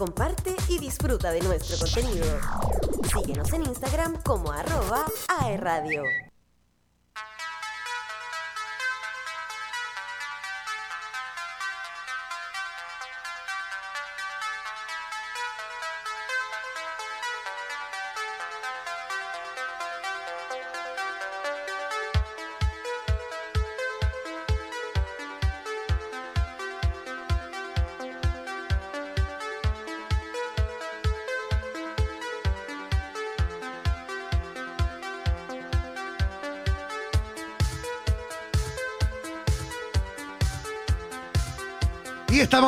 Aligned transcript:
comparte 0.00 0.56
y 0.68 0.78
disfruta 0.78 1.30
de 1.30 1.42
nuestro 1.42 1.76
contenido. 1.76 2.24
Síguenos 3.12 3.52
en 3.52 3.66
Instagram 3.66 4.22
como 4.22 4.50
arroba 4.50 5.04
aerradio. 5.42 6.04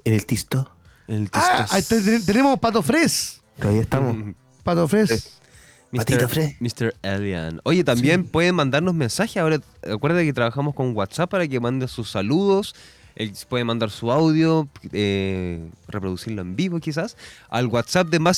En 0.04 0.12
el 0.14 0.26
Tisto. 0.26 0.70
El 1.08 1.28
Ah, 1.32 1.66
ahí 1.70 1.82
te- 1.82 2.20
tenemos 2.20 2.58
Pato 2.58 2.82
Fres. 2.82 3.40
Todavía 3.58 3.82
estamos. 3.82 4.34
Pato 4.62 4.86
Fres. 4.88 5.38
Patito 5.94 6.28
Fred. 6.28 6.50
Mr. 6.60 6.94
Alien. 7.02 7.60
Oye, 7.64 7.82
también 7.84 8.24
pueden 8.26 8.54
mandarnos 8.56 8.92
mensajes. 8.94 9.36
Ahora, 9.38 9.60
acuérdate 9.90 10.24
que 10.26 10.32
trabajamos 10.32 10.74
con 10.74 10.94
WhatsApp 10.96 11.30
para 11.30 11.46
que 11.48 11.58
mande 11.60 11.86
sus 11.88 12.10
saludos. 12.10 12.74
Él 13.14 13.32
puede 13.48 13.64
mandar 13.64 13.90
su 13.90 14.12
audio, 14.12 14.68
eh, 14.92 15.70
reproducirlo 15.88 16.42
en 16.42 16.54
vivo 16.54 16.80
quizás, 16.80 17.16
al 17.48 17.66
WhatsApp 17.68 18.08
de 18.08 18.18
más 18.18 18.36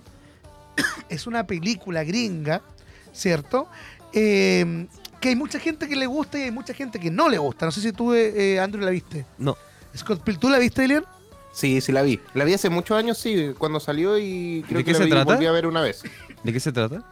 es 1.08 1.28
una 1.28 1.46
película 1.46 2.04
gringa, 2.04 2.64
¿cierto? 3.12 3.68
Eh, 4.12 4.88
que 5.20 5.30
hay 5.30 5.36
mucha 5.36 5.60
gente 5.60 5.88
que 5.88 5.96
le 5.96 6.08
gusta 6.08 6.40
y 6.40 6.44
hay 6.44 6.52
mucha 6.52 6.74
gente 6.74 7.00
que 7.00 7.12
no 7.12 7.30
le 7.30 7.38
gusta. 7.38 7.68
No 7.68 7.72
sé 7.72 7.80
si 7.80 7.92
tú, 7.92 8.16
eh, 8.16 8.60
Andrew, 8.60 8.84
la 8.84 8.90
viste. 8.90 9.24
No. 9.38 9.56
Scott 9.96 10.24
Pilgrim, 10.24 10.40
¿tú 10.40 10.50
la 10.50 10.58
viste, 10.58 10.84
Elian? 10.84 11.06
Sí, 11.54 11.80
sí 11.82 11.92
la 11.92 12.02
vi. 12.02 12.20
La 12.34 12.44
vi 12.44 12.54
hace 12.54 12.70
muchos 12.70 12.98
años, 12.98 13.18
sí, 13.18 13.54
cuando 13.58 13.80
salió 13.80 14.18
y 14.18 14.66
creo 14.68 14.80
¿De 14.80 14.84
que 14.84 14.92
la 14.94 15.00
vi- 15.06 15.10
trata? 15.12 15.34
volví 15.36 15.46
a 15.46 15.52
ver 15.52 15.68
una 15.68 15.82
vez. 15.82 16.04
¿De 16.44 16.52
qué 16.52 16.60
se 16.60 16.72
trata? 16.72 17.04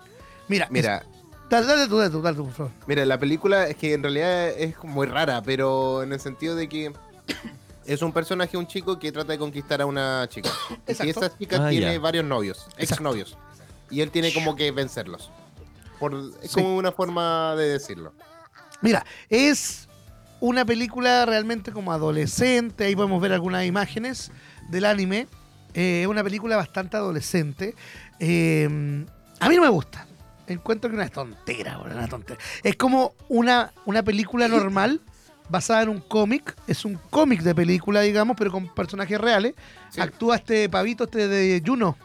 Mira, 0.47 0.67
Mira, 0.71 1.05
Dale, 1.49 1.67
dale 1.67 1.87
tú, 1.87 1.97
dale 1.97 2.09
tú, 2.09 2.21
dale 2.21 2.37
tú, 2.37 2.45
por 2.45 2.53
favor. 2.53 2.71
mira, 2.87 3.05
la 3.05 3.19
película 3.19 3.67
es 3.67 3.75
que 3.75 3.93
en 3.93 4.01
realidad 4.03 4.49
es 4.49 4.75
muy 4.83 5.05
rara, 5.05 5.41
pero 5.43 6.01
en 6.01 6.13
el 6.13 6.19
sentido 6.19 6.55
de 6.55 6.67
que 6.69 6.93
es 7.85 8.01
un 8.01 8.13
personaje, 8.13 8.55
un 8.57 8.67
chico 8.67 8.97
que 8.97 9.11
trata 9.11 9.33
de 9.33 9.37
conquistar 9.37 9.81
a 9.81 9.85
una 9.85 10.27
chica. 10.29 10.49
Y 10.87 10.91
Exacto. 10.91 11.03
esa 11.25 11.37
chica 11.37 11.67
Ah, 11.67 11.69
tiene 11.69 11.93
ya. 11.93 11.99
varios 11.99 12.23
novios, 12.25 12.67
exnovios. 12.77 13.37
Y 13.89 13.99
él 14.01 14.11
tiene 14.11 14.33
como 14.33 14.55
que 14.55 14.71
vencerlos. 14.71 15.29
Por, 15.99 16.13
es 16.41 16.51
Sí. 16.51 16.55
como 16.55 16.77
una 16.77 16.91
forma 16.93 17.53
de 17.57 17.67
decirlo. 17.67 18.13
Mira, 18.81 19.05
es 19.29 19.89
una 20.41 20.65
película 20.65 21.25
realmente 21.25 21.71
como 21.71 21.93
adolescente. 21.93 22.83
Ahí 22.83 22.95
podemos 22.95 23.21
ver 23.21 23.31
algunas 23.31 23.65
imágenes 23.65 24.31
del 24.69 24.85
anime. 24.85 25.27
Es 25.73 26.07
una 26.07 26.23
película 26.23 26.57
bastante 26.57 26.97
adolescente. 26.97 27.75
Eh, 28.19 29.05
a 29.39 29.47
mí 29.47 29.55
no 29.55 29.61
me 29.61 29.69
gusta. 29.69 30.05
Encuentro 30.47 30.89
que 30.89 30.97
es 30.97 31.01
una 31.01 31.09
tontera, 31.09 31.77
una 31.79 32.07
tontera. 32.07 32.39
Es 32.63 32.75
como 32.75 33.13
una, 33.29 33.71
una 33.85 34.03
película 34.03 34.49
normal 34.49 34.99
basada 35.49 35.83
en 35.83 35.89
un 35.89 36.01
cómic. 36.01 36.55
Es 36.67 36.83
un 36.83 36.99
cómic 37.09 37.41
de 37.41 37.55
película, 37.55 38.01
digamos, 38.01 38.35
pero 38.37 38.51
con 38.51 38.67
personajes 38.73 39.21
reales. 39.21 39.53
Sí. 39.91 40.01
Actúa 40.01 40.35
este 40.35 40.67
pavito, 40.67 41.05
este 41.05 41.27
de 41.27 41.61
Juno. 41.65 41.95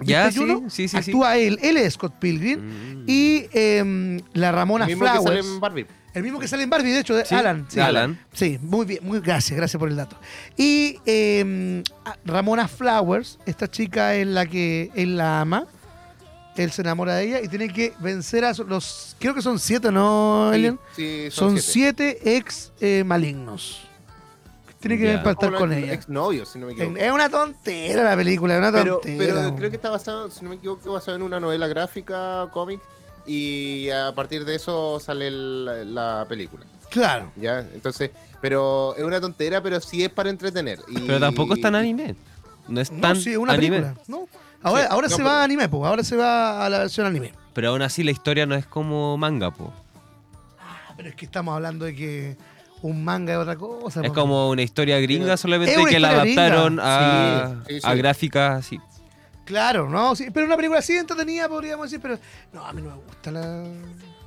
Ya, 0.00 0.26
¿Viste 0.26 0.40
sí, 0.40 0.46
Juno? 0.46 0.70
sí, 0.70 0.88
sí, 0.88 1.02
sí. 1.02 1.10
Actúa 1.10 1.36
él. 1.36 1.58
Él 1.62 1.76
es 1.76 1.94
Scott 1.94 2.14
Pilgrim. 2.18 2.58
Mm. 2.60 3.04
Y 3.06 3.46
em, 3.52 4.20
la 4.32 4.50
Ramona 4.50 4.86
mismo 4.86 5.04
que 5.04 5.10
sale 5.10 5.22
Flowers. 5.22 5.46
en 5.46 5.60
Barbie. 5.60 5.86
El 6.14 6.22
mismo 6.22 6.38
que 6.38 6.46
sale 6.48 6.62
en 6.64 6.70
Barbie, 6.70 6.92
de 6.92 7.00
hecho, 7.00 7.14
de 7.14 7.24
Sí, 7.24 7.34
Alan. 7.34 7.66
Sí, 7.68 7.80
Alan. 7.80 8.20
Sí, 8.32 8.58
muy 8.62 8.84
bien, 8.84 9.00
muy 9.02 9.20
gracias, 9.20 9.56
gracias 9.56 9.78
por 9.78 9.88
el 9.88 9.96
dato. 9.96 10.16
Y 10.56 10.98
eh, 11.06 11.82
a- 12.04 12.16
Ramona 12.24 12.68
Flowers, 12.68 13.38
esta 13.46 13.66
chica 13.70 14.14
es 14.14 14.26
la 14.26 14.44
que 14.46 14.90
él 14.94 15.16
la 15.16 15.40
ama, 15.40 15.66
él 16.56 16.70
se 16.70 16.82
enamora 16.82 17.14
de 17.14 17.24
ella 17.24 17.40
y 17.40 17.48
tiene 17.48 17.68
que 17.72 17.94
vencer 18.00 18.44
a 18.44 18.52
los, 18.52 19.16
creo 19.18 19.34
que 19.34 19.40
son 19.40 19.58
siete, 19.58 19.90
¿no, 19.90 20.50
Sí, 20.52 20.56
Elian? 20.58 20.78
sí, 20.94 21.28
Son 21.30 21.58
siete. 21.58 22.18
siete 22.20 22.36
ex 22.36 22.72
eh, 22.80 23.04
malignos. 23.04 23.88
Tiene 24.80 24.98
que 24.98 25.20
Como 25.36 25.56
con 25.58 25.72
ella. 25.72 25.92
Exnovios, 25.94 26.48
si 26.50 26.58
no 26.58 26.66
me 26.66 26.72
equivoco. 26.72 26.96
Es 26.98 27.12
una 27.12 27.28
tontera 27.28 28.02
la 28.02 28.16
película, 28.16 28.54
es 28.54 28.58
una 28.58 28.72
Pero, 28.72 28.94
tontera. 28.98 29.34
pero 29.34 29.54
creo 29.56 29.70
que 29.70 29.76
está 29.76 29.90
basado, 29.90 30.28
si 30.28 30.42
no 30.42 30.50
me 30.50 30.56
equivoco, 30.56 30.92
basado 30.92 31.16
en 31.16 31.22
una 31.22 31.38
novela 31.38 31.68
gráfica, 31.68 32.48
cómic, 32.52 32.80
y 33.26 33.88
a 33.90 34.12
partir 34.14 34.44
de 34.44 34.54
eso 34.56 34.98
sale 35.00 35.28
el- 35.28 35.94
la 35.94 36.26
película. 36.28 36.64
Claro. 36.90 37.32
¿Ya? 37.36 37.60
Entonces, 37.60 38.10
pero 38.40 38.94
es 38.96 39.04
una 39.04 39.20
tontera, 39.20 39.62
pero 39.62 39.80
sí 39.80 40.04
es 40.04 40.10
para 40.10 40.28
entretener. 40.30 40.78
y- 40.88 41.00
Pero 41.00 41.20
tampoco 41.20 41.54
es 41.54 41.60
tan 41.60 41.74
anime. 41.74 42.14
No 42.68 42.80
es 42.80 42.90
No, 42.92 43.00
tan 43.00 43.16
sí, 43.16 43.36
una 43.36 43.54
anime. 43.54 43.80
película. 43.80 44.04
No. 44.08 44.28
Ahora, 44.62 44.82
Sí, 44.82 44.88
ahora 44.90 45.06
no, 45.08 45.10
se 45.10 45.16
pero- 45.16 45.28
va 45.28 45.40
a 45.40 45.44
anime, 45.44 45.68
pues. 45.68 45.82
Ahora 45.88 46.04
se 46.04 46.16
va 46.16 46.64
a 46.64 46.68
la 46.70 46.78
versión 46.78 47.06
anime. 47.06 47.32
Pero 47.54 47.70
aún 47.70 47.82
así 47.82 48.02
la 48.04 48.10
historia 48.12 48.46
no 48.46 48.54
es 48.54 48.66
como 48.66 49.16
manga, 49.18 49.50
po. 49.50 49.72
Pero 50.96 51.08
es 51.08 51.14
que 51.16 51.24
estamos 51.24 51.54
hablando 51.54 51.84
de 51.84 51.94
que 51.96 52.36
un 52.82 53.02
manga 53.04 53.32
es 53.32 53.38
otra 53.38 53.56
cosa. 53.56 54.00
Es 54.02 54.08
po. 54.08 54.14
como 54.14 54.50
una 54.50 54.62
historia 54.62 55.00
gringa 55.00 55.36
solamente 55.36 55.74
que 55.88 55.98
la 55.98 56.10
adaptaron 56.10 56.78
a, 56.80 57.56
Sí, 57.66 57.74
sí, 57.74 57.80
sí. 57.80 57.86
a 57.86 57.94
gráficas 57.94 58.58
así. 58.66 58.80
Claro, 59.44 59.88
¿no? 59.88 60.14
Sí, 60.16 60.28
pero 60.32 60.46
una 60.46 60.56
película 60.56 60.78
así 60.78 60.96
entretenida, 60.96 61.48
podríamos 61.48 61.86
decir, 61.90 62.00
pero 62.00 62.18
no, 62.52 62.64
a 62.64 62.72
mí 62.72 62.80
no 62.82 62.90
me 62.90 62.96
gusta 62.96 63.30
la... 63.30 63.64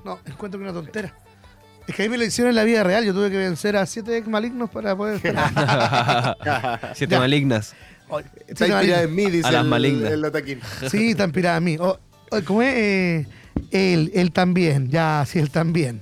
No, 0.04 0.20
encuentro 0.26 0.60
que 0.60 0.66
es 0.66 0.72
una 0.72 0.74
tontera. 0.74 1.14
Es 1.88 1.96
que 1.96 2.04
a 2.04 2.06
mí 2.06 2.10
me 2.10 2.18
lo 2.18 2.26
hicieron 2.26 2.50
en 2.50 2.56
la 2.56 2.64
vida 2.64 2.84
real, 2.84 3.06
yo 3.06 3.14
tuve 3.14 3.30
que 3.32 3.38
vencer 3.38 3.78
a 3.78 3.86
siete 3.86 4.18
ex 4.18 4.28
malignos 4.28 4.70
para 4.70 4.96
poder... 4.96 5.20
Siete 6.96 7.12
Ya. 7.16 7.20
malignas. 7.20 7.74
Oye, 8.10 8.26
Está 8.48 8.68
inspirada 8.68 9.04
en 9.04 9.16
mí, 9.16 9.26
dice 9.32 9.48
A 9.48 9.52
las 9.52 9.64
el, 9.64 9.70
malignas. 9.70 10.12
el 10.12 10.26
Otaquín. 10.26 10.60
Sí, 10.92 11.12
está 11.12 11.24
inspirada 11.24 11.58
en 11.58 11.64
mí. 11.64 11.78
O- 11.80 12.00
o- 12.32 12.42
¿Cómo 12.46 12.62
es? 12.62 12.74
Eh, 12.76 13.28
él, 13.72 14.12
él 14.14 14.32
también, 14.32 14.90
ya, 14.90 15.24
sí, 15.28 15.40
él 15.40 15.50
también. 15.50 16.02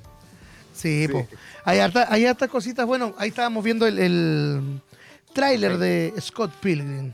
Sí, 0.73 1.05
Sí. 1.07 1.11
po. 1.13 1.27
Hay 1.65 1.79
harta- 1.79 2.07
hay 2.09 2.25
hartas 2.25 2.49
cositas, 2.49 2.85
bueno, 2.85 3.15
ahí 3.17 3.29
estábamos 3.29 3.63
viendo 3.63 3.87
el, 3.87 3.99
el 3.99 4.81
tráiler 5.33 5.77
de 5.77 6.13
Scott 6.19 6.51
Pilgrim. 6.61 7.13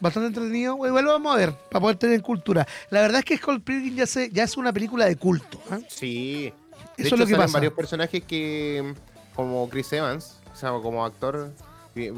Bastante 0.00 0.28
entretenido. 0.28 0.74
Igual 0.86 1.04
lo 1.04 1.12
vamos 1.12 1.34
a 1.34 1.38
ver, 1.38 1.52
para 1.70 1.80
poder 1.80 1.96
tener 1.96 2.22
cultura. 2.22 2.66
La 2.90 3.00
verdad 3.00 3.20
es 3.20 3.24
que 3.24 3.36
Scott 3.36 3.62
Pilgrim 3.62 3.96
ya, 3.96 4.06
se, 4.06 4.30
ya 4.30 4.44
es 4.44 4.56
una 4.56 4.72
película 4.72 5.06
de 5.06 5.16
culto. 5.16 5.60
¿ah? 5.70 5.78
Sí. 5.88 6.52
De 6.96 7.04
Eso 7.04 7.14
hecho, 7.14 7.14
es 7.14 7.20
lo 7.20 7.26
que 7.26 7.36
pasa. 7.36 7.54
varios 7.54 7.72
personajes 7.74 8.24
que, 8.24 8.94
como 9.34 9.68
Chris 9.68 9.92
Evans, 9.92 10.36
o 10.52 10.56
sea, 10.56 10.70
como 10.70 11.04
actor, 11.04 11.52
que, 11.94 12.12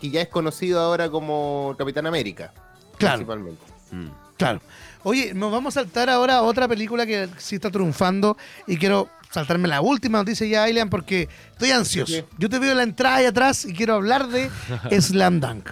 que 0.00 0.10
ya 0.10 0.20
es 0.20 0.28
conocido 0.28 0.80
ahora 0.80 1.10
como 1.10 1.74
Capitán 1.78 2.06
América. 2.06 2.52
Claro. 2.98 3.16
Principalmente. 3.16 3.62
Mm. 3.92 4.08
Claro. 4.36 4.60
Oye, 5.02 5.32
nos 5.34 5.50
vamos 5.52 5.76
a 5.76 5.80
saltar 5.80 6.10
ahora 6.10 6.36
a 6.36 6.42
otra 6.42 6.68
película 6.68 7.06
que 7.06 7.28
sí 7.38 7.54
está 7.56 7.70
triunfando 7.70 8.36
y 8.66 8.76
quiero 8.76 9.08
saltarme 9.30 9.68
la 9.68 9.80
última 9.80 10.18
noticia 10.18 10.46
ya, 10.46 10.64
Ailean, 10.64 10.90
porque 10.90 11.28
estoy 11.52 11.70
ansioso. 11.70 12.26
Yo 12.38 12.48
te 12.48 12.58
veo 12.58 12.72
en 12.72 12.76
la 12.78 12.82
entrada 12.82 13.16
ahí 13.16 13.26
atrás 13.26 13.64
y 13.64 13.72
quiero 13.72 13.94
hablar 13.94 14.28
de 14.28 14.50
Slam 15.00 15.40
Dunk. 15.40 15.70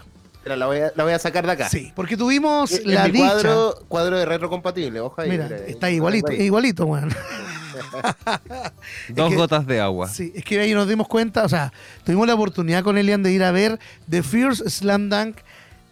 Espera, 0.49 0.57
la 0.57 0.67
voy 0.67 0.79
a, 0.79 0.93
la 0.97 1.05
voy 1.05 1.13
a 1.13 1.19
sacar 1.19 1.45
de 1.47 1.53
acá. 1.53 1.69
Sí, 1.69 1.93
porque 1.95 2.17
tuvimos 2.17 2.71
la 2.85 3.07
dicha. 3.09 3.19
cuadro, 3.29 3.75
cuadro 3.89 4.19
de 4.19 4.25
retrocompatible, 4.25 5.01
ojo 5.01 5.21
ahí. 5.21 5.31
Mira, 5.31 5.45
mira, 5.45 5.57
ahí. 5.57 5.71
está 5.73 5.91
igualito, 5.91 6.29
Ahí. 6.31 6.43
igualito, 6.43 6.87
weón. 6.87 7.11
Dos 9.11 9.31
que- 9.31 9.37
gotas 9.37 9.67
de 9.67 9.81
agua. 9.81 10.09
Sí, 10.09 10.33
es 10.35 10.45
que 10.45 10.59
ahí 10.61 10.75
nos 10.75 10.89
dimos 10.89 11.07
cuenta, 11.09 11.45
o 11.45 11.49
sea, 11.49 11.73
tuvimos 12.05 12.27
la 12.27 12.35
oportunidad 12.35 12.83
con 12.83 12.99
Elian 12.99 13.23
de 13.23 13.33
ir 13.33 13.43
a 13.45 13.51
ver 13.53 13.79
The 14.09 14.23
Fierce 14.23 14.69
Slam 14.71 15.09
Dunk 15.09 15.37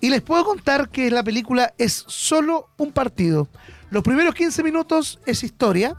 y 0.00 0.10
les 0.10 0.22
puedo 0.22 0.44
contar 0.44 0.88
que 0.88 1.10
la 1.10 1.22
película 1.22 1.74
es 1.78 2.04
solo 2.06 2.68
un 2.76 2.92
partido. 2.92 3.48
Los 3.90 4.02
primeros 4.02 4.34
15 4.34 4.62
minutos 4.62 5.18
es 5.26 5.42
historia. 5.44 5.94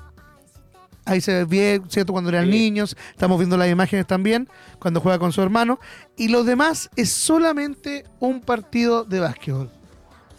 Ahí 1.07 1.21
se 1.21 1.45
ve, 1.45 1.81
¿cierto? 1.89 2.11
Cuando 2.13 2.29
eran 2.29 2.45
Sí. 2.45 2.51
niños, 2.51 2.97
estamos 3.11 3.37
viendo 3.37 3.55
las 3.57 3.69
imágenes 3.69 4.05
también, 4.05 4.47
cuando 4.79 4.99
juega 4.99 5.17
con 5.19 5.31
su 5.31 5.41
hermano. 5.41 5.79
Y 6.17 6.27
lo 6.27 6.43
demás 6.43 6.89
es 6.95 7.09
solamente 7.11 8.03
un 8.19 8.41
partido 8.41 9.03
de 9.05 9.19
básquetbol. 9.21 9.71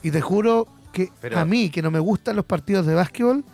Y 0.02 0.10
te 0.10 0.20
juro 0.20 0.68
que 0.92 1.10
Pero- 1.20 1.38
a 1.38 1.44
mí, 1.44 1.70
que 1.70 1.82
no 1.82 1.90
me 1.90 1.98
gustan 1.98 2.36
los 2.36 2.44
partidos 2.44 2.86
de 2.86 2.94
básquetbol, 2.94 3.44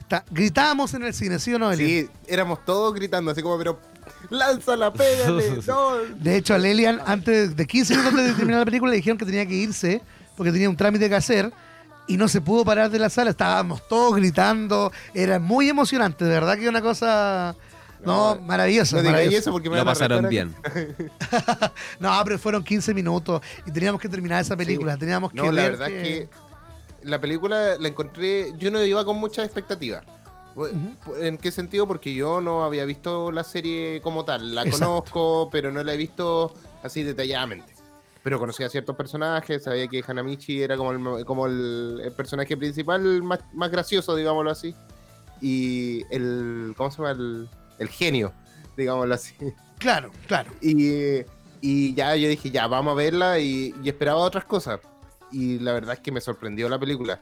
está- 0.00 0.24
gritábamos 0.30 0.94
en 0.94 1.02
el 1.04 1.12
cine, 1.14 1.38
¿sí 1.38 1.52
o 1.54 1.58
no, 1.58 1.70
Elian? 1.72 1.88
Sí, 1.88 2.08
éramos 2.26 2.64
todos 2.64 2.94
gritando, 2.94 3.30
así 3.30 3.42
como, 3.42 3.58
pero 3.58 3.80
lánzala, 4.30 4.92
pégale, 4.92 5.44
no. 5.66 5.96
De 6.18 6.36
hecho, 6.36 6.54
a 6.54 6.58
Lelian, 6.58 7.00
antes 7.06 7.56
de 7.56 7.66
15 7.66 7.96
minutos 7.96 8.20
de 8.24 8.32
terminar 8.34 8.60
la 8.60 8.64
película, 8.64 8.90
le 8.90 8.96
dijeron 8.98 9.18
que 9.18 9.24
tenía 9.26 9.46
que 9.46 9.54
irse 9.54 10.02
porque 10.36 10.52
tenía 10.52 10.68
un 10.70 10.76
trámite 10.76 11.08
que 11.08 11.14
hacer 11.14 11.52
y 12.06 12.16
no 12.16 12.28
se 12.28 12.40
pudo 12.40 12.64
parar 12.64 12.90
de 12.90 12.98
la 12.98 13.10
sala. 13.10 13.30
Estábamos 13.30 13.86
todos 13.88 14.16
gritando. 14.16 14.92
Era 15.14 15.38
muy 15.38 15.68
emocionante, 15.68 16.24
de 16.24 16.30
verdad 16.30 16.56
que 16.58 16.68
una 16.68 16.82
cosa. 16.82 17.54
No, 18.04 18.34
No, 18.34 18.42
maravillosa. 18.42 19.02
No 19.02 19.16
eso 19.16 19.50
porque 19.50 19.70
me 19.70 19.76
Lo 19.76 19.84
van 19.84 19.90
a 19.90 19.94
retar 19.94 20.08
pasaron 20.10 20.28
bien. 20.28 20.54
No, 22.00 22.20
pero 22.24 22.38
fueron 22.38 22.62
15 22.62 22.92
minutos 22.92 23.40
y 23.66 23.70
teníamos 23.70 24.00
que 24.00 24.08
terminar 24.08 24.42
esa 24.42 24.56
película. 24.56 24.96
Teníamos 24.96 25.32
que 25.32 25.38
No, 25.38 25.50
la 25.50 25.62
ver 25.62 25.70
verdad 25.72 25.90
es 25.90 26.02
que 26.02 26.28
la 27.02 27.20
película 27.20 27.76
la 27.78 27.88
encontré, 27.88 28.52
yo 28.58 28.70
no 28.70 28.82
iba 28.82 29.04
con 29.04 29.16
muchas 29.16 29.44
expectativas. 29.44 30.04
¿En 31.20 31.38
qué 31.38 31.50
sentido? 31.50 31.86
Porque 31.86 32.14
yo 32.14 32.40
no 32.40 32.64
había 32.64 32.84
visto 32.84 33.32
la 33.32 33.42
serie 33.42 34.00
como 34.02 34.24
tal. 34.24 34.54
La 34.54 34.62
Exacto. 34.62 34.86
conozco, 34.86 35.48
pero 35.50 35.72
no 35.72 35.82
la 35.82 35.94
he 35.94 35.96
visto 35.96 36.54
así 36.82 37.02
detalladamente. 37.02 37.73
Pero 38.24 38.38
conocía 38.40 38.66
a 38.66 38.70
ciertos 38.70 38.96
personajes, 38.96 39.62
sabía 39.62 39.86
que 39.86 40.02
Hanamichi 40.04 40.62
era 40.62 40.78
como 40.78 40.92
el, 40.92 41.24
como 41.26 41.46
el, 41.46 42.00
el 42.02 42.12
personaje 42.12 42.56
principal 42.56 43.22
más, 43.22 43.40
más 43.52 43.70
gracioso, 43.70 44.16
digámoslo 44.16 44.50
así. 44.50 44.74
Y 45.42 46.02
el, 46.10 46.72
¿cómo 46.74 46.90
se 46.90 46.96
llama? 46.96 47.10
El, 47.10 47.48
el 47.78 47.88
genio, 47.88 48.32
digámoslo 48.78 49.14
así. 49.14 49.34
Claro, 49.78 50.10
claro. 50.26 50.50
Y, 50.62 51.18
y 51.60 51.94
ya 51.94 52.16
yo 52.16 52.28
dije, 52.30 52.50
ya, 52.50 52.66
vamos 52.66 52.92
a 52.92 52.94
verla 52.94 53.38
y, 53.38 53.74
y 53.84 53.88
esperaba 53.90 54.20
otras 54.20 54.46
cosas. 54.46 54.80
Y 55.30 55.58
la 55.58 55.74
verdad 55.74 55.94
es 55.94 56.00
que 56.00 56.10
me 56.10 56.22
sorprendió 56.22 56.66
la 56.70 56.78
película. 56.78 57.20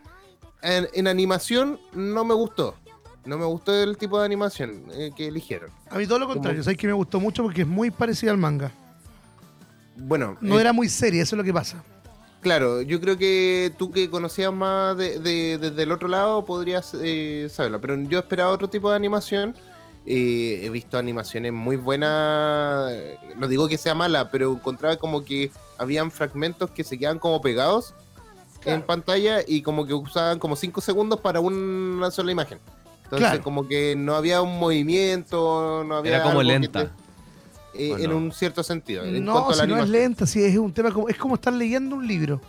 En, 0.62 0.86
en 0.92 1.08
animación 1.08 1.80
no 1.94 2.24
me 2.24 2.34
gustó. 2.34 2.76
No 3.24 3.38
me 3.38 3.44
gustó 3.44 3.74
el 3.74 3.96
tipo 3.96 4.20
de 4.20 4.26
animación 4.26 4.84
eh, 4.92 5.10
que 5.16 5.26
eligieron. 5.26 5.70
A 5.90 5.98
mí 5.98 6.06
todo 6.06 6.20
lo 6.20 6.28
contrario. 6.28 6.62
Sabes 6.62 6.78
que 6.78 6.86
me 6.86 6.92
gustó 6.92 7.18
mucho 7.18 7.42
porque 7.42 7.62
es 7.62 7.68
muy 7.68 7.90
parecida 7.90 8.30
al 8.30 8.38
manga. 8.38 8.70
Bueno, 10.06 10.36
No 10.40 10.58
eh, 10.58 10.60
era 10.60 10.72
muy 10.72 10.88
seria, 10.88 11.22
eso 11.22 11.34
es 11.36 11.38
lo 11.38 11.44
que 11.44 11.52
pasa. 11.52 11.82
claro, 12.40 12.82
yo 12.82 13.00
creo 13.00 13.16
que 13.16 13.72
tú 13.78 13.90
que 13.92 14.10
conocías 14.10 14.52
más 14.52 14.96
de- 14.96 15.18
de- 15.20 15.58
desde 15.58 15.82
el 15.84 15.92
otro 15.92 16.08
lado 16.08 16.44
podrías 16.44 16.92
eh, 17.00 17.48
saberlo. 17.50 17.80
Pero 17.80 17.96
yo 18.02 18.18
esperaba 18.18 18.50
otro 18.50 18.68
tipo 18.68 18.90
de 18.90 18.96
animación. 18.96 19.54
Eh, 20.04 20.62
he 20.64 20.70
visto 20.70 20.98
animaciones 20.98 21.52
muy 21.52 21.76
buenas. 21.76 22.92
No 23.36 23.46
digo 23.48 23.68
que 23.68 23.78
sea 23.78 23.94
mala, 23.94 24.30
pero 24.30 24.52
encontraba 24.52 24.96
como 24.96 25.24
que 25.24 25.50
habían 25.78 26.10
fragmentos 26.10 26.70
que 26.70 26.82
se 26.84 26.98
quedaban 26.98 27.18
como 27.20 27.40
pegados 27.40 27.94
en 28.64 28.82
pantalla 28.82 29.40
y 29.46 29.62
como 29.62 29.86
que 29.86 29.94
usaban 29.94 30.38
como 30.38 30.54
5 30.56 30.80
segundos 30.80 31.20
para 31.20 31.40
una 31.40 32.10
sola 32.10 32.32
imagen. 32.32 32.58
Entonces 33.04 33.28
Claro. 33.28 33.42
como 33.44 33.68
que 33.68 33.94
no 33.96 34.14
había 34.16 34.40
un 34.42 34.58
movimiento, 34.58 35.84
no 35.86 35.96
había 35.96 36.16
Era 36.16 36.22
como 36.24 36.42
lenta. 36.42 36.84
te- 36.86 36.90
eh, 37.74 37.92
¿O 37.92 37.98
en 37.98 38.10
no? 38.10 38.16
un 38.16 38.32
cierto 38.32 38.62
sentido. 38.62 39.04
en 39.04 39.24
No, 39.24 39.52
si 39.52 39.66
no 39.66 39.78
es 39.82 39.88
lenta, 39.88 40.26
sí, 40.26 40.42
es 40.44 40.56
un 40.58 40.72
tema 40.72 40.90
como, 40.90 41.08
es 41.08 41.16
como 41.16 41.34
estar 41.36 41.52
leyendo 41.52 41.96
un 41.96 42.06
libro. 42.06 42.40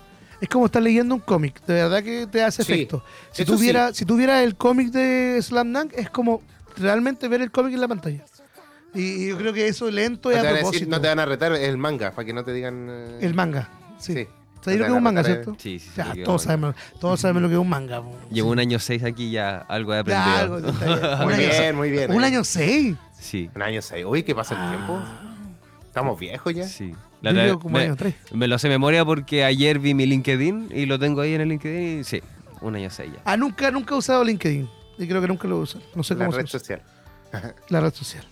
Es 0.41 0.49
como 0.49 0.65
estar 0.65 0.81
leyendo 0.81 1.15
un 1.15 1.21
cómic, 1.21 1.63
de 1.65 1.73
verdad 1.75 2.03
que 2.03 2.27
te 2.27 2.43
hace 2.43 2.63
Sí, 2.63 2.73
efecto. 2.73 3.03
Si 3.31 3.45
tuviera, 3.45 3.93
si 3.93 4.03
tuviera 4.03 4.43
el 4.43 4.55
cómic 4.55 4.89
de 4.89 5.39
Slam 5.41 5.71
Dunk, 5.71 5.93
es 5.95 6.09
como 6.09 6.41
realmente 6.75 7.27
ver 7.29 7.41
el 7.41 7.49
cómic 7.51 7.73
en 7.75 7.81
la 7.81 7.87
pantalla. 7.87 8.25
Y 8.93 9.27
yo 9.29 9.37
creo 9.37 9.53
que 9.53 9.67
eso 9.67 9.89
lento 9.89 10.29
No 10.29 10.35
es 10.35 10.41
te, 10.41 10.47
a 10.47 10.49
a 10.49 10.53
decir- 10.53 10.61
propósito. 10.63 10.89
no 10.91 11.01
te 11.01 11.07
van 11.07 11.19
a 11.19 11.25
retar 11.25 11.53
el 11.53 11.77
manga, 11.77 12.11
para 12.11 12.25
que 12.25 12.33
no 12.33 12.43
te 12.43 12.51
digan... 12.53 12.87
eh, 12.89 13.19
El 13.21 13.33
manga, 13.33 13.69
sí. 13.99 14.13
Sí. 14.13 14.27
¿Sabes 14.61 14.79
lo 14.79 14.85
No 14.85 14.87
que 14.87 14.91
es 14.93 14.97
un 14.97 15.03
manga, 15.03 15.23
cierto? 15.23 15.55
Sí, 15.59 15.79
sí, 15.79 15.89
sí, 15.89 15.91
Ya, 15.97 16.23
todos 16.23 16.43
sabemos, 16.43 16.75
todos 16.99 17.19
sabemos 17.19 17.41
lo 17.43 17.47
que 17.49 17.55
es 17.55 17.59
un 17.59 17.67
manga. 17.69 18.01
Llevo 18.31 18.49
Sí. 18.49 18.51
un 18.53 18.59
año 18.59 18.79
seis 18.79 19.03
aquí 19.03 19.29
ya 19.31 19.57
algo 19.57 19.93
he 19.93 20.03
Ya, 20.05 20.39
algo 20.39 20.55
aprendido. 20.55 20.87
bien. 20.99 21.19
Un 21.19 21.25
Muy 21.25 21.35
bien, 21.37 21.75
muy 21.75 21.91
bien. 21.91 22.11
Un 22.11 22.23
eh. 22.23 22.27
año 22.27 22.43
seis. 22.43 22.95
Sí, 23.23 23.49
Un 23.55 23.61
año 23.61 23.81
seis. 23.81 24.05
Uy, 24.07 24.23
¿qué 24.23 24.35
pasa 24.35 24.53
el 24.61 24.69
tiempo? 24.77 24.99
Estamos 25.85 26.19
viejos 26.19 26.53
ya. 26.53 26.67
sí. 26.67 26.93
La 27.21 27.31
como 27.57 27.77
me, 27.77 27.85
año 27.85 27.95
tres. 27.95 28.15
me 28.33 28.49
lo 28.49 28.59
sé 28.59 28.67
de 28.67 28.73
memoria 28.73 29.05
porque 29.05 29.45
ayer 29.45 29.79
vi 29.79 29.93
mi 29.93 30.05
LinkedIn 30.05 30.71
y 30.75 30.85
lo 30.85 30.99
tengo 30.99 31.21
ahí 31.21 31.33
en 31.35 31.39
el 31.41 31.47
LinkedIn 31.49 31.99
y 32.01 32.03
sí, 32.03 32.21
un 32.59 32.75
año 32.75 32.89
seis 32.89 33.13
ya. 33.13 33.21
Ah, 33.23 33.37
nunca, 33.37 33.71
nunca 33.71 33.95
he 33.95 33.97
usado 33.97 34.23
LinkedIn. 34.25 34.69
Y 34.97 35.07
creo 35.07 35.21
que 35.21 35.27
nunca 35.29 35.47
lo 35.47 35.57
uso. 35.59 35.81
No 35.95 36.03
sé 36.03 36.15
La 36.15 36.25
cómo 36.25 36.31
se 36.33 36.37
red 36.39 36.45
usa. 36.45 36.59
social. 36.59 36.81
La 37.69 37.79
red 37.79 37.93
social. 37.93 38.25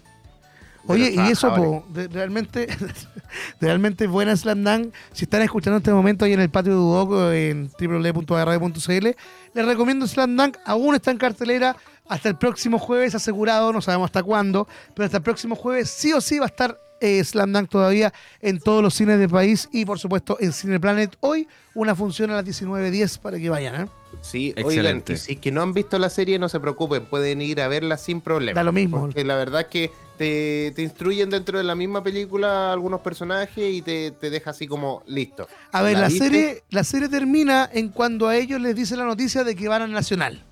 Oye, 0.88 1.12
y 1.12 1.20
eso, 1.32 1.48
trabajadores. 1.48 1.82
po, 1.84 1.94
de- 1.94 2.08
realmente, 2.08 2.68
realmente 3.62 4.08
buena 4.08 4.36
Slam 4.36 4.64
Dunk. 4.64 4.94
Si 5.14 5.26
están 5.26 5.42
escuchando 5.42 5.78
en 5.78 5.82
este 5.82 5.94
momento 5.94 6.26
ahí 6.26 6.34
en 6.34 6.40
el 6.42 6.50
patio 6.50 6.72
de 6.74 6.78
Duoco 6.80 7.32
en 7.32 7.70
www.radio.cl, 7.80 9.08
les 9.54 9.66
recomiendo 9.66 10.08
Slam 10.08 10.36
Dunk. 10.36 10.58
Aún 10.66 10.96
está 10.96 11.12
en 11.12 11.18
cartelera 11.18 11.76
hasta 12.08 12.30
el 12.30 12.36
próximo 12.38 12.78
jueves, 12.80 13.16
asegurado, 13.16 13.72
no 13.72 13.82
sabemos 13.82 14.08
hasta 14.08 14.24
cuándo, 14.24 14.68
pero 14.96 15.06
hasta 15.06 15.18
el 15.18 15.24
próximo 15.24 15.56
jueves 15.56 15.90
sí 15.90 16.12
o 16.14 16.20
sí 16.22 16.40
va 16.40 16.46
a 16.46 16.50
estar 16.50 16.78
eh, 17.02 17.24
Slam 17.24 17.52
Dunk 17.52 17.70
todavía 17.70 18.14
en 18.40 18.60
todos 18.60 18.82
los 18.82 18.94
cines 18.94 19.20
del 19.20 19.30
país 19.30 19.68
y 19.72 19.86
por 19.86 20.00
supuesto 20.00 20.38
en 20.40 20.54
Cine 20.54 20.80
Planet. 20.80 21.18
Hoy 21.20 21.48
una 21.74 21.96
función 21.96 22.32
a 22.32 22.36
las 22.36 22.46
19.10 22.46 23.20
para 23.20 23.38
que 23.38 23.50
vayan. 23.50 23.82
¿eh? 23.84 23.88
Sí, 24.22 24.54
oigan, 24.58 24.66
Excelente. 24.66 25.14
y 25.14 25.18
si 25.18 25.36
que 25.38 25.52
no 25.52 25.62
han 25.62 25.74
visto 25.74 25.98
la 25.98 26.10
serie, 26.10 26.38
no 26.38 26.50
se 26.50 26.60
preocupen, 26.60 27.06
pueden 27.06 27.42
ir 27.42 27.62
a 27.62 27.68
verla 27.68 27.98
sin 27.98 28.22
problema. 28.22 28.56
Da 28.56 28.64
lo 28.64 28.72
mismo. 28.72 29.00
Porque 29.00 29.24
la 29.24 29.36
verdad 29.36 29.62
es 29.62 29.68
que 29.68 29.92
te, 30.18 30.72
te 30.76 30.82
instruyen 30.84 31.30
dentro 31.30 31.58
de 31.58 31.64
la 31.64 31.76
misma 31.76 32.04
película 32.04 32.72
algunos 32.72 33.02
personajes 33.02 33.74
y 33.74 33.82
te, 33.82 34.12
te 34.12 34.30
deja 34.30 34.52
así 34.52 34.68
como 34.68 35.04
listo. 35.08 35.48
A 35.72 35.82
ver, 35.82 35.98
¿La 35.98 36.10
serie, 36.10 36.64
la 36.70 36.84
serie 36.84 37.10
termina 37.10 37.70
en 37.74 37.90
cuando 37.90 38.28
a 38.28 38.36
ellos 38.36 38.62
les 38.62 38.76
dice 38.76 38.96
la 38.96 39.06
noticia 39.06 39.44
de 39.44 39.56
que 39.56 39.68
van 39.68 39.82
al 39.82 39.92
Nacional. 39.92 40.44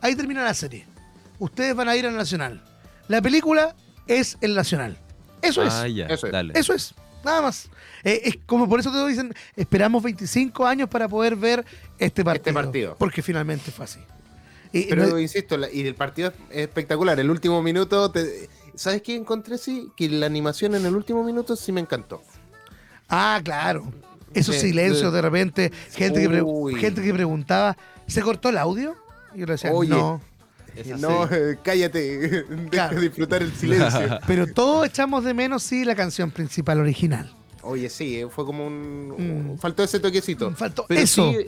Ahí 0.00 0.14
termina 0.14 0.44
la 0.44 0.54
serie. 0.54 0.86
Ustedes 1.38 1.74
van 1.74 1.88
a 1.88 1.96
ir 1.96 2.06
al 2.06 2.16
Nacional. 2.16 2.62
La 3.08 3.20
película 3.20 3.74
es 4.06 4.36
el 4.40 4.54
Nacional. 4.54 4.98
Eso 5.48 5.62
ah, 5.62 5.86
es. 5.86 5.94
ya, 5.94 6.06
eso 6.06 6.26
es. 6.26 6.32
dale. 6.32 6.52
Eso 6.56 6.72
es. 6.72 6.94
Nada 7.24 7.40
más. 7.42 7.68
Eh, 8.02 8.20
es 8.24 8.38
como 8.44 8.68
por 8.68 8.80
eso 8.80 8.92
te 8.92 9.06
dicen, 9.08 9.34
esperamos 9.56 10.02
25 10.02 10.66
años 10.66 10.88
para 10.88 11.08
poder 11.08 11.36
ver 11.36 11.64
este 11.98 12.22
partido. 12.24 12.54
partido. 12.54 12.96
Porque 12.98 13.22
finalmente 13.22 13.70
fue 13.70 13.86
así. 13.86 14.00
Y- 14.72 14.84
Pero 14.88 15.06
no- 15.06 15.18
insisto, 15.18 15.56
la- 15.56 15.70
y 15.70 15.86
el 15.86 15.94
partido 15.94 16.32
es 16.50 16.58
espectacular. 16.64 17.18
El 17.20 17.30
último 17.30 17.62
minuto, 17.62 18.10
te- 18.10 18.48
¿sabes 18.74 19.00
qué 19.02 19.14
encontré? 19.14 19.56
Sí, 19.56 19.88
que 19.96 20.08
la 20.10 20.26
animación 20.26 20.74
en 20.74 20.84
el 20.84 20.94
último 20.94 21.22
minuto 21.24 21.56
sí 21.56 21.72
me 21.72 21.80
encantó. 21.80 22.22
ah, 23.08 23.40
claro. 23.44 23.90
Esos 24.34 24.56
Sí, 24.56 24.62
silencios 24.68 25.12
de- 25.12 25.22
repente, 25.22 25.70
gente 25.92 26.28
que, 26.28 26.76
gente 26.80 27.02
que 27.02 27.14
preguntaba, 27.14 27.76
¿se 28.08 28.20
cortó 28.20 28.48
el 28.48 28.58
audio? 28.58 28.96
Y 29.34 29.38
yo 29.40 29.46
le 29.46 29.52
decía, 29.52 29.70
Oye. 29.72 29.90
no. 29.90 30.20
No, 30.98 31.24
eh, 31.30 31.58
cállate, 31.62 32.18
deja 32.18 32.70
Claro. 32.70 32.96
de 32.96 33.02
disfrutar 33.02 33.42
el 33.42 33.52
silencio. 33.54 34.18
Pero 34.26 34.46
todos 34.46 34.86
echamos 34.86 35.24
de 35.24 35.34
menos, 35.34 35.62
sí, 35.62 35.84
la 35.84 35.94
canción 35.94 36.30
principal 36.30 36.80
original. 36.80 37.32
Oye, 37.62 37.88
sí, 37.88 38.20
eh, 38.20 38.26
fue 38.28 38.44
como 38.44 38.66
un... 38.66 39.52
Mm. 39.54 39.58
Faltó 39.58 39.82
ese 39.82 40.00
toquecito. 40.00 40.50
Faltó 40.52 40.84
Pero 40.88 41.00
eso. 41.00 41.32
sí, 41.32 41.46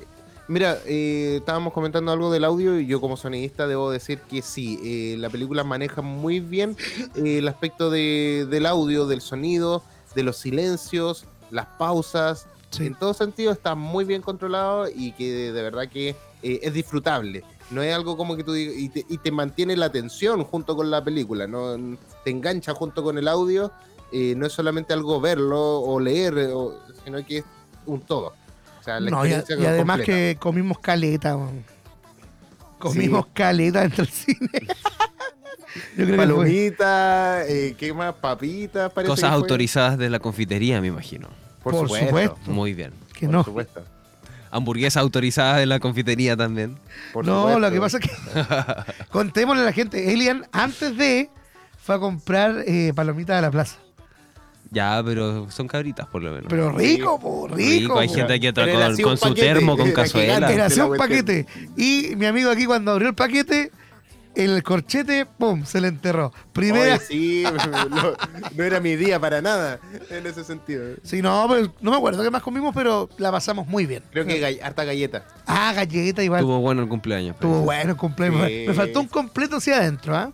mira, 0.48 0.78
eh, 0.86 1.36
estábamos 1.38 1.72
comentando 1.72 2.10
algo 2.12 2.30
del 2.32 2.44
audio 2.44 2.78
y 2.80 2.86
yo 2.86 3.00
como 3.00 3.16
sonidista 3.16 3.66
debo 3.66 3.90
decir 3.90 4.20
que 4.20 4.40
sí, 4.42 4.78
eh, 4.82 5.16
la 5.18 5.28
película 5.28 5.62
maneja 5.64 6.00
muy 6.02 6.40
bien 6.40 6.76
eh, 7.16 7.38
el 7.38 7.48
aspecto 7.48 7.90
de- 7.90 8.46
del 8.48 8.64
audio, 8.66 9.06
del 9.06 9.20
sonido, 9.20 9.82
de 10.14 10.22
los 10.22 10.38
silencios, 10.38 11.26
las 11.50 11.66
pausas, 11.78 12.46
Sí. 12.76 12.86
En 12.86 12.94
todo 12.94 13.14
sentido 13.14 13.52
está 13.52 13.74
muy 13.74 14.04
bien 14.04 14.22
controlado 14.22 14.88
y 14.88 15.12
que 15.12 15.30
de, 15.32 15.52
de 15.52 15.62
verdad 15.62 15.88
que 15.88 16.10
eh, 16.42 16.60
es 16.62 16.72
disfrutable. 16.74 17.42
No 17.70 17.82
es 17.82 17.94
algo 17.94 18.16
como 18.16 18.36
que 18.36 18.44
tú 18.44 18.52
digas, 18.52 18.74
y 18.76 18.88
te, 18.88 19.04
y 19.08 19.18
te 19.18 19.30
mantiene 19.32 19.76
la 19.76 19.86
atención 19.86 20.44
junto 20.44 20.76
con 20.76 20.90
la 20.90 21.02
película, 21.02 21.46
no 21.46 21.76
te 22.24 22.30
engancha 22.30 22.74
junto 22.74 23.02
con 23.02 23.18
el 23.18 23.26
audio. 23.28 23.72
eh, 24.12 24.34
no 24.36 24.46
es 24.46 24.52
solamente 24.52 24.92
algo 24.92 25.20
verlo 25.20 25.80
o 25.80 25.98
leer, 25.98 26.38
eh, 26.38 26.52
o- 26.52 26.78
sino 27.04 27.24
que 27.26 27.38
es 27.38 27.44
un 27.86 28.00
todo. 28.02 28.34
O 28.80 28.82
sea, 28.84 29.00
la 29.00 29.10
No, 29.10 29.26
y, 29.26 29.32
experiencia 29.32 29.56
y 29.64 29.66
además 29.66 29.96
completa. 29.98 30.12
que 30.18 30.36
comimos 30.38 30.78
caleta. 30.78 31.36
Comimos 32.78 33.26
caleta 33.32 33.80
dentro 33.80 34.04
del 34.04 34.12
cine. 34.12 34.38
Yo 35.96 36.06
creo 36.06 36.40
que 36.44 36.74
eh, 37.48 37.74
¿qué 37.76 37.92
más? 37.92 38.14
Papitas, 38.14 38.92
parece 38.92 39.10
Cosas 39.10 39.30
que 39.30 39.34
autorizadas 39.34 39.98
de 39.98 40.08
la 40.08 40.18
confitería, 40.20 40.80
me 40.80 40.86
imagino. 40.86 41.28
Por, 41.66 41.72
Por 41.74 41.88
supuesto. 41.88 42.06
supuesto. 42.06 42.36
Muy 42.46 42.74
bien. 42.74 42.92
que 43.12 43.26
por 43.26 43.34
no. 43.34 43.42
supuesto. 43.42 43.82
Hamburguesas 44.52 45.02
autorizadas 45.02 45.58
de 45.58 45.66
la 45.66 45.80
confitería 45.80 46.36
también. 46.36 46.78
por 47.12 47.26
no, 47.26 47.38
supuesto. 47.38 47.58
lo 47.58 47.70
que 47.72 47.80
pasa 47.80 47.98
es 47.98 48.08
que 48.08 49.04
contémosle 49.10 49.62
a 49.62 49.64
la 49.64 49.72
gente, 49.72 50.12
Elian 50.12 50.46
antes 50.52 50.96
de 50.96 51.28
fue 51.82 51.96
a 51.96 51.98
comprar 51.98 52.62
eh, 52.68 52.92
palomitas 52.94 53.36
a 53.36 53.40
la 53.40 53.50
plaza. 53.50 53.78
Ya, 54.70 55.02
pero 55.04 55.50
son 55.50 55.66
cabritas 55.66 56.06
por 56.06 56.22
lo 56.22 56.30
menos. 56.30 56.46
Pero 56.48 56.70
rico, 56.70 57.18
po, 57.18 57.48
rico. 57.48 57.56
Rico, 57.56 57.98
hay 57.98 58.06
po. 58.06 58.14
gente 58.14 58.52
Pero 58.52 58.70
era 58.70 58.86
con, 59.02 59.16
su 59.16 59.28
paquete, 59.28 59.40
termo, 59.40 59.76
con 59.76 59.86
era 59.88 59.94
cazuela. 59.96 60.52
Era 60.52 60.66
así 60.66 60.78
un 60.78 60.96
paquete. 60.96 61.46
Y 61.76 62.14
mi 62.14 62.26
amigo 62.26 62.48
aquí 62.48 62.64
cuando 62.64 62.92
abrió 62.92 63.08
el 63.08 63.16
paquete, 63.16 63.72
el 64.36 64.62
corchete, 64.62 65.26
¡pum! 65.26 65.64
se 65.64 65.80
le 65.80 65.88
enterró. 65.88 66.32
Primera. 66.52 66.94
Oye, 66.96 67.04
sí, 67.06 67.44
no, 67.90 68.12
no 68.54 68.64
era 68.64 68.78
mi 68.80 68.94
día 68.96 69.18
para 69.18 69.40
nada 69.42 69.80
en 70.10 70.26
ese 70.26 70.44
sentido. 70.44 70.84
Sí, 71.02 71.22
no, 71.22 71.46
pero 71.48 71.72
no 71.80 71.90
me 71.90 71.96
acuerdo 71.96 72.22
qué 72.22 72.30
más 72.30 72.42
comimos, 72.42 72.74
pero 72.74 73.08
la 73.18 73.32
pasamos 73.32 73.66
muy 73.66 73.86
bien. 73.86 74.02
Creo 74.10 74.24
que 74.26 74.40
gall- 74.40 74.62
harta 74.62 74.84
galleta. 74.84 75.24
Ah, 75.46 75.72
galleta 75.74 76.22
igual. 76.22 76.40
Estuvo 76.40 76.60
bueno 76.60 76.82
el 76.82 76.88
cumpleaños. 76.88 77.34
Estuvo 77.34 77.60
bueno 77.62 77.90
el 77.92 77.96
cumpleaños. 77.96 78.46
Sí. 78.46 78.64
Me 78.68 78.74
faltó 78.74 79.00
un 79.00 79.08
completo 79.08 79.56
hacia 79.56 79.76
adentro, 79.78 80.16
¿ah? 80.16 80.32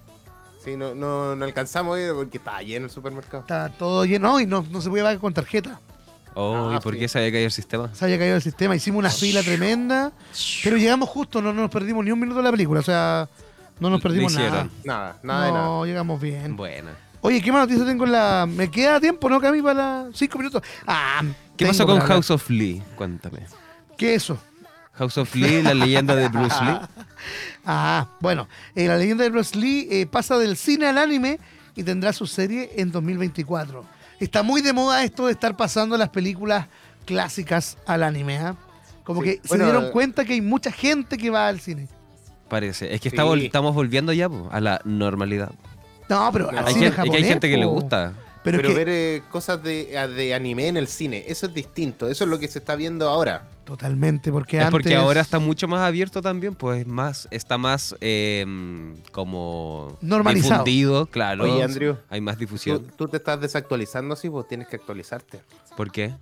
Sí, 0.65 0.77
no, 0.77 0.95
no, 0.95 1.35
no 1.35 1.45
alcanzamos 1.45 1.97
a 1.97 2.01
ir 2.01 2.13
porque 2.13 2.39
estaba 2.39 2.63
lleno 2.63 2.87
el 2.87 2.91
supermercado. 2.93 3.41
Estaba 3.41 3.69
todo 3.71 4.05
lleno 4.05 4.39
y 4.41 4.47
no, 4.47 4.65
no 4.71 4.81
se 4.81 4.89
podía 4.89 5.03
pagar 5.05 5.19
con 5.19 5.35
tarjeta. 5.35 5.81
Oh, 6.35 6.71
Ah, 6.73 6.77
¿y 6.77 6.81
por 6.81 6.95
sí. 6.95 7.01
qué 7.01 7.09
se 7.09 7.19
había 7.19 7.31
caído 7.33 7.47
el 7.47 7.53
sistema? 7.53 7.95
Se 7.95 8.05
había 8.05 8.17
caído 8.19 8.37
el 8.37 8.43
sistema. 8.43 8.75
Hicimos 8.77 9.01
una 9.01 9.11
fila 9.11 9.43
tremenda. 9.43 10.13
Pero 10.65 10.77
llegamos 10.77 11.09
justo, 11.09 11.43
no 11.43 11.53
nos 11.53 11.71
perdimos 11.71 12.05
ni 12.05 12.11
un 12.11 12.21
minuto 12.21 12.39
de 12.39 12.45
la 12.45 12.51
película. 12.53 12.81
O 12.81 12.83
sea, 12.83 13.29
no 13.83 13.91
nos 13.91 14.01
perdimos 14.01 14.33
nada. 14.35 14.69
Nada, 14.85 15.19
nada 15.23 15.47
de 15.47 15.53
nada. 15.53 15.65
No, 15.65 15.85
llegamos 15.85 16.21
bien. 16.21 16.57
Buena. 16.57 16.93
Oye, 17.21 17.43
¿qué 17.43 17.51
más 17.53 17.63
noticias 17.63 17.87
tengo 17.87 18.05
en 18.05 18.13
la. 18.13 18.47
¿Me 18.49 18.71
queda 18.71 19.01
tiempo, 19.01 19.29
no, 19.29 19.41
Cami, 19.41 19.61
para 19.61 20.05
las 20.05 20.17
cinco 20.17 20.39
minutos? 20.39 20.63
Ah, 20.87 21.23
¿Qué 21.57 21.67
pasó 21.67 21.85
con. 21.85 21.99
House 22.01 22.31
of 22.31 22.49
Lee? 22.49 22.81
Cuéntame. 22.97 23.41
¿Qué 23.99 24.15
es 24.15 24.23
eso? 24.25 24.39
House 24.95 25.19
of 25.19 25.35
Lee, 25.35 25.63
la 25.63 25.75
leyenda 25.75 26.15
de 26.15 26.29
Bruce 26.29 26.57
Lee. 26.65 26.79
Ah, 27.65 28.09
bueno, 28.21 28.49
eh, 28.75 28.89
la 28.89 28.97
leyenda 28.97 29.23
de 29.23 29.31
Bruce 29.31 29.57
Lee 29.57 29.87
eh, 29.89 30.07
pasa 30.07 30.37
del 30.37 30.57
cine 30.57 30.89
al 30.89 30.99
anime 30.99 31.39
y 31.77 31.85
tendrá 31.85 32.13
su 32.13 32.27
serie 32.27 32.73
en 32.75 32.91
2024. 32.91 33.85
Está 34.19 34.43
muy 34.43 34.63
de 34.63 34.73
moda 34.73 35.05
esto 35.05 35.27
de 35.27 35.33
estar 35.33 35.57
pasando 35.57 35.97
las 35.97 36.09
películas 36.09 36.67
clásicas 37.07 37.79
al 37.87 38.03
anime, 38.03 38.39
¿ah? 38.39 38.57
Como 39.05 39.23
Sí, 39.23 39.29
que 39.29 39.41
bueno, 39.47 39.65
se 39.65 39.71
dieron 39.71 39.89
eh, 39.89 39.91
cuenta 39.93 40.25
que 40.25 40.33
hay 40.33 40.41
mucha 40.41 40.73
gente 40.73 41.17
que 41.17 41.31
va 41.31 41.47
al 41.47 41.61
cine. 41.61 41.89
Parece. 42.53 42.93
Es 42.95 43.01
que 43.01 43.09
Sí. 43.09 43.17
está 43.17 43.25
vol- 43.25 43.43
estamos 43.43 43.75
volviendo 43.75 44.13
ya 44.13 44.29
po, 44.29 44.47
a 44.53 44.61
la 44.61 44.79
normalidad. 44.85 45.53
No, 46.11 46.29
pero 46.35 46.51
al 46.51 46.59
Hay, 46.67 46.75
cine 46.75 46.91
gente, 46.93 47.03
es 47.05 47.11
que 47.11 47.17
hay 47.17 47.25
gente 47.25 47.49
que 47.49 47.57
le 47.57 47.65
po. 47.65 47.71
gusta. 47.71 48.13
Pero, 48.45 48.59
Pero, 48.59 48.69
es 48.69 48.75
que, 48.75 48.85
ver 48.85 48.89
eh, 48.91 49.23
cosas 49.31 49.63
de, 49.63 49.97
a- 49.97 50.07
de 50.07 50.35
anime 50.35 50.69
en 50.69 50.77
el 50.77 50.87
cine, 50.87 51.25
eso 51.29 51.47
es 51.47 51.55
distinto. 51.55 52.09
Eso 52.09 52.25
es 52.25 52.31
lo 52.31 52.39
que 52.39 52.49
se 52.49 52.59
está 52.59 52.77
viendo 52.77 53.09
ahora. 53.09 53.49
totalmente, 53.65 54.31
porque 54.31 54.59
es 54.59 54.65
antes... 54.65 54.73
porque 54.73 54.97
ahora 54.97 55.23
está 55.23 55.39
mucho 55.39 55.67
más 55.67 55.81
abierto 55.81 56.21
también, 56.21 56.55
pues 56.57 56.87
más, 56.87 57.27
está 57.31 57.57
más 57.57 57.95
eh, 58.03 58.45
como 59.13 59.97
Normalizado. 60.03 60.65
difundido, 60.65 61.07
claro. 61.07 61.45
Oye, 61.45 61.63
Andrew, 61.63 61.97
Hay 62.11 62.21
más 62.21 62.35
Tú, 62.35 62.41
difusión. 62.41 62.87
tú 62.97 63.09
te 63.09 63.17
estás 63.19 63.41
desactualizando 63.41 64.13
así, 64.15 64.29
pues 64.29 64.47
tienes 64.49 64.69
que 64.69 64.77
actualizarte. 64.77 65.41
¿Por 65.77 65.91
qué? 65.91 66.13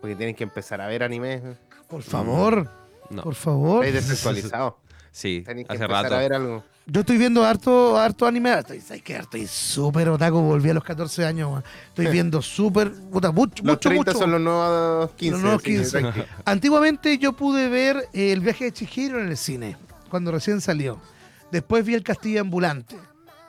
Porque 0.00 0.14
tienes 0.14 0.36
que 0.36 0.44
empezar 0.44 0.80
a 0.82 0.86
ver 0.86 1.02
anime. 1.02 1.40
Por 1.88 2.02
favor, 2.02 2.68
No. 3.08 3.22
por 3.22 3.34
favor. 3.34 3.84
Estás 3.84 4.06
desactualizado. 4.08 4.78
Sí, 5.12 5.42
que 5.44 5.50
hace 5.50 5.60
empezar 5.60 5.90
rato. 5.90 6.14
a 6.14 6.18
ver 6.18 6.32
algo. 6.34 6.64
Yo 6.86 7.00
estoy 7.00 7.18
viendo 7.18 7.44
harto, 7.44 7.96
harto 7.98 8.26
anime. 8.26 8.58
Estoy, 8.58 8.80
¿sabes 8.80 9.02
qué? 9.02 9.16
Estoy 9.16 9.46
súper 9.46 10.08
otaku. 10.08 10.40
Volví 10.40 10.70
a 10.70 10.74
los 10.74 10.82
14 10.82 11.24
años. 11.24 11.52
man. 11.52 11.64
Estoy 11.88 12.06
viendo 12.08 12.42
súper. 12.42 12.90
puta, 12.92 13.30
mucho, 13.30 13.62
Los 13.64 13.74
mucho, 13.76 13.88
30 13.90 14.10
mucho. 14.12 14.18
son 14.18 14.30
los 14.32 14.40
nuevos 14.40 15.10
15. 15.12 15.30
Los 15.32 15.40
nuevos 15.42 15.62
así 15.62 15.70
que 15.72 15.76
15. 15.78 15.98
tranqui. 16.00 16.20
Antiguamente 16.44 17.18
yo 17.18 17.32
pude 17.34 17.68
ver 17.68 18.08
eh, 18.12 18.32
el 18.32 18.40
viaje 18.40 18.64
de 18.64 18.72
Chihiro 18.72 19.20
en 19.20 19.28
el 19.28 19.36
cine, 19.36 19.76
cuando 20.08 20.32
recién 20.32 20.60
salió. 20.60 21.00
Después 21.52 21.84
vi 21.84 21.94
el 21.94 22.02
Castillo 22.02 22.40
Ambulante. 22.40 22.96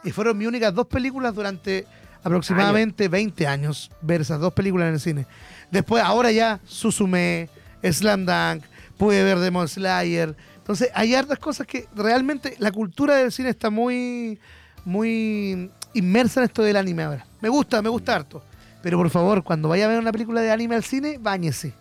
Y 0.03 0.12
fueron 0.12 0.38
mis 0.38 0.48
únicas 0.48 0.74
dos 0.74 0.88
películas 0.88 1.34
durante 1.34 1.86
aproximadamente 2.24 3.08
20 3.08 3.48
años, 3.48 3.89
ver 4.01 4.22
esas 4.22 4.39
dos 4.39 4.53
películas 4.53 4.88
en 4.88 4.94
el 4.96 5.00
cine. 5.00 5.25
Después, 5.72 6.03
ahora 6.03 6.32
ya, 6.32 6.60
Susume, 6.65 7.50
Slam 7.84 8.25
Dunk, 8.25 8.63
pude 9.01 9.24
ver 9.24 9.39
Demon 9.39 9.67
Slayer. 9.67 10.36
Entonces, 10.58 10.89
hay 10.93 11.15
hartas 11.15 11.39
cosas 11.39 11.65
que 11.65 11.88
realmente 11.96 12.55
la 12.60 12.72
cultura 12.72 13.15
del 13.15 13.31
cine 13.31 13.50
está 13.50 13.72
muy, 13.72 14.39
muy 14.86 15.72
inmersa 15.93 16.41
en 16.41 16.46
esto 16.46 16.62
del 16.62 16.77
anime 16.77 17.03
ahora. 17.03 17.25
Me 17.41 17.50
gusta, 17.50 17.81
me 17.81 17.89
gusta 17.89 18.15
harto. 18.15 18.43
Pero 18.84 18.98
por 19.00 19.10
favor, 19.10 19.43
cuando 19.43 19.70
vaya 19.70 19.86
a 19.86 19.88
ver 19.88 20.00
una 20.00 20.12
película 20.12 20.41
de 20.41 20.51
anime 20.51 20.75
al 20.75 20.84
cine, 20.84 21.17
báñese. 21.20 21.74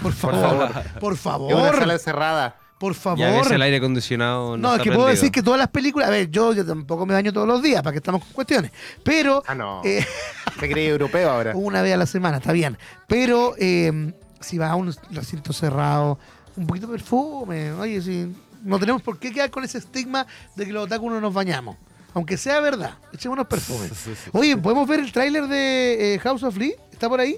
Por 0.00 0.12
favor, 0.22 0.70
por 1.00 1.14
Es 1.14 1.26
una 1.26 1.32
favor, 1.32 1.76
sala 1.76 1.98
cerrada. 1.98 2.56
por 2.78 2.94
favor. 2.94 3.18
Ya 3.18 3.30
ves 3.32 3.50
el 3.50 3.62
aire 3.62 3.78
acondicionado. 3.78 4.56
No, 4.56 4.76
es 4.76 4.82
que 4.82 4.92
puedo 4.92 5.08
decir 5.08 5.32
que 5.32 5.42
todas 5.42 5.58
las 5.58 5.68
películas, 5.68 6.08
a 6.08 6.12
ver, 6.12 6.30
yo, 6.30 6.52
yo 6.52 6.64
tampoco 6.64 7.04
me 7.06 7.14
baño 7.14 7.32
todos 7.32 7.48
los 7.48 7.60
días, 7.62 7.82
para 7.82 7.92
que 7.92 7.98
estamos 7.98 8.22
con 8.24 8.32
cuestiones, 8.32 8.70
pero 9.04 9.42
Ah, 9.46 9.56
no. 9.56 9.82
eh, 9.84 10.06
Te 10.60 10.68
creí 10.70 10.86
europeo 10.86 11.28
ahora. 11.30 11.52
una 11.56 11.82
vez 11.82 11.94
a 11.94 11.96
la 11.96 12.06
semana, 12.06 12.36
está 12.38 12.52
bien. 12.52 12.78
Pero 13.08 13.54
eh, 13.58 14.12
si 14.40 14.56
vas 14.58 14.70
a 14.70 14.76
un 14.76 14.94
recinto 15.10 15.52
cerrado, 15.52 16.18
un 16.56 16.66
poquito 16.66 16.86
de 16.86 16.92
perfume, 16.92 17.72
oye, 17.72 18.00
si 18.02 18.34
no 18.62 18.78
tenemos 18.78 19.02
por 19.02 19.18
qué 19.18 19.32
quedar 19.32 19.50
con 19.50 19.64
ese 19.64 19.78
estigma 19.78 20.26
de 20.56 20.66
que 20.66 20.72
los 20.72 20.84
otaku 20.84 21.08
no 21.10 21.20
nos 21.20 21.32
bañamos. 21.32 21.76
Aunque 22.12 22.36
sea 22.36 22.60
verdad, 22.60 22.94
echémonos 23.12 23.46
perfume. 23.46 23.88
Oye, 24.32 24.56
¿podemos 24.56 24.88
ver 24.88 24.98
el 24.98 25.12
tráiler 25.12 25.46
de 25.46 26.14
eh, 26.14 26.18
House 26.18 26.42
of 26.42 26.56
Lee? 26.56 26.74
¿Está 26.90 27.08
por 27.08 27.20
ahí? 27.20 27.36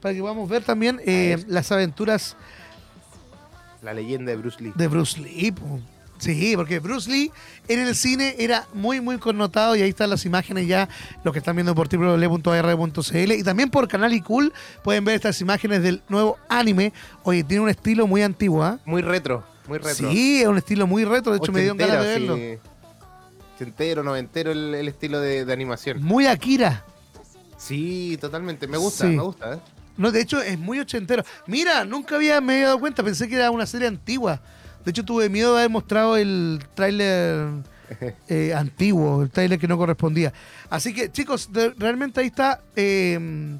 Para 0.00 0.14
que 0.14 0.20
podamos 0.22 0.48
ver 0.48 0.64
también 0.64 0.98
eh, 1.04 1.44
las 1.48 1.70
aventuras 1.70 2.34
La 3.82 3.92
leyenda 3.92 4.30
de 4.30 4.38
Bruce 4.38 4.62
Lee. 4.62 4.72
de 4.74 4.88
Bruce 4.88 5.20
Lee. 5.20 5.52
po. 5.52 5.80
Sí, 6.18 6.54
porque 6.56 6.78
Bruce 6.78 7.10
Lee 7.10 7.30
en 7.68 7.80
el 7.80 7.94
cine 7.94 8.36
era 8.38 8.66
muy, 8.72 9.00
muy 9.00 9.18
connotado 9.18 9.76
y 9.76 9.82
ahí 9.82 9.90
están 9.90 10.08
las 10.10 10.24
imágenes 10.24 10.66
ya, 10.66 10.88
los 11.24 11.32
que 11.32 11.38
están 11.40 11.56
viendo 11.56 11.74
por 11.74 11.88
www.ar.cl 11.94 13.32
y 13.32 13.42
también 13.42 13.70
por 13.70 13.86
Canal 13.88 14.12
y 14.14 14.20
Cool 14.22 14.52
pueden 14.82 15.04
ver 15.04 15.16
estas 15.16 15.40
imágenes 15.40 15.82
del 15.82 16.02
nuevo 16.08 16.38
anime. 16.48 16.92
Oye, 17.22 17.44
tiene 17.44 17.62
un 17.62 17.68
estilo 17.68 18.06
muy 18.06 18.22
antiguo, 18.22 18.62
¿ah? 18.64 18.78
Muy 18.84 19.02
retro. 19.02 19.44
Muy 19.68 19.78
retro. 19.78 20.10
Sí, 20.10 20.40
es 20.42 20.48
un 20.48 20.56
estilo 20.58 20.86
muy 20.86 21.04
retro, 21.04 21.32
de 21.32 21.38
hecho 21.38 21.52
me 21.52 21.60
dieron 21.60 21.76
ganas 21.76 22.00
de 22.02 22.06
verlo. 22.06 22.34
Ochentero, 22.34 22.62
sí. 22.62 22.70
Ochentero, 23.56 24.02
noventero 24.02 24.52
el, 24.52 24.74
el 24.74 24.88
estilo 24.88 25.20
de, 25.20 25.44
de 25.44 25.52
animación. 25.52 26.02
Muy 26.02 26.26
Akira. 26.26 26.84
Sí, 27.56 28.16
totalmente. 28.20 28.66
Me 28.66 28.76
gusta, 28.76 29.04
Sí. 29.06 29.16
me 29.16 29.22
gusta. 29.22 29.54
¿eh? 29.54 29.58
No, 29.96 30.12
de 30.12 30.20
hecho 30.20 30.42
es 30.42 30.58
muy 30.58 30.78
ochentero. 30.78 31.24
Mira, 31.46 31.84
nunca 31.84 32.16
había 32.16 32.40
me 32.40 32.52
había 32.54 32.66
dado 32.66 32.80
cuenta, 32.80 33.02
pensé 33.02 33.28
que 33.28 33.34
era 33.36 33.50
una 33.50 33.64
serie 33.66 33.88
antigua. 33.88 34.40
De 34.86 34.90
hecho 34.92 35.04
tuve 35.04 35.28
miedo 35.28 35.52
de 35.52 35.58
haber 35.58 35.70
mostrado 35.70 36.16
el 36.16 36.60
tráiler 36.74 37.48
eh, 38.28 38.54
antiguo, 38.54 39.22
el 39.22 39.30
tráiler 39.30 39.58
que 39.58 39.66
no 39.68 39.76
correspondía. 39.76 40.32
Así 40.70 40.94
que 40.94 41.10
chicos, 41.10 41.52
de- 41.52 41.74
realmente 41.76 42.20
ahí 42.20 42.28
está, 42.28 42.62
eh, 42.76 43.58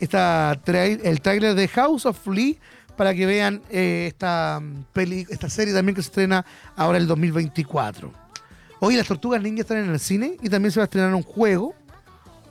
está 0.00 0.52
el 0.64 1.20
tráiler 1.20 1.54
de 1.54 1.68
House 1.68 2.06
of 2.06 2.26
Lee 2.26 2.58
para 2.96 3.14
que 3.14 3.26
vean 3.26 3.62
eh, 3.70 4.06
esta, 4.08 4.60
peli, 4.92 5.26
esta 5.28 5.48
serie 5.48 5.72
también 5.74 5.94
que 5.94 6.02
se 6.02 6.08
estrena 6.08 6.44
ahora 6.74 6.98
el 6.98 7.06
2024. 7.06 8.12
Hoy 8.80 8.96
las 8.96 9.06
Tortugas 9.06 9.40
Ninja 9.42 9.60
están 9.60 9.76
en 9.78 9.90
el 9.90 10.00
cine 10.00 10.36
y 10.42 10.48
también 10.48 10.72
se 10.72 10.80
va 10.80 10.84
a 10.84 10.86
estrenar 10.86 11.14
un 11.14 11.22
juego 11.22 11.74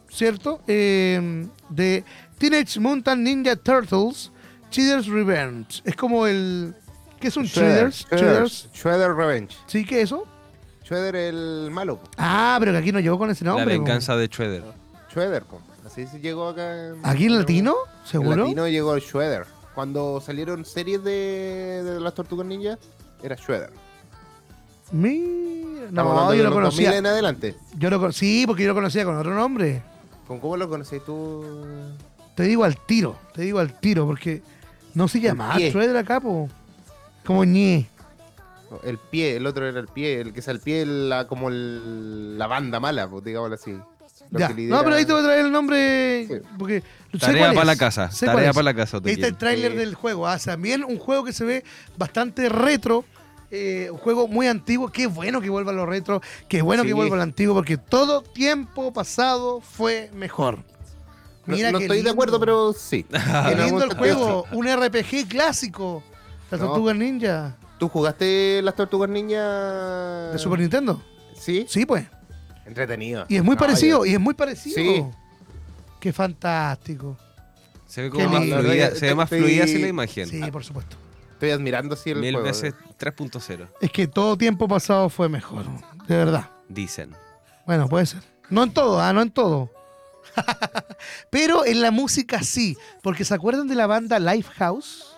¿cierto? 0.10 0.62
Eh, 0.68 1.48
de 1.70 2.04
Teenage 2.38 2.80
Mutant 2.80 3.22
Ninja 3.22 3.56
Turtles, 3.56 4.32
Cheaters 4.70 5.08
Revenge. 5.08 5.82
Es 5.86 5.96
como 5.96 6.28
el... 6.28 6.76
¿Qué 7.22 7.28
es 7.30 7.38
un 7.38 7.46
Cheaters? 7.46 8.06
Cheaters. 8.10 8.70
Shredder 8.74 9.14
Revenge. 9.14 9.56
¿Sí? 9.68 9.86
¿Qué 9.86 10.00
es 10.02 10.06
eso? 10.06 10.26
Shredder 10.84 11.16
el 11.16 11.70
malo. 11.72 11.98
po. 11.98 12.10
Ah, 12.18 12.58
pero 12.60 12.72
que 12.74 12.80
aquí 12.80 12.92
no 12.92 13.00
llegó 13.00 13.18
con 13.18 13.30
ese 13.30 13.46
La 13.46 13.52
nombre. 13.52 13.78
po. 13.78 13.84
venganza 13.84 14.16
de 14.18 14.28
Shredder. 14.28 14.64
Shredder, 15.14 15.44
po. 15.44 15.62
así 15.86 16.06
se 16.08 16.20
llegó 16.20 16.50
acá. 16.50 16.88
En, 16.90 16.96
¿Aquí 17.04 17.26
en 17.28 17.38
latino? 17.40 17.76
En 18.04 18.08
¿Seguro? 18.10 18.44
latino 18.44 18.68
llegó 18.68 18.96
el 18.96 19.02
Shredder. 19.02 19.46
Cuando 19.76 20.20
salieron 20.20 20.66
series 20.66 21.02
de, 21.04 21.82
de 21.84 22.00
las 22.02 22.14
Tortugas 22.14 22.46
Ninja, 22.46 22.78
era 23.24 23.36
Shredder. 23.36 23.72
Mira, 24.92 25.86
Estamos 25.88 26.16
no, 26.16 26.34
yo 26.34 26.38
de 26.38 26.44
lo 26.44 26.50
los 26.50 26.64
2000 26.64 26.86
conocía. 26.86 26.98
en 26.98 27.06
adelante. 27.06 27.56
Yo 27.78 27.90
lo, 27.90 28.00
con- 28.00 28.14
sí, 28.14 28.44
porque 28.46 28.64
yo 28.64 28.70
lo 28.70 28.76
conocía 28.76 29.06
con 29.06 29.16
otro 29.16 29.34
nombre. 29.34 29.82
¿Con 30.28 30.40
cómo 30.40 30.58
lo 30.58 30.68
conocés 30.70 31.04
tú? 31.06 31.44
Te 32.36 32.44
digo 32.44 32.64
al 32.64 32.78
tiro, 32.86 33.18
te 33.34 33.44
digo 33.44 33.60
al 33.60 33.80
tiro, 33.80 34.06
porque 34.06 34.42
No 34.94 35.08
se 35.08 35.20
llama. 35.22 35.58
Shredder 35.58 35.96
acá, 35.98 36.20
po. 36.20 36.50
Como 37.26 37.44
ñe. 37.46 37.88
El 38.84 38.98
pie, 38.98 39.36
el 39.36 39.46
otro 39.48 39.68
era 39.68 39.80
el 39.80 39.88
pie, 39.88 40.22
el 40.22 40.34
que 40.34 40.40
es 40.40 40.48
el 40.48 40.60
pie, 40.62 40.86
la, 40.86 41.28
como 41.28 41.50
el- 41.50 42.38
la 42.38 42.48
banda 42.48 42.80
mala, 42.80 43.10
pues, 43.10 43.24
digámoslo 43.24 43.56
así. 43.56 43.78
Ya. 44.32 44.48
lidera- 44.50 44.78
No, 44.78 44.84
pero 44.86 44.96
ahí 44.96 45.06
te 45.06 45.12
voy 45.12 45.22
a 45.22 45.26
traer 45.26 45.46
el 45.46 45.52
nombre. 45.52 46.26
Sí. 46.28 46.34
Porque 46.58 46.82
sé 47.12 47.18
Tarea 47.20 47.52
para 47.54 47.66
la 47.66 47.76
casa, 47.76 48.10
tarea 48.18 48.54
para 48.54 48.64
la 48.64 48.74
casa. 48.74 49.02
Ahí 49.04 49.12
está 49.12 49.28
el 49.28 49.36
tráiler 49.36 49.74
Sí. 49.74 49.78
del 49.78 49.94
juego. 49.96 50.26
Ah, 50.26 50.40
también 50.40 50.86
un 50.86 50.98
juego 51.00 51.26
que 51.26 51.34
se 51.34 51.44
ve 51.44 51.64
bastante 51.98 52.48
retro. 52.50 53.04
eh, 53.54 53.90
un 53.92 53.98
juego 53.98 54.30
muy 54.30 54.48
antiguo. 54.48 54.90
Qué 54.90 55.08
bueno 55.08 55.42
que 55.42 55.50
vuelva 55.50 55.74
a 55.74 55.76
lo 55.76 55.86
retro. 55.86 56.22
Qué 56.48 56.62
bueno 56.62 56.84
que 56.86 56.94
vuelva 56.94 57.16
a 57.16 57.18
lo 57.18 57.24
antiguo. 57.24 57.54
Porque 57.54 57.76
todo 57.76 58.22
tiempo 58.22 58.94
pasado 58.94 59.60
fue 59.60 60.10
mejor. 60.14 60.60
No, 61.46 61.56
Mira 61.58 61.70
no 61.74 61.80
qué 61.80 61.84
estoy 61.84 62.02
de 62.02 62.10
acuerdo, 62.12 62.40
pero 62.40 62.72
sí. 62.72 63.04
Qué 63.04 63.12
lindo 63.66 63.84
el 63.84 63.94
juego. 63.98 64.46
Un 64.54 64.68
RPG 64.70 65.28
clásico. 65.28 66.02
Las 66.52 66.60
No. 66.60 66.68
Tortugas 66.68 66.96
Ninja. 66.96 67.56
¿Tú 67.80 67.88
jugaste 67.90 68.62
las 68.62 68.76
Tortugas 68.76 69.10
Ninja? 69.10 70.32
De 70.32 70.38
Super 70.38 70.60
Nintendo. 70.60 71.02
Sí, 71.36 71.66
Sí, 71.68 71.86
pues. 71.86 72.06
entretenido. 72.66 73.26
Y 73.28 73.38
es 73.38 73.44
muy 73.44 73.56
No, 73.56 73.60
parecido. 73.60 74.00
yo- 74.00 74.06
Y 74.06 74.14
es 74.14 74.20
muy 74.20 74.34
parecido. 74.34 74.76
Sí. 74.76 75.04
Qué 76.00 76.14
fantástico. 76.14 77.18
Se 77.88 78.04
ve 78.04 78.10
como 78.10 78.30
más 78.30 78.44
fluida, 78.46 78.96
se 78.96 79.06
ve 79.08 79.16
más 79.16 79.30
fluida 79.30 79.64
así 79.64 79.78
la 79.80 79.88
imagen. 79.88 80.28
Sí, 80.28 80.40
por 80.52 80.64
supuesto. 80.64 80.96
Estoy 81.34 81.52
admirando 81.52 81.96
así 81.96 82.12
el 82.12 82.20
Mil 82.20 82.34
juego. 82.36 82.46
veces 82.48 82.74
3.0, 82.98 83.68
Es 83.82 83.92
que 83.92 84.08
todo 84.08 84.38
tiempo 84.38 84.68
pasado 84.68 85.10
fue 85.10 85.28
mejor. 85.28 85.66
De 86.08 86.16
verdad. 86.16 86.50
dicen. 86.70 87.16
Bueno, 87.66 87.88
puede 87.90 88.06
ser. 88.06 88.22
No 88.50 88.64
en 88.64 88.72
todo, 88.74 89.00
ah, 89.02 89.12
no 89.14 89.22
en 89.22 89.32
todo. 89.32 89.72
Pero 91.30 91.66
en 91.66 91.82
la 91.82 91.92
música 91.92 92.44
sí. 92.44 92.78
Porque 93.02 93.26
¿se 93.26 93.34
acuerdan 93.34 93.68
de 93.68 93.76
la 93.76 93.88
banda 93.88 94.20
Lifehouse? 94.20 95.16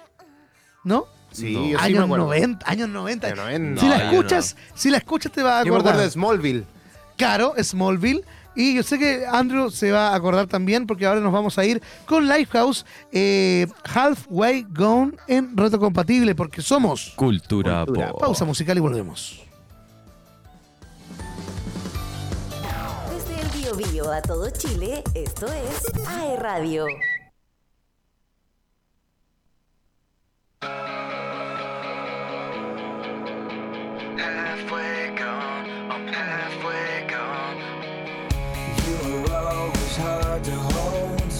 ¿No? 0.84 1.06
Sí, 1.34 1.54
No. 1.54 1.60
yo 1.62 1.66
sí 1.66 1.72
me 1.74 1.80
años 1.82 2.04
acuerdo. 2.06 2.25
90, 2.25 2.70
años 2.70 2.90
90. 2.90 3.28
Años 3.28 3.38
90. 3.40 3.82
Si 3.82 3.88
No, 3.88 3.92
la 3.98 4.12
escuchas, 4.12 4.56
si 4.75 4.90
la 4.90 4.98
escuchas 4.98 5.32
te 5.32 5.44
vas 5.44 5.62
a 5.62 5.66
Yo 5.66 5.72
me 5.74 5.78
acordar. 5.80 5.94
acuerdo 5.94 6.04
de 6.04 6.12
Smallville. 6.12 6.63
Claro, 7.18 7.54
Smallville. 7.62 8.24
Y 8.56 8.75
yo 8.75 8.84
sé 8.84 9.00
que 9.00 9.25
Andrew 9.25 9.72
se 9.72 9.92
va 9.92 10.10
a 10.10 10.16
acordar 10.16 10.46
también 10.46 10.86
porque 10.86 11.08
ahora 11.08 11.20
nos 11.22 11.34
vamos 11.34 11.58
a 11.58 11.66
ir 11.66 11.82
con 12.06 12.28
Lifehouse 12.28 12.86
eh, 13.12 13.66
Halfway 13.92 14.68
Gone 14.70 15.13
en 15.28 15.58
retrocompatible 15.58 16.36
porque 16.36 16.62
somos 16.62 17.13
Cultura, 17.16 17.84
Cultura 17.86 18.10
pop. 18.12 18.20
pausa 18.22 18.46
musical 18.46 18.78
y 18.78 18.82
volvemos. 18.82 19.42
Desde 23.12 23.42
el 23.42 23.48
Bio 23.60 23.75
Bio 23.75 24.12
a 24.12 24.22
todo 24.22 24.48
Chile, 24.52 25.04
esto 25.16 25.48
es 25.48 26.08
AE 26.08 26.36
Radio. 26.38 26.86
Halfway 34.17 35.13
gone, 35.15 35.70
I'm 35.91 36.08
halfway 36.08 37.05
gone. 37.08 37.58
You 38.86 39.24
were 39.24 39.34
always 39.34 39.98
hard 39.98 40.43
to 40.43 40.55
hold, 40.55 41.32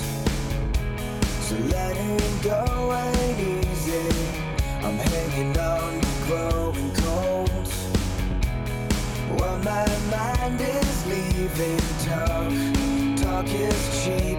so 1.41 1.55
letting 1.55 2.41
go 2.41 2.93
ain't 2.93 3.39
easy. 3.39 4.09
I'm 4.83 4.97
hanging 4.97 5.57
on 5.57 6.01
to 6.01 6.13
growing 6.27 6.93
cold. 6.95 7.67
While 9.39 9.59
my 9.59 9.87
mind 10.11 10.61
is 10.61 11.05
leaving 11.07 11.79
talk, 12.05 12.53
talk 13.23 13.47
is 13.47 14.03
cheap. 14.03 14.32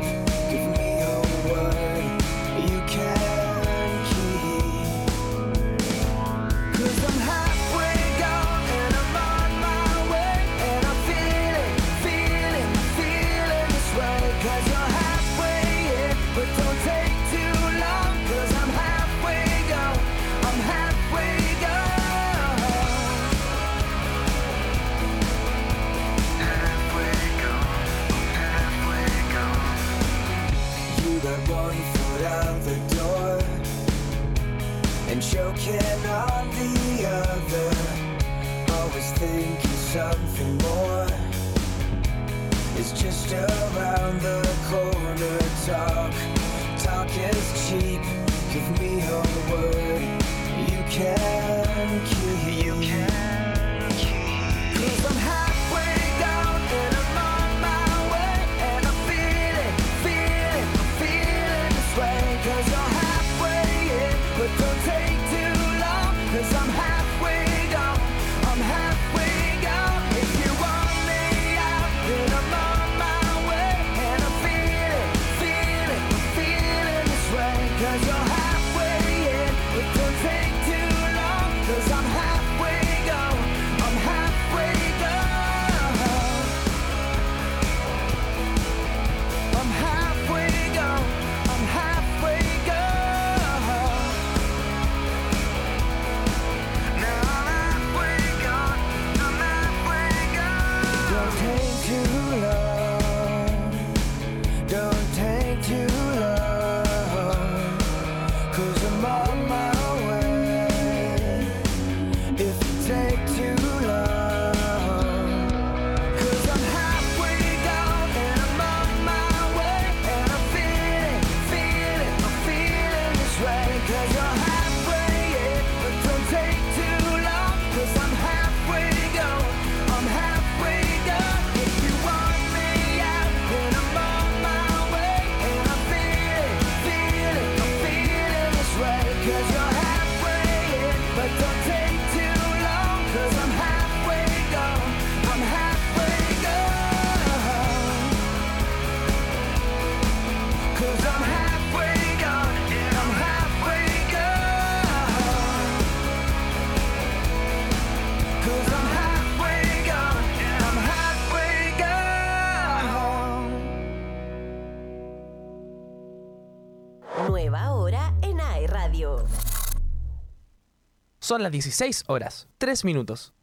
Son 171.35 171.43
las 171.43 171.51
16 171.51 172.05
horas, 172.07 172.47
3 172.59 172.85
minutos. 172.85 173.35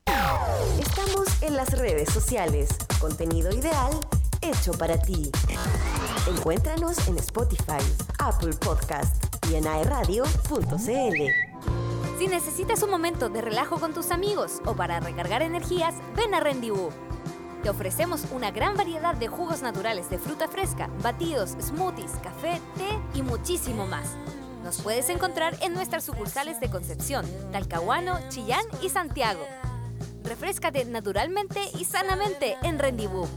Estamos 0.80 1.43
en 1.43 1.58
las 1.58 1.77
redes 1.77 2.10
sociales. 2.10 2.69
Contenido 3.01 3.51
ideal 3.51 3.91
hecho 4.39 4.71
para 4.71 4.97
ti. 4.97 5.30
Encuéntranos 6.25 7.06
en 7.10 7.17
Spotify, 7.17 7.84
Apple 8.17 8.54
Podcast, 8.54 9.21
y 9.51 9.56
en 9.56 9.67
aeradio.cl. 9.67 11.21
Si 12.17 12.27
necesitas 12.30 12.82
un 12.82 12.91
momento 12.91 13.27
de 13.27 13.41
relajo 13.41 13.77
con 13.77 13.93
tus 13.93 14.12
amigos 14.12 14.62
o 14.63 14.73
para 14.73 15.01
recargar 15.01 15.41
energías, 15.41 15.95
ven 16.15 16.34
a 16.34 16.39
Rendezvous. 16.39 16.93
Te 17.62 17.69
ofrecemos 17.69 18.23
una 18.32 18.51
gran 18.51 18.77
variedad 18.77 19.15
de 19.15 19.27
jugos 19.27 19.62
naturales 19.62 20.10
de 20.10 20.17
fruta 20.17 20.47
fresca, 20.47 20.89
batidos, 21.04 21.58
smoothies, 21.62 22.13
café, 22.23 22.62
té 22.77 23.19
y 23.19 23.21
muchísimo 23.21 23.86
más. 23.86 24.15
Nos 24.63 24.82
puedes 24.82 25.10
encontrar 25.10 25.56
en 25.62 25.74
nuestras 25.74 26.04
sucursales 26.04 26.60
de 26.60 26.69
Concepción, 26.69 27.26
Talcahuano, 27.52 28.19
Chillán 28.30 28.63
y 28.82 28.89
Santiago. 28.89 29.45
Refrescate 30.24 30.86
naturalmente 30.86 31.60
y 31.80 31.86
sanamente 31.86 32.56
en 32.63 32.78
Rendezvous. 32.78 33.30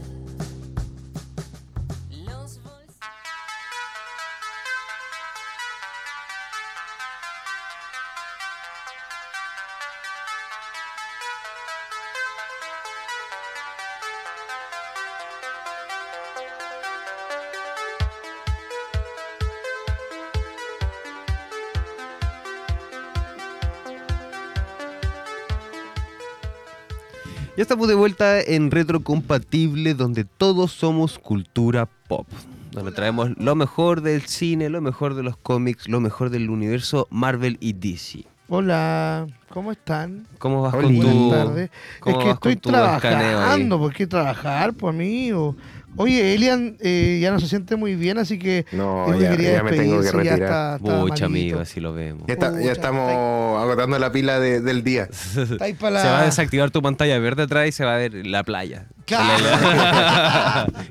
Ya 27.57 27.61
estamos 27.61 27.87
de 27.87 27.95
vuelta 27.95 28.41
en 28.41 28.69
Retrocompatible, 28.69 29.93
donde 29.93 30.25
todos 30.25 30.73
somos 30.73 31.17
cultura 31.17 31.87
pop. 32.09 32.27
Donde 32.71 32.91
traemos 32.91 33.29
lo 33.37 33.55
mejor 33.55 34.01
del 34.01 34.23
cine, 34.23 34.69
lo 34.69 34.81
mejor 34.81 35.13
de 35.13 35.23
los 35.23 35.37
cómics, 35.37 35.87
lo 35.87 36.01
mejor 36.01 36.31
del 36.31 36.49
universo 36.49 37.07
Marvel 37.09 37.55
y 37.61 37.71
DC. 37.71 38.25
Hola, 38.49 39.25
¿cómo 39.47 39.71
están? 39.71 40.27
¿Cómo 40.37 40.63
vas 40.63 40.73
Hola. 40.73 40.83
con 40.83 40.99
tu, 40.99 41.07
Buenas 41.07 41.45
tardes. 41.45 41.69
cómo 42.01 42.19
Es 42.19 42.25
que 42.25 42.31
estoy 42.31 42.55
trabajando, 42.57 43.79
¿por 43.79 43.93
qué 43.93 44.05
trabajar, 44.05 44.73
pues 44.73 44.93
amigo? 44.93 45.55
Oye, 45.97 46.33
Elian 46.33 46.77
eh, 46.81 47.19
ya 47.21 47.31
no 47.31 47.39
se 47.39 47.47
siente 47.47 47.75
muy 47.75 47.95
bien, 47.95 48.17
así 48.17 48.37
que 48.37 48.65
No, 48.71 49.07
ya, 49.19 49.63
me 49.63 49.71
tengo 49.71 50.01
que 50.01 50.11
retirar. 50.11 50.41
está, 50.41 50.75
está 50.75 50.95
Mucha 50.97 51.05
malito. 51.07 51.25
amigo, 51.25 51.59
así 51.59 51.79
lo 51.79 51.93
vemos. 51.93 52.23
Ya, 52.27 52.33
está- 52.33 52.51
ya 52.51 52.57
Pucha, 52.59 52.71
estamos 52.71 53.61
agotando 53.63 53.97
la 53.99 54.11
pila 54.11 54.39
de- 54.39 54.59
del 54.61 54.83
día. 54.83 55.03
Está 55.35 55.65
ahí 55.65 55.73
para 55.73 55.91
la... 55.91 56.01
Se 56.01 56.07
va 56.09 56.19
a 56.21 56.25
desactivar 56.25 56.71
tu 56.71 56.81
pantalla 56.81 57.17
verde 57.19 57.43
atrás 57.43 57.67
y 57.67 57.71
se 57.71 57.85
va 57.85 57.95
a 57.95 57.97
ver 57.97 58.25
la 58.27 58.43
playa. 58.43 58.87
Claro. 59.05 59.43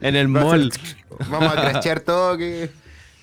en 0.00 0.16
el 0.16 0.28
mall. 0.28 0.72
Vamos 1.30 1.52
a 1.56 1.60
crashear 1.60 2.00
todo. 2.00 2.36
Que... 2.38 2.70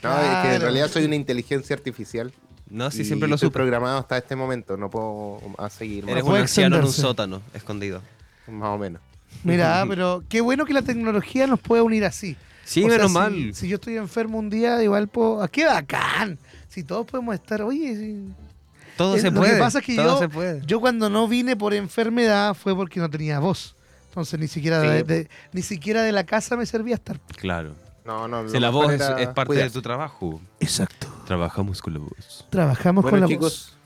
No, 0.04 0.17
es 0.20 0.38
que 0.48 0.56
en 0.56 0.62
realidad 0.62 0.88
soy 0.89 1.06
una 1.06 1.15
inteligencia 1.15 1.76
artificial. 1.76 2.32
No, 2.70 2.89
sí, 2.89 3.02
y 3.02 3.06
siempre 3.06 3.28
lo 3.28 3.36
estoy 3.36 3.48
supe. 3.48 3.56
programado 3.60 4.00
hasta 4.00 4.17
este 4.17 4.36
momento. 4.36 4.78
No 4.78 4.89
puedo 4.89 5.39
seguir 5.70 6.04
más, 6.06 6.12
Eres 6.13 6.24
un 6.24 6.36
anciano 6.38 6.78
en 6.78 6.86
un 6.86 6.91
sótano, 6.94 7.41
escondido. 7.54 8.02
más 8.48 8.70
o 8.70 8.78
menos. 8.78 9.02
Mira, 9.44 9.86
pero 9.88 10.24
qué 10.30 10.41
bueno 10.41 10.65
que 10.65 10.74
la 10.74 10.82
tecnología 10.82 11.48
nos 11.48 11.60
puede 11.60 11.82
unir 11.82 12.06
así. 12.06 12.36
Sí, 12.63 12.84
O 12.84 12.88
menos 12.88 13.08
si- 13.12 13.13
mal. 13.17 13.54
Si 13.54 13.67
yo 13.67 13.76
estoy 13.76 13.98
enfermo 13.98 14.38
un 14.39 14.50
día, 14.50 14.82
igual 14.84 15.08
puedo... 15.08 15.41
¡Ah, 15.41 15.48
¡Qué 15.48 15.65
bacán! 15.65 16.38
Si 16.70 16.84
todos 16.84 17.06
podemos 17.06 17.34
estar... 17.36 17.62
Oye, 17.63 17.96
sí. 17.96 18.26
Todo 18.98 19.17
se 19.17 19.32
lo 19.32 19.39
puede. 19.39 19.54
que 19.54 19.60
pasa 19.60 19.80
es 19.80 19.86
que 19.86 19.96
todo 19.96 20.06
yo, 20.15 20.20
se 20.20 20.30
puede. 20.30 20.62
yo 20.65 20.80
cuando 20.80 21.10
no 21.10 21.28
vine 21.28 21.56
por 21.56 21.74
enfermedad 21.74 22.54
fue 22.54 22.76
porque 22.76 23.00
no 23.00 23.10
tenía 23.10 23.39
voz. 23.39 23.76
Entonces 24.10 24.39
ni 24.39 24.48
siquiera, 24.48 24.82
Sí. 24.82 24.88
de, 24.88 25.04
de- 25.04 25.30
ni 25.54 25.62
siquiera 25.63 26.04
de 26.04 26.12
la 26.12 26.24
casa 26.26 26.56
me 26.56 26.65
servía 26.65 26.96
estar. 26.96 27.20
Claro. 27.38 27.74
No, 28.06 28.28
no. 28.28 28.48
Si 28.48 28.54
lo 28.56 28.60
la 28.60 28.70
voz 28.70 28.91
es, 28.94 29.02
es 29.02 29.28
parte 29.30 29.48
cuidarse. 29.48 29.70
de 29.70 29.74
tu 29.74 29.82
trabajo. 29.82 30.41
Exacto. 30.60 31.08
Trabajamos 31.26 31.82
con 31.82 31.94
la 31.94 32.00
voz. 32.00 32.46
Trabajamos 32.50 33.04
Bueno, 33.04 33.17
con 33.17 33.22
la 33.22 33.28
chicos, 33.28 33.74
voz. 33.74 33.78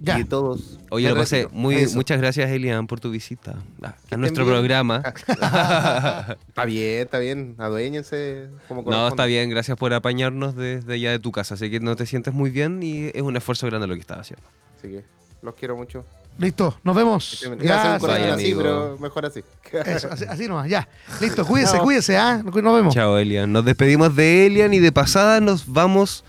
Ya. 0.00 0.18
y 0.18 0.24
todos. 0.24 0.78
Oye, 0.90 1.06
me 1.08 1.14
lo 1.14 1.20
pasé. 1.20 1.42
retiro. 1.44 1.58
Muy, 1.58 1.76
Eso. 1.76 1.96
muchas 1.96 2.18
gracias, 2.18 2.50
Elian, 2.50 2.86
por 2.86 3.00
tu 3.00 3.10
visita 3.10 3.54
a, 3.82 3.94
a 4.10 4.16
nuestro 4.16 4.44
bien. 4.44 4.56
programa. 4.56 5.02
Está 6.48 6.64
bien, 6.64 7.02
está 7.02 7.18
bien. 7.18 7.54
Aduéñense 7.58 8.48
como 8.68 8.82
no, 8.82 9.08
está 9.08 9.24
bien. 9.26 9.50
Gracias 9.50 9.76
por 9.76 9.92
apañarnos 9.92 10.54
desde 10.56 10.94
allá 10.94 11.10
de 11.10 11.18
tu 11.18 11.32
casa. 11.32 11.56
Sé 11.56 11.70
que 11.70 11.80
no 11.80 11.96
te 11.96 12.06
sientes 12.06 12.34
muy 12.34 12.50
bien 12.50 12.82
y 12.82 13.06
es 13.14 13.22
un 13.22 13.36
esfuerzo 13.36 13.66
grande 13.66 13.86
lo 13.86 13.94
que 13.94 14.00
estás 14.00 14.18
haciendo. 14.20 14.46
Así 14.78 14.88
que 14.88 15.04
los 15.42 15.54
quiero 15.54 15.76
mucho. 15.76 16.04
Listo, 16.38 16.76
nos 16.82 16.96
vemos. 16.96 17.44
Gracias. 17.58 18.04
así, 18.04 18.54
pero 18.56 18.98
mejor 18.98 19.26
así. 19.26 19.44
Eso, 19.86 20.08
así, 20.10 20.24
así 20.24 20.48
nomás, 20.48 20.68
ya. 20.68 20.88
Listo, 21.20 21.46
cuídese, 21.46 21.74
Chao. 21.76 21.84
cuídese, 21.84 22.16
¿ah? 22.16 22.42
Nos 22.42 22.54
vemos. 22.54 22.92
Chao, 22.94 23.16
Elian. 23.18 23.52
Nos 23.52 23.64
despedimos 23.64 24.14
de 24.16 24.46
Elian 24.46 24.74
y 24.74 24.80
de 24.80 24.90
pasada 24.90 25.40
nos 25.40 25.72
vamos 25.72 26.24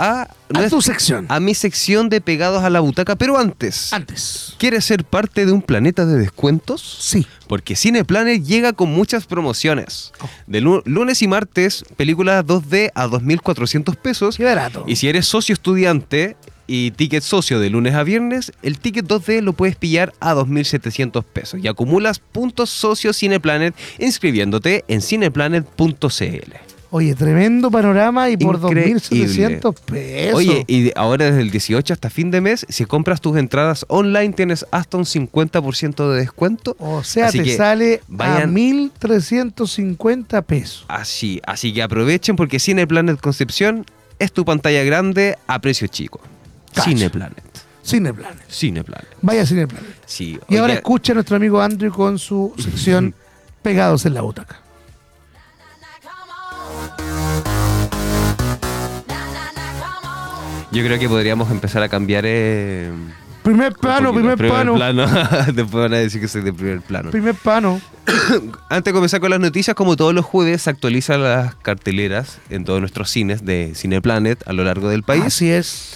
a, 0.00 0.28
tu 0.70 0.80
sección. 0.82 1.26
a 1.28 1.38
mi 1.40 1.54
sección 1.54 2.08
de 2.08 2.20
pegados 2.20 2.62
a 2.64 2.70
la 2.70 2.80
butaca. 2.80 3.16
Pero 3.16 3.38
antes, 3.38 3.92
Antes. 3.92 4.54
¿quieres 4.58 4.84
ser 4.84 5.04
parte 5.04 5.44
de 5.46 5.52
un 5.52 5.62
planeta 5.62 6.06
de 6.06 6.18
descuentos? 6.18 6.80
Sí. 7.00 7.26
Porque 7.46 7.76
Cineplanet 7.76 8.42
llega 8.44 8.72
con 8.72 8.90
muchas 8.92 9.26
promociones. 9.26 10.12
De 10.46 10.60
lu- 10.60 10.82
lunes 10.84 11.20
y 11.22 11.28
martes, 11.28 11.84
películas 11.96 12.44
2D 12.46 12.90
a 12.94 13.06
2.400 13.06 13.96
pesos. 13.96 14.36
Qué 14.36 14.44
barato. 14.44 14.84
Y 14.86 14.96
si 14.96 15.08
eres 15.08 15.26
socio 15.26 15.52
estudiante 15.52 16.36
y 16.66 16.92
ticket 16.92 17.24
socio 17.24 17.58
de 17.58 17.68
lunes 17.68 17.94
a 17.94 18.04
viernes, 18.04 18.52
el 18.62 18.78
ticket 18.78 19.04
2D 19.06 19.40
lo 19.42 19.52
puedes 19.54 19.74
pillar 19.74 20.12
a 20.20 20.34
2.700 20.34 21.24
pesos. 21.24 21.60
Y 21.62 21.66
acumulas 21.66 22.20
puntos 22.20 22.70
socio 22.70 23.12
Cineplanet 23.12 23.74
inscribiéndote 23.98 24.84
en 24.86 25.02
cineplanet.cl. 25.02 26.69
Oye, 26.92 27.14
tremendo 27.14 27.70
panorama 27.70 28.28
y 28.30 28.36
por 28.36 28.56
Increíble. 28.56 29.00
2.700 29.00 29.74
pesos. 29.84 30.34
Oye, 30.36 30.64
y 30.66 30.90
ahora 30.96 31.26
desde 31.26 31.40
el 31.42 31.50
18 31.52 31.92
hasta 31.92 32.10
fin 32.10 32.32
de 32.32 32.40
mes, 32.40 32.66
si 32.68 32.84
compras 32.84 33.20
tus 33.20 33.36
entradas 33.36 33.84
online 33.88 34.32
tienes 34.32 34.66
hasta 34.72 34.96
un 34.96 35.04
50% 35.04 36.10
de 36.10 36.18
descuento. 36.18 36.76
o 36.80 37.04
sea, 37.04 37.26
así 37.26 37.40
te 37.42 37.56
sale 37.56 38.00
a 38.02 38.04
vayan- 38.08 38.52
1.350 38.52 40.42
pesos. 40.42 40.84
Así, 40.88 41.40
así 41.46 41.72
que 41.72 41.82
aprovechen 41.82 42.36
porque 42.36 42.58
Cineplanet 42.58 43.20
Concepción 43.20 43.86
es 44.18 44.32
tu 44.32 44.44
pantalla 44.44 44.82
grande 44.84 45.36
a 45.46 45.60
precio 45.60 45.86
chico. 45.86 46.20
Cineplanet. 46.74 47.42
Cineplanet. 47.84 48.50
Cineplanet. 48.50 49.08
Vaya 49.22 49.46
Cineplanet. 49.46 49.94
Sí. 50.06 50.38
Y 50.48 50.56
ahora 50.56 50.74
escucha 50.74 51.12
a 51.12 51.14
nuestro 51.14 51.36
amigo 51.36 51.60
Andrew 51.60 51.92
con 51.92 52.18
su 52.18 52.52
sección 52.58 53.14
Pegados 53.62 54.06
en 54.06 54.14
la 54.14 54.22
butaca. 54.22 54.58
Yo 60.72 60.84
creo 60.84 60.98
que 60.98 61.08
podríamos 61.08 61.50
empezar 61.50 61.82
a 61.82 61.88
cambiar. 61.88 62.24
eh, 62.26 62.90
Primer 63.42 63.72
plano, 63.72 64.12
poquito. 64.12 64.36
primer, 64.36 64.74
plano. 64.74 65.06
Después 65.46 65.72
van 65.72 65.94
a 65.94 65.96
decir 65.98 66.20
que 66.20 66.28
soy 66.28 66.42
de 66.42 66.52
primer 66.52 66.82
plano. 66.82 67.10
Primer 67.10 67.34
plano. 67.34 67.80
Antes 68.68 68.84
de 68.84 68.92
comenzar 68.92 69.20
con 69.20 69.30
las 69.30 69.40
noticias, 69.40 69.74
como 69.74 69.96
todos 69.96 70.12
los 70.14 70.24
jueves, 70.26 70.62
se 70.62 70.70
actualizan 70.70 71.22
las 71.22 71.54
carteleras 71.56 72.38
en 72.50 72.64
todos 72.64 72.80
nuestros 72.80 73.08
cines 73.10 73.44
de 73.46 73.72
Cineplanet 73.74 74.46
a 74.46 74.52
lo 74.52 74.62
largo 74.64 74.88
del 74.90 75.02
país. 75.04 75.24
Así 75.24 75.50
es. 75.50 75.94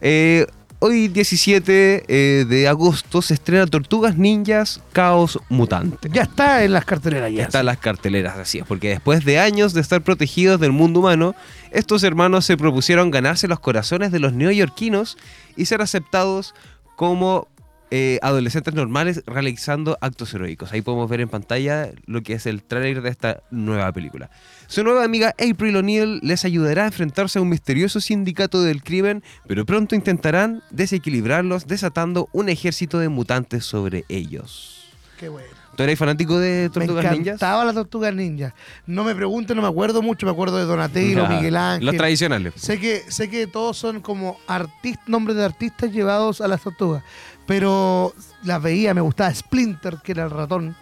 Eh, 0.00 0.46
hoy, 0.78 1.08
17 1.08 2.04
eh, 2.06 2.44
de 2.46 2.68
agosto, 2.68 3.22
se 3.22 3.34
estrena 3.34 3.66
Tortugas 3.66 4.16
Ninjas 4.16 4.82
Caos 4.92 5.38
Mutante. 5.48 6.08
Ya 6.12 6.22
está 6.22 6.64
en 6.64 6.72
las 6.72 6.84
carteleras 6.84 7.32
ya. 7.32 7.44
Están 7.44 7.66
las 7.66 7.78
carteleras, 7.78 8.36
así 8.36 8.58
es, 8.58 8.66
porque 8.66 8.90
después 8.90 9.24
de 9.24 9.38
años 9.38 9.72
de 9.72 9.80
estar 9.80 10.02
protegidos 10.02 10.60
del 10.60 10.72
mundo 10.72 11.00
humano, 11.00 11.34
estos 11.70 12.02
hermanos 12.02 12.44
se 12.44 12.56
propusieron 12.56 13.10
ganarse 13.10 13.48
los 13.48 13.60
corazones 13.60 14.12
de 14.12 14.18
los 14.18 14.32
neoyorquinos 14.32 15.16
y 15.56 15.66
ser 15.66 15.82
aceptados 15.82 16.54
como 16.96 17.48
eh, 17.90 18.18
adolescentes 18.22 18.74
normales 18.74 19.22
realizando 19.26 19.96
actos 20.00 20.34
heroicos. 20.34 20.72
Ahí 20.72 20.82
podemos 20.82 21.08
ver 21.08 21.20
en 21.20 21.28
pantalla 21.28 21.90
lo 22.06 22.22
que 22.22 22.32
es 22.34 22.46
el 22.46 22.62
tráiler 22.62 23.02
de 23.02 23.10
esta 23.10 23.42
nueva 23.50 23.92
película. 23.92 24.30
Su 24.66 24.82
nueva 24.82 25.04
amiga 25.04 25.34
April 25.38 25.76
O'Neil 25.76 26.20
les 26.22 26.44
ayudará 26.44 26.84
a 26.84 26.86
enfrentarse 26.86 27.38
a 27.38 27.42
un 27.42 27.48
misterioso 27.48 28.00
sindicato 28.00 28.62
del 28.62 28.82
crimen, 28.82 29.22
pero 29.46 29.64
pronto 29.64 29.94
intentarán 29.94 30.62
desequilibrarlos 30.70 31.66
desatando 31.66 32.28
un 32.32 32.48
ejército 32.48 32.98
de 32.98 33.08
mutantes 33.08 33.64
sobre 33.64 34.04
ellos. 34.08 34.84
Qué 35.18 35.28
bueno. 35.28 35.48
¿Tú 35.76 35.82
eres 35.82 35.98
fanático 35.98 36.38
de 36.38 36.62
Me 36.62 36.70
Tortugas 36.70 37.04
Ninjas? 37.04 37.18
encantaba 37.26 37.64
la 37.66 37.74
Tortugas 37.74 38.14
Ninja. 38.14 38.54
No 38.86 39.04
me 39.04 39.14
pregunten, 39.14 39.56
no 39.56 39.62
me 39.62 39.68
acuerdo 39.68 40.00
mucho. 40.00 40.24
Me 40.24 40.32
acuerdo 40.32 40.56
de 40.56 40.64
Donatello, 40.64 41.24
Ya, 41.24 41.28
Miguel 41.28 41.54
Ángel. 41.56 41.84
Los 41.86 41.96
tradicionales. 41.96 42.54
Sé 42.56 42.80
que, 42.80 43.02
sé 43.08 43.28
que 43.28 43.46
todos 43.46 43.76
son 43.76 44.00
como 44.00 44.38
artist, 44.46 45.00
nombres 45.06 45.36
de 45.36 45.44
artistas 45.44 45.92
llevados 45.92 46.40
a 46.40 46.48
las 46.48 46.62
tortugas. 46.62 47.02
Pero 47.46 48.12
las 48.42 48.62
veía, 48.62 48.92
me 48.94 49.00
gustaba 49.00 49.32
Splinter, 49.32 49.98
que 50.02 50.12
era 50.12 50.24
el 50.24 50.30
ratón. 50.30 50.74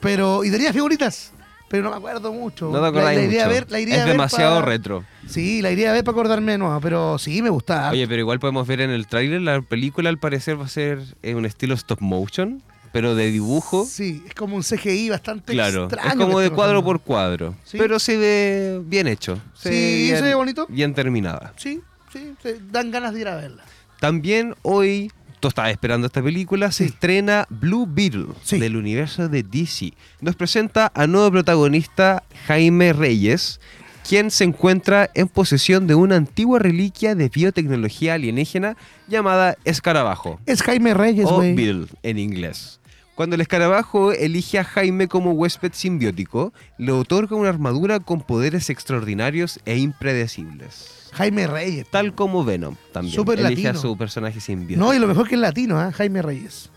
Pero, 0.00 0.44
y 0.44 0.50
tenía 0.50 0.72
figuritas. 0.72 1.32
Pero 1.68 1.82
no 1.84 1.90
me 1.90 1.96
acuerdo 1.96 2.32
mucho. 2.32 2.70
No 2.70 2.74
te 2.92 2.96
La- 2.98 3.04
la, 3.12 3.14
iría 3.14 3.44
a 3.44 3.48
ver, 3.48 3.70
la 3.70 3.80
iría 3.80 3.96
es 3.96 4.00
a 4.02 4.04
ver 4.04 4.12
demasiado 4.12 4.62
retro. 4.62 5.04
Sí, 5.28 5.62
la 5.62 5.72
iría 5.72 5.90
a 5.90 5.92
ver 5.94 6.04
para 6.04 6.12
acordarme 6.14 6.52
de 6.52 6.58
nuevo. 6.58 6.80
Pero 6.80 7.18
sí, 7.18 7.42
me 7.42 7.50
gustaba. 7.50 7.90
Oye, 7.90 8.06
pero 8.06 8.20
igual 8.20 8.38
podemos 8.38 8.66
ver 8.68 8.80
en 8.82 8.90
el 8.90 9.06
tráiler, 9.08 9.40
la 9.40 9.60
película 9.62 10.08
al 10.08 10.18
parecer 10.18 10.60
va 10.60 10.66
a 10.66 10.68
ser 10.68 11.00
eh, 11.22 11.34
un 11.34 11.44
estilo 11.44 11.74
stop 11.74 12.00
motion, 12.00 12.62
pero 12.92 13.16
de 13.16 13.32
dibujo. 13.32 13.84
Sí, 13.84 14.22
es 14.28 14.34
como 14.34 14.54
un 14.54 14.62
CGI 14.62 15.10
bastante 15.10 15.52
Claro, 15.54 15.84
extraño. 15.86 16.08
es 16.08 16.14
como 16.16 16.38
de 16.38 16.50
cuadro 16.50 16.84
por 16.84 17.00
cuadro. 17.00 17.56
Sí. 17.64 17.78
Pero 17.78 17.98
se 17.98 18.16
ve 18.16 18.80
bien 18.84 19.08
hecho. 19.08 19.40
Sí, 19.54 19.70
bien, 20.04 20.16
se 20.18 20.22
ve 20.22 20.34
bonito. 20.36 20.66
Bien 20.68 20.94
terminada. 20.94 21.52
Sí, 21.56 21.80
Sí, 22.12 22.32
sí, 22.42 22.50
dan 22.70 22.92
ganas 22.92 23.12
de 23.12 23.20
ir 23.22 23.28
a 23.28 23.34
verla. 23.36 23.64
También 23.98 24.54
hoy, 24.62 25.10
tú 25.46 25.48
estabas 25.50 25.70
esperando 25.70 26.08
esta 26.08 26.22
película, 26.22 26.72
se 26.72 26.84
Sí. 26.88 26.90
estrena 26.92 27.46
Blue 27.48 27.86
Beetle 27.88 28.26
Sí. 28.42 28.58
del 28.58 28.76
universo 28.76 29.28
de 29.28 29.44
DC. 29.44 29.92
Nos 30.20 30.34
presenta 30.34 30.90
a 30.92 31.06
nuevo 31.06 31.30
protagonista 31.30 32.24
Jaime 32.48 32.92
Reyes, 32.92 33.60
quien 34.08 34.32
se 34.32 34.42
encuentra 34.42 35.08
en 35.14 35.28
posesión 35.28 35.86
de 35.86 35.94
una 35.94 36.16
antigua 36.16 36.58
reliquia 36.58 37.14
de 37.14 37.28
biotecnología 37.28 38.14
alienígena 38.14 38.76
llamada 39.08 39.56
escarabajo 39.64 40.40
Es 40.46 40.62
Jaime 40.62 40.94
Reyes, 40.94 41.26
o. 41.28 41.38
Beetle 41.38 41.86
en 42.02 42.18
inglés. 42.18 42.80
Cuando 43.14 43.34
el 43.36 43.40
escarabajo 43.40 44.10
elige 44.12 44.58
a 44.58 44.64
Jaime 44.64 45.06
como 45.08 45.30
huésped 45.32 45.72
simbiótico, 45.74 46.52
le 46.76 46.90
otorga 46.92 47.34
una 47.36 47.48
armadura 47.50 48.00
con 48.00 48.20
poderes 48.20 48.68
extraordinarios 48.68 49.58
e 49.64 49.78
impredecibles. 49.78 51.05
Jaime 51.16 51.46
Reyes. 51.46 51.86
Tal 51.90 52.14
como 52.14 52.44
Venom 52.44 52.76
también. 52.92 53.14
Súper 53.14 53.40
elige 53.40 53.68
a 53.68 53.72
latino. 53.72 53.80
su 53.90 53.96
personaje 53.96 54.40
simbiótico. 54.40 54.78
No, 54.86 54.94
y 54.94 54.98
lo 54.98 55.06
mejor 55.06 55.28
que 55.28 55.34
es 55.34 55.40
latino, 55.40 55.78
¿ah? 55.80 55.90
Jaime 55.92 56.22
Reyes. 56.22 56.70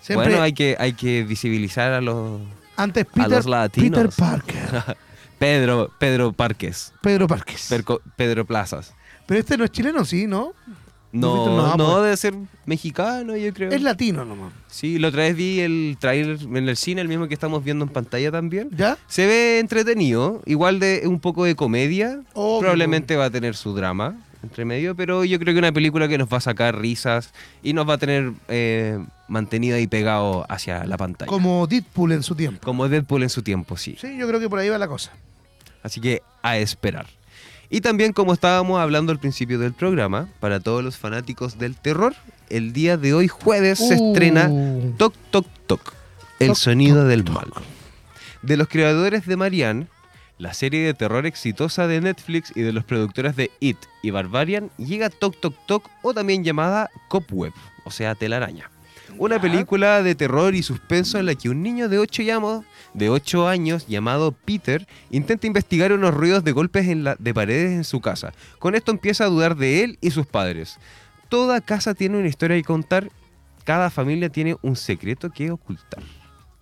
Siempre, 0.00 0.28
Bueno, 0.28 0.42
hay 0.42 0.52
que, 0.52 0.76
hay 0.78 0.92
que 0.94 1.24
visibilizar 1.24 1.92
a 1.92 2.00
los 2.00 2.40
antes 2.76 3.04
a 3.06 3.12
Peter, 3.12 3.30
los 3.30 3.46
latinos. 3.46 4.00
Peter 4.00 4.10
Parker. 4.16 4.96
Pedro, 5.38 5.90
Pedro 5.98 6.32
Parques, 6.32 6.92
Pedro 7.02 7.26
Parques. 7.28 7.70
Perco- 7.70 8.00
Pedro 8.16 8.46
Plazas. 8.46 8.94
Pero 9.26 9.40
este 9.40 9.58
no 9.58 9.64
es 9.64 9.70
chileno, 9.70 10.04
sí, 10.04 10.26
¿no? 10.26 10.52
No, 11.20 11.46
No, 11.46 11.76
no, 11.76 11.92
pues. 11.92 12.02
debe 12.04 12.16
ser 12.16 12.34
mexicano, 12.66 13.36
yo 13.36 13.52
creo. 13.54 13.70
Es 13.70 13.82
latino 13.82 14.24
nomás. 14.24 14.52
Sí, 14.68 14.98
la 14.98 15.08
otra 15.08 15.22
vez 15.22 15.36
vi 15.36 15.60
el 15.60 15.96
trailer 15.98 16.38
en 16.42 16.68
el 16.68 16.76
cine, 16.76 17.00
el 17.00 17.08
mismo 17.08 17.28
que 17.28 17.34
estamos 17.34 17.62
viendo 17.64 17.84
en 17.84 17.90
pantalla 17.90 18.30
también. 18.30 18.68
¿Ya? 18.76 18.98
Se 19.06 19.26
ve 19.26 19.58
entretenido, 19.58 20.42
igual 20.46 20.80
de 20.80 21.02
un 21.06 21.20
poco 21.20 21.44
de 21.44 21.54
comedia. 21.54 22.20
Obvio. 22.34 22.60
Probablemente 22.60 23.16
va 23.16 23.26
a 23.26 23.30
tener 23.30 23.56
su 23.56 23.74
drama 23.74 24.16
entre 24.42 24.64
medio, 24.64 24.94
pero 24.94 25.24
yo 25.24 25.38
creo 25.40 25.54
que 25.54 25.58
una 25.58 25.72
película 25.72 26.06
que 26.08 26.18
nos 26.18 26.28
va 26.32 26.36
a 26.36 26.40
sacar 26.40 26.78
risas 26.78 27.32
y 27.62 27.72
nos 27.72 27.88
va 27.88 27.94
a 27.94 27.98
tener 27.98 28.32
eh, 28.48 28.98
mantenido 29.28 29.76
ahí 29.76 29.86
pegado 29.88 30.46
hacia 30.48 30.84
la 30.86 30.96
pantalla. 30.96 31.28
Como 31.28 31.66
Deadpool 31.66 32.12
en 32.12 32.22
su 32.22 32.34
tiempo. 32.36 32.60
Como 32.64 32.88
Deadpool 32.88 33.24
en 33.24 33.30
su 33.30 33.42
tiempo, 33.42 33.76
sí. 33.76 33.96
Sí, 34.00 34.16
yo 34.16 34.28
creo 34.28 34.38
que 34.38 34.48
por 34.48 34.58
ahí 34.60 34.68
va 34.68 34.78
la 34.78 34.86
cosa. 34.88 35.12
Así 35.82 36.00
que 36.00 36.22
a 36.42 36.58
esperar. 36.58 37.06
Y 37.70 37.80
también 37.80 38.12
como 38.12 38.32
estábamos 38.32 38.80
hablando 38.80 39.12
al 39.12 39.18
principio 39.18 39.58
del 39.58 39.72
programa, 39.72 40.28
para 40.40 40.60
todos 40.60 40.84
los 40.84 40.96
fanáticos 40.96 41.58
del 41.58 41.74
terror, 41.76 42.14
el 42.48 42.72
día 42.72 42.96
de 42.96 43.12
hoy 43.14 43.28
jueves 43.28 43.78
se 43.78 43.96
Uh. 43.96 44.12
estrena 44.12 44.50
Toc 44.96 45.14
Toc 45.30 45.46
Toc, 45.66 45.92
el 46.38 46.48
Toc, 46.48 46.56
sonido 46.56 47.00
toc, 47.00 47.08
del 47.08 47.24
toc. 47.24 47.34
mal. 47.34 47.50
De 48.42 48.56
los 48.56 48.68
creadores 48.68 49.26
de 49.26 49.36
Marianne, 49.36 49.86
la 50.38 50.54
serie 50.54 50.84
de 50.84 50.94
terror 50.94 51.26
exitosa 51.26 51.86
de 51.88 52.00
Netflix 52.00 52.52
y 52.54 52.60
de 52.60 52.72
los 52.72 52.84
productores 52.84 53.34
de 53.34 53.50
It 53.58 53.78
y 54.02 54.10
Barbarian, 54.10 54.70
llega 54.76 55.10
Toc 55.10 55.40
Toc 55.40 55.54
Toc 55.66 55.90
o 56.02 56.14
también 56.14 56.44
llamada 56.44 56.90
Cobweb, 57.08 57.52
o 57.84 57.90
sea, 57.90 58.14
telaraña. 58.14 58.70
Una 59.18 59.40
película 59.40 60.02
de 60.02 60.14
terror 60.14 60.54
y 60.54 60.62
suspenso 60.62 61.18
en 61.18 61.26
la 61.26 61.34
que 61.34 61.48
un 61.48 61.62
niño 61.62 61.88
de 61.88 61.98
8, 61.98 62.22
de 62.96 63.10
8 63.10 63.46
años 63.46 63.86
llamado 63.86 64.32
Peter 64.32 64.86
intenta 65.10 65.46
investigar 65.46 65.92
unos 65.92 66.14
ruidos 66.14 66.42
de 66.42 66.52
golpes 66.52 66.88
en 66.88 67.04
la, 67.04 67.14
de 67.18 67.34
paredes 67.34 67.72
en 67.72 67.84
su 67.84 68.00
casa. 68.00 68.32
Con 68.58 68.74
esto 68.74 68.90
empieza 68.90 69.24
a 69.24 69.28
dudar 69.28 69.56
de 69.56 69.84
él 69.84 69.98
y 70.00 70.10
sus 70.10 70.26
padres. 70.26 70.78
Toda 71.28 71.60
casa 71.60 71.94
tiene 71.94 72.18
una 72.18 72.28
historia 72.28 72.56
que 72.56 72.64
contar, 72.64 73.10
cada 73.64 73.90
familia 73.90 74.30
tiene 74.30 74.56
un 74.62 74.76
secreto 74.76 75.30
que 75.30 75.50
ocultar. 75.50 76.02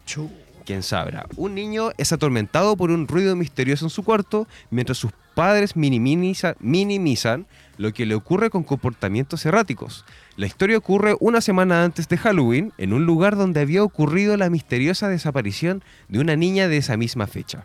Chu. 0.05 0.31
Quién 0.65 0.83
sabrá. 0.83 1.27
Un 1.37 1.55
niño 1.55 1.91
es 1.99 2.13
atormentado 2.13 2.75
por 2.75 2.91
un 2.91 3.07
ruido 3.07 3.37
misterioso 3.37 3.85
en 3.85 3.91
su 3.91 4.03
cuarto 4.03 4.49
mientras 4.71 4.97
sus 4.97 5.13
padres 5.35 5.77
minimiza- 5.77 6.57
minimizan 6.61 7.47
lo 7.77 7.93
que 7.93 8.07
le 8.07 8.15
ocurre 8.15 8.51
con 8.51 8.63
comportamientos 8.63 9.45
erráticos. 9.47 10.05
La 10.37 10.47
historia 10.47 10.79
ocurre 10.79 11.17
una 11.21 11.41
semana 11.41 11.85
antes 11.85 12.09
de 12.09 12.17
Halloween 12.17 12.73
en 12.79 12.93
un 12.93 13.05
lugar 13.05 13.37
donde 13.37 13.61
había 13.61 13.83
ocurrido 13.83 14.37
la 14.37 14.51
misteriosa 14.51 15.09
desaparición 15.09 15.83
de 16.09 16.21
una 16.21 16.37
niña 16.37 16.69
de 16.69 16.77
esa 16.77 16.97
misma 16.97 17.27
fecha. 17.27 17.65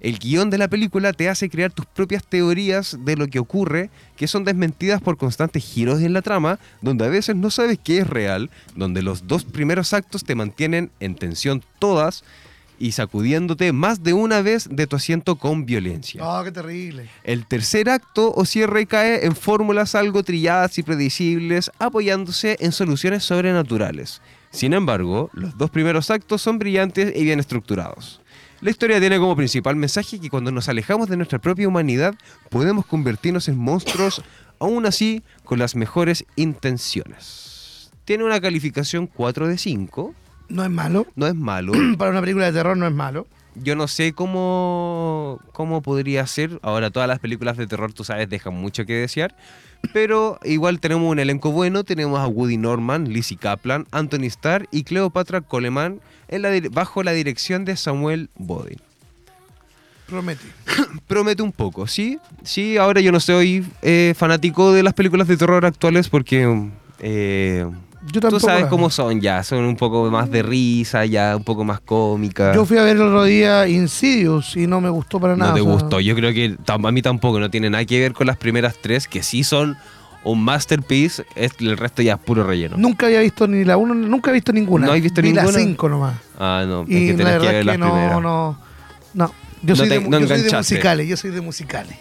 El 0.00 0.20
guion 0.20 0.48
de 0.48 0.58
la 0.58 0.68
película 0.68 1.12
te 1.12 1.28
hace 1.28 1.50
crear 1.50 1.72
tus 1.72 1.84
propias 1.86 2.24
teorías 2.24 2.98
de 3.04 3.16
lo 3.16 3.26
que 3.26 3.40
ocurre, 3.40 3.90
que 4.16 4.28
son 4.28 4.44
desmentidas 4.44 5.00
por 5.00 5.16
constantes 5.16 5.64
giros 5.64 6.00
en 6.02 6.12
la 6.12 6.22
trama, 6.22 6.60
donde 6.82 7.04
a 7.04 7.08
veces 7.08 7.34
no 7.34 7.50
sabes 7.50 7.80
qué 7.82 7.98
es 7.98 8.06
real, 8.06 8.48
donde 8.76 9.02
los 9.02 9.26
dos 9.26 9.44
primeros 9.44 9.92
actos 9.92 10.22
te 10.22 10.36
mantienen 10.36 10.92
en 11.00 11.16
tensión 11.16 11.64
todas 11.80 12.22
y 12.78 12.92
sacudiéndote 12.92 13.72
más 13.72 14.02
de 14.02 14.12
una 14.12 14.42
vez 14.42 14.68
de 14.70 14.86
tu 14.86 14.96
asiento 14.96 15.36
con 15.36 15.66
violencia. 15.66 16.22
Oh, 16.24 16.42
qué 16.44 16.52
terrible. 16.52 17.08
El 17.24 17.46
tercer 17.46 17.90
acto 17.90 18.32
o 18.34 18.44
cierre 18.44 18.86
cae 18.86 19.26
en 19.26 19.34
fórmulas 19.34 19.94
algo 19.94 20.22
trilladas 20.22 20.78
y 20.78 20.82
predecibles, 20.82 21.70
apoyándose 21.78 22.56
en 22.60 22.72
soluciones 22.72 23.24
sobrenaturales. 23.24 24.22
Sin 24.50 24.72
embargo, 24.72 25.30
los 25.32 25.56
dos 25.58 25.70
primeros 25.70 26.10
actos 26.10 26.40
son 26.40 26.58
brillantes 26.58 27.14
y 27.14 27.24
bien 27.24 27.40
estructurados. 27.40 28.20
La 28.60 28.70
historia 28.70 28.98
tiene 28.98 29.18
como 29.18 29.36
principal 29.36 29.76
mensaje 29.76 30.18
que 30.18 30.30
cuando 30.30 30.50
nos 30.50 30.68
alejamos 30.68 31.08
de 31.08 31.16
nuestra 31.16 31.38
propia 31.38 31.68
humanidad 31.68 32.14
podemos 32.50 32.86
convertirnos 32.86 33.48
en 33.48 33.56
monstruos, 33.56 34.22
aún 34.58 34.84
así 34.86 35.22
con 35.44 35.58
las 35.58 35.76
mejores 35.76 36.24
intenciones. 36.34 37.90
Tiene 38.04 38.24
una 38.24 38.40
calificación 38.40 39.06
4 39.06 39.48
de 39.48 39.58
5, 39.58 40.14
No 40.48 40.64
es 40.64 40.70
malo. 40.70 41.06
no 41.16 41.26
es 41.26 41.34
malo. 41.34 41.72
Para 41.98 42.10
una 42.10 42.20
película 42.20 42.46
de 42.46 42.52
terror 42.52 42.76
no 42.76 42.86
es 42.86 42.92
malo. 42.92 43.26
Yo 43.54 43.74
no 43.74 43.88
sé 43.88 44.12
cómo, 44.12 45.40
cómo 45.52 45.82
podría 45.82 46.26
ser. 46.26 46.58
Ahora 46.62 46.90
todas 46.90 47.08
las 47.08 47.18
películas 47.18 47.56
de 47.56 47.66
terror, 47.66 47.92
tú 47.92 48.04
sabes, 48.04 48.28
dejan 48.30 48.54
mucho 48.54 48.86
que 48.86 48.94
desear. 48.94 49.34
Pero 49.92 50.38
igual 50.44 50.80
tenemos 50.80 51.10
un 51.10 51.18
elenco 51.18 51.50
bueno. 51.50 51.82
Tenemos 51.84 52.18
a 52.20 52.26
Woody 52.28 52.56
Norman, 52.56 53.12
Lizzie 53.12 53.36
Kaplan, 53.36 53.86
Anthony 53.90 54.24
Starr 54.26 54.68
y 54.70 54.84
Cleopatra 54.84 55.40
Coleman 55.40 56.00
en 56.28 56.42
la 56.42 56.52
dir- 56.54 56.70
bajo 56.72 57.02
la 57.02 57.12
dirección 57.12 57.64
de 57.64 57.76
Samuel 57.76 58.30
Bodin. 58.36 58.78
Promete. 60.06 60.44
Promete 61.06 61.42
un 61.42 61.52
poco, 61.52 61.86
¿sí? 61.86 62.18
Sí, 62.42 62.76
ahora 62.76 63.00
yo 63.00 63.12
no 63.12 63.20
soy 63.20 63.66
eh, 63.82 64.14
fanático 64.16 64.72
de 64.72 64.82
las 64.82 64.94
películas 64.94 65.28
de 65.28 65.36
terror 65.36 65.66
actuales 65.66 66.08
porque... 66.08 66.68
eh, 67.00 67.66
Yo 68.12 68.20
Tú 68.20 68.40
sabes 68.40 68.62
la- 68.64 68.68
cómo 68.68 68.90
son 68.90 69.20
ya, 69.20 69.42
son 69.42 69.64
un 69.64 69.76
poco 69.76 70.10
más 70.10 70.30
de 70.30 70.42
risa, 70.42 71.04
ya 71.04 71.36
un 71.36 71.44
poco 71.44 71.64
más 71.64 71.80
cómicas. 71.80 72.54
Yo 72.54 72.64
fui 72.64 72.78
a 72.78 72.82
ver 72.82 72.96
el 72.96 73.02
otro 73.02 73.24
día 73.24 73.68
Insidious 73.68 74.56
y 74.56 74.66
no 74.66 74.80
me 74.80 74.88
gustó 74.88 75.20
para 75.20 75.36
nada. 75.36 75.50
No 75.50 75.54
te 75.56 75.60
o 75.60 75.64
sea, 75.64 75.72
gustó. 75.72 76.00
Yo 76.00 76.14
creo 76.14 76.32
que 76.32 76.56
a 76.66 76.78
mí 76.78 77.02
tampoco 77.02 77.38
no 77.40 77.50
tiene 77.50 77.68
nada 77.70 77.84
que 77.84 77.98
ver 78.00 78.12
con 78.14 78.26
las 78.26 78.36
primeras 78.36 78.76
tres, 78.80 79.08
que 79.08 79.22
sí 79.22 79.44
son 79.44 79.76
un 80.24 80.42
masterpiece. 80.42 81.24
Es, 81.36 81.52
el 81.60 81.76
resto 81.76 82.00
ya 82.02 82.14
es 82.14 82.18
puro 82.20 82.44
relleno. 82.44 82.76
Nunca 82.78 83.06
había 83.06 83.20
visto 83.20 83.46
ni 83.46 83.64
la 83.64 83.76
uno, 83.76 83.94
nunca 83.94 84.30
he 84.30 84.34
visto 84.34 84.52
ninguna. 84.52 84.86
¿No 84.86 84.92
has 84.92 85.02
visto 85.02 85.20
Vi 85.20 85.32
la 85.32 85.42
ninguna? 85.42 85.58
cinco 85.62 85.88
nomás. 85.88 86.14
Ah, 86.38 86.64
no. 86.66 86.82
Es 86.82 86.88
Y 86.88 87.06
que 87.06 87.12
la 87.12 87.16
tenés 87.16 87.16
que 87.18 87.24
verdad 87.38 87.52
ver 87.52 87.66
las 87.66 87.74
que 87.74 87.78
no, 87.78 87.86
primeras. 87.92 88.22
no, 88.22 88.58
no. 89.14 89.32
Yo 89.62 89.68
No 89.74 89.76
soy, 89.76 89.88
te- 89.88 89.98
de, 89.98 90.08
no 90.08 90.20
yo 90.20 90.28
soy 90.28 90.42
de 90.42 90.52
musicales, 90.56 91.08
yo 91.08 91.16
soy 91.16 91.30
de 91.30 91.40
musicales. 91.40 91.96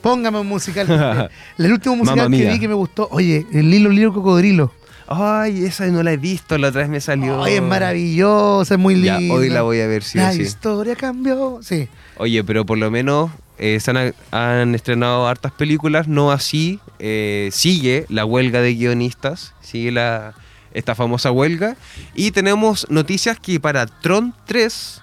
Póngame 0.00 0.38
un 0.38 0.46
musical. 0.48 1.28
el 1.58 1.72
último 1.72 1.96
musical 1.96 2.16
Mamma 2.28 2.36
que 2.36 2.42
mía. 2.44 2.52
vi 2.54 2.58
que 2.60 2.68
me 2.68 2.74
gustó, 2.74 3.08
oye, 3.10 3.46
el 3.52 3.70
Lilo 3.70 3.90
Lilo 3.90 4.12
Cocodrilo. 4.12 4.72
Ay, 5.08 5.64
esa 5.64 5.86
no 5.86 6.02
la 6.02 6.12
he 6.12 6.16
visto. 6.16 6.56
La 6.58 6.68
otra 6.68 6.82
vez 6.82 6.90
me 6.90 7.00
salió. 7.00 7.40
Oye, 7.40 7.56
es 7.56 7.62
maravillosa, 7.62 8.74
es 8.74 8.80
muy 8.80 9.00
Ya, 9.02 9.18
linda. 9.18 9.34
hoy 9.34 9.48
la 9.48 9.62
voy 9.62 9.80
a 9.80 9.86
ver, 9.86 10.02
sí 10.02 10.18
La 10.18 10.32
sí. 10.32 10.42
historia 10.42 10.96
cambió. 10.96 11.58
Sí. 11.62 11.88
Oye, 12.16 12.42
pero 12.44 12.64
por 12.66 12.78
lo 12.78 12.90
menos 12.90 13.30
eh, 13.58 13.78
se 13.80 13.90
han, 13.90 14.14
han 14.30 14.74
estrenado 14.74 15.26
hartas 15.28 15.52
películas, 15.52 16.08
no 16.08 16.30
así. 16.32 16.78
eh, 16.98 17.50
sigue 17.52 18.06
la 18.08 18.24
huelga 18.24 18.60
de 18.60 18.74
guionistas, 18.74 19.54
sigue 19.60 19.90
la, 19.92 20.34
esta 20.72 20.94
famosa 20.94 21.30
huelga. 21.30 21.76
Y 22.14 22.30
tenemos 22.30 22.86
noticias 22.90 23.38
que 23.38 23.58
para 23.60 23.86
Tron 23.86 24.34
3, 24.46 25.00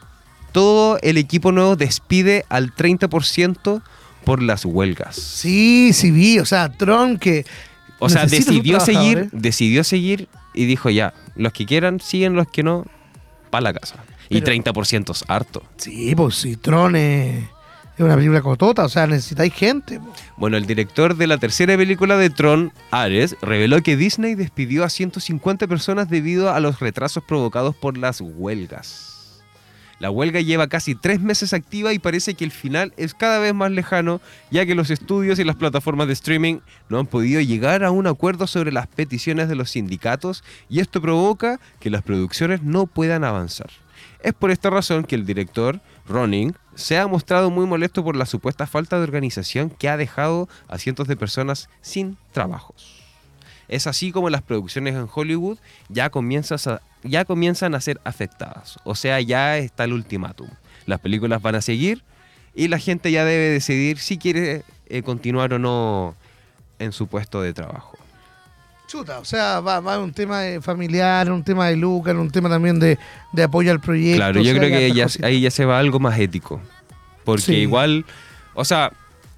todo 0.51 0.97
el 1.01 1.17
equipo 1.17 1.51
nuevo 1.51 1.75
despide 1.75 2.45
al 2.49 2.73
30% 2.75 3.81
por 4.25 4.41
las 4.41 4.65
huelgas. 4.65 5.15
Sí, 5.15 5.91
sí 5.93 6.11
vi. 6.11 6.39
O 6.39 6.45
sea, 6.45 6.69
Tron 6.71 7.17
que. 7.17 7.45
O 7.99 8.09
sea, 8.09 8.25
decidió 8.25 8.79
seguir, 8.79 9.13
trabajadores. 9.17 9.29
decidió 9.31 9.83
seguir 9.83 10.27
y 10.53 10.65
dijo 10.65 10.89
ya, 10.89 11.13
los 11.35 11.53
que 11.53 11.65
quieran 11.65 11.99
siguen, 11.99 12.33
los 12.33 12.47
que 12.47 12.63
no, 12.63 12.85
para 13.49 13.61
la 13.61 13.73
casa. 13.73 13.95
Y 14.29 14.41
Pero- 14.41 14.73
30% 14.73 15.11
es 15.11 15.23
harto. 15.27 15.63
Sí, 15.77 16.13
pues 16.15 16.35
sí, 16.35 16.55
Tron 16.55 16.95
es, 16.95 17.43
es 17.97 17.99
una 18.05 18.15
película 18.15 18.41
cotota. 18.41 18.85
O 18.85 18.89
sea, 18.89 19.07
necesitáis 19.07 19.53
gente. 19.53 19.99
po. 19.99 20.13
Bueno, 20.37 20.55
el 20.57 20.65
director 20.65 21.17
de 21.17 21.27
la 21.27 21.37
tercera 21.37 21.75
película 21.75 22.15
de 22.17 22.29
Tron, 22.29 22.71
Ares, 22.91 23.35
reveló 23.41 23.81
que 23.81 23.97
Disney 23.97 24.35
despidió 24.35 24.83
a 24.83 24.89
150 24.89 25.67
personas 25.67 26.09
debido 26.09 26.53
a 26.53 26.59
los 26.59 26.79
retrasos 26.79 27.23
provocados 27.23 27.75
por 27.75 27.97
las 27.97 28.21
huelgas. 28.21 29.18
La 29.99 30.09
huelga 30.09 30.39
lleva 30.39 30.67
casi 30.67 30.95
tres 30.95 31.19
meses 31.19 31.51
activa 31.53 31.91
y 31.93 31.99
parece 31.99 32.33
que 32.33 32.45
el 32.45 32.51
final 32.51 32.93
es 32.95 33.13
cada 33.13 33.37
vez 33.39 33.53
más 33.53 33.69
lejano, 33.71 34.21
ya 34.49 34.65
que 34.65 34.73
los 34.75 34.89
estudios 34.89 35.39
y 35.39 35.43
las 35.43 35.57
plataformas 35.57 36.07
de 36.07 36.13
streaming 36.13 36.59
no 36.87 36.99
han 36.99 37.05
podido 37.07 37.41
llegar 37.41 37.83
a 37.83 37.91
un 37.91 38.07
acuerdo 38.07 38.47
sobre 38.47 38.71
las 38.71 38.87
peticiones 38.87 39.49
de 39.49 39.55
los 39.55 39.71
sindicatos 39.71 40.43
y 40.69 40.79
esto 40.79 41.01
provoca 41.01 41.59
que 41.81 41.89
las 41.89 42.01
producciones 42.01 42.63
no 42.63 42.85
puedan 42.87 43.25
avanzar. 43.25 43.69
Es 44.23 44.33
por 44.33 44.51
esta 44.51 44.69
razón 44.69 45.03
que 45.03 45.15
el 45.15 45.25
director, 45.25 45.81
Ronin, 46.07 46.55
se 46.75 46.97
ha 46.97 47.05
mostrado 47.07 47.49
muy 47.49 47.65
molesto 47.65 48.01
por 48.03 48.15
la 48.15 48.25
supuesta 48.25 48.67
falta 48.67 48.95
de 48.97 49.03
organización 49.03 49.69
que 49.69 49.89
ha 49.89 49.97
dejado 49.97 50.47
a 50.69 50.77
cientos 50.77 51.09
de 51.09 51.17
personas 51.17 51.69
sin 51.81 52.17
trabajos. 52.31 53.03
Es 53.67 53.85
así 53.85 54.11
como 54.11 54.29
las 54.29 54.41
producciones 54.41 54.95
en 54.95 55.07
Hollywood 55.13 55.57
ya, 55.89 56.09
comienzas 56.09 56.67
a- 56.67 56.81
ya 57.03 57.25
comienzan 57.25 57.75
a 57.75 57.81
ser 57.81 57.99
afectadas. 58.03 58.77
O 58.83 58.95
sea, 58.95 59.19
ya 59.21 59.57
está 59.57 59.83
el 59.85 59.93
ultimátum. 59.93 60.49
Las 60.85 60.99
películas 60.99 61.41
van 61.41 61.55
a 61.55 61.61
seguir 61.61 62.03
y 62.55 62.67
la 62.67 62.79
gente 62.79 63.11
ya 63.11 63.25
debe 63.25 63.45
decidir 63.49 63.99
si 63.99 64.17
quiere 64.17 64.63
eh, 64.87 65.01
continuar 65.03 65.53
o 65.53 65.59
no 65.59 66.15
en 66.79 66.91
su 66.91 67.07
puesto 67.07 67.41
de 67.41 67.53
trabajo. 67.53 67.97
Chuta, 68.87 69.19
o 69.19 69.25
sea, 69.25 69.59
va, 69.59 69.79
va 69.81 69.99
un 69.99 70.11
tema 70.13 70.41
de 70.41 70.61
familiar, 70.61 71.31
un 71.31 71.43
tema 71.43 71.67
de 71.67 71.75
lucas, 71.75 72.15
un 72.15 72.31
tema 72.31 72.49
también 72.49 72.79
de, 72.79 72.97
de 73.33 73.43
apoyo 73.43 73.71
al 73.71 73.79
proyecto. 73.79 74.17
Claro, 74.17 74.39
o 74.39 74.43
yo 74.43 74.51
sea, 74.51 74.59
creo 74.59 74.79
que 74.79 74.91
ya, 74.93 75.07
ahí 75.23 75.41
ya 75.41 75.51
se 75.51 75.63
va 75.65 75.77
algo 75.77 75.99
más 75.99 76.17
ético. 76.19 76.59
Porque 77.23 77.43
Sí. 77.43 77.53
igual, 77.57 78.03
o 78.55 78.65
sea, 78.65 78.91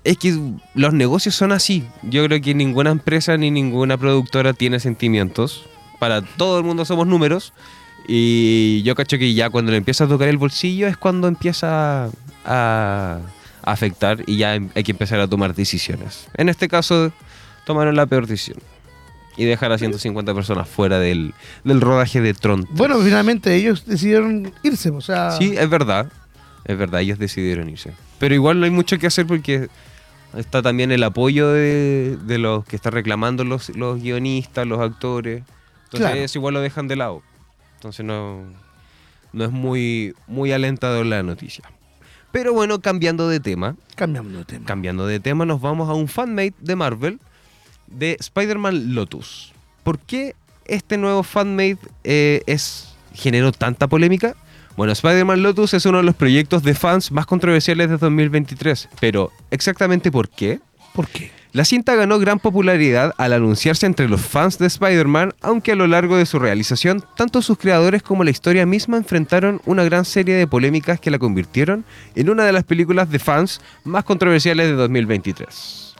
es 0.05 0.17
que 0.17 0.39
los 0.73 0.93
negocios 0.93 1.35
son 1.35 1.51
así. 1.51 1.85
Yo 2.03 2.25
creo 2.25 2.39
que 2.39 2.53
ninguna 2.53 2.91
empresa 2.91 3.35
ni 3.35 3.51
ninguna 3.51 3.97
productora 3.97 4.53
tiene 4.53 4.79
sentimientos. 4.79 5.65
Para 6.01 6.23
todo 6.23 6.57
el 6.57 6.63
mundo 6.63 6.83
somos 6.83 7.05
números. 7.05 7.53
Y 8.07 8.81
yo 8.81 8.95
cacho 8.95 9.19
que 9.19 9.35
ya 9.35 9.51
cuando 9.51 9.69
le 9.69 9.77
empieza 9.77 10.05
a 10.05 10.07
tocar 10.07 10.29
el 10.29 10.39
bolsillo 10.39 10.87
es 10.87 10.97
cuando 10.97 11.27
empieza 11.27 12.09
a, 12.43 13.19
afectar 13.61 14.23
y 14.25 14.37
ya 14.37 14.55
em- 14.55 14.71
hay 14.73 14.83
que 14.83 14.93
empezar 14.93 15.19
a 15.19 15.27
tomar 15.27 15.53
decisiones. 15.53 16.27
En 16.33 16.49
este 16.49 16.67
caso, 16.67 17.11
tomaron 17.67 17.95
la 17.95 18.07
peor 18.07 18.25
decisión. 18.25 18.57
Y 19.37 19.45
dejar 19.45 19.73
a 19.73 19.77
150 19.77 20.33
personas 20.33 20.67
fuera 20.67 20.97
del, 20.97 21.35
del 21.63 21.79
rodaje 21.79 22.19
de 22.19 22.33
Tron. 22.33 22.63
3. 22.63 22.75
Bueno, 22.75 22.97
finalmente 22.97 23.53
ellos 23.55 23.85
decidieron 23.85 24.51
irse, 24.63 24.89
o 24.89 25.01
sea. 25.01 25.29
Sí, 25.37 25.53
es 25.55 25.69
verdad. 25.69 26.11
Es 26.65 26.79
verdad, 26.79 27.01
ellos 27.01 27.19
decidieron 27.19 27.69
irse. 27.69 27.91
Pero 28.17 28.33
igual 28.33 28.59
no 28.59 28.65
hay 28.65 28.71
mucho 28.71 28.97
que 28.97 29.05
hacer 29.05 29.27
porque 29.27 29.69
está 30.35 30.63
también 30.63 30.91
el 30.91 31.03
apoyo 31.03 31.51
de, 31.51 32.17
de 32.25 32.39
los 32.39 32.65
que 32.65 32.75
están 32.75 32.93
reclamando 32.93 33.43
los, 33.43 33.69
los 33.75 34.01
guionistas, 34.01 34.65
los 34.65 34.79
actores. 34.79 35.43
Entonces 35.93 36.07
Claro. 36.09 36.21
eso 36.23 36.37
igual 36.39 36.53
lo 36.53 36.61
dejan 36.61 36.87
de 36.87 36.95
lado. 36.95 37.21
Entonces 37.75 38.05
no, 38.05 38.43
no 39.33 39.43
es 39.43 39.51
muy, 39.51 40.13
muy 40.27 40.51
alentador 40.51 41.05
la 41.05 41.21
noticia. 41.23 41.63
Pero 42.31 42.53
bueno, 42.53 42.79
cambiando 42.79 43.27
de 43.27 43.41
tema, 43.41 43.75
Cambiamos 43.95 44.31
de 44.31 44.45
tema. 44.45 44.65
cambiando 44.65 45.05
de 45.05 45.19
tema, 45.19 45.45
nos 45.45 45.59
vamos 45.59 45.89
a 45.89 45.93
un 45.93 46.07
fanmate 46.07 46.53
de 46.59 46.75
Marvel 46.77 47.19
de 47.87 48.15
Spider-Man 48.19 48.95
Lotus. 48.95 49.51
¿Por 49.83 49.99
qué 49.99 50.35
este 50.65 50.97
nuevo 50.97 51.23
fanmate 51.23 51.77
eh, 52.05 52.41
es, 52.45 52.95
generó 53.13 53.51
tanta 53.51 53.87
polémica? 53.87 54.35
Bueno, 54.77 54.93
Spider-Man 54.93 55.43
Lotus 55.43 55.73
es 55.73 55.85
uno 55.85 55.97
de 55.97 56.03
los 56.05 56.15
proyectos 56.15 56.63
de 56.63 56.73
fans 56.73 57.11
más 57.11 57.25
controversiales 57.25 57.89
de 57.89 57.97
2023. 57.97 58.87
Pero, 59.01 59.31
¿exactamente 59.51 60.09
por 60.09 60.29
qué? 60.29 60.61
¿Por 60.93 61.09
qué? 61.09 61.31
La 61.53 61.65
cinta 61.65 61.95
ganó 61.95 62.17
gran 62.17 62.39
popularidad 62.39 63.13
al 63.17 63.33
anunciarse 63.33 63.85
entre 63.85 64.07
los 64.07 64.21
fans 64.21 64.57
de 64.57 64.67
Spider-Man, 64.67 65.33
aunque 65.41 65.73
a 65.73 65.75
lo 65.75 65.85
largo 65.85 66.15
de 66.15 66.25
su 66.25 66.39
realización, 66.39 67.03
tanto 67.17 67.41
sus 67.41 67.57
creadores 67.57 68.03
como 68.03 68.23
la 68.23 68.29
historia 68.29 68.65
misma 68.65 68.95
enfrentaron 68.95 69.61
una 69.65 69.83
gran 69.83 70.05
serie 70.05 70.35
de 70.35 70.47
polémicas 70.47 71.01
que 71.01 71.11
la 71.11 71.19
convirtieron 71.19 71.83
en 72.15 72.29
una 72.29 72.45
de 72.45 72.53
las 72.53 72.63
películas 72.63 73.09
de 73.09 73.19
fans 73.19 73.59
más 73.83 74.05
controversiales 74.05 74.67
de 74.67 74.75
2023. 74.75 75.93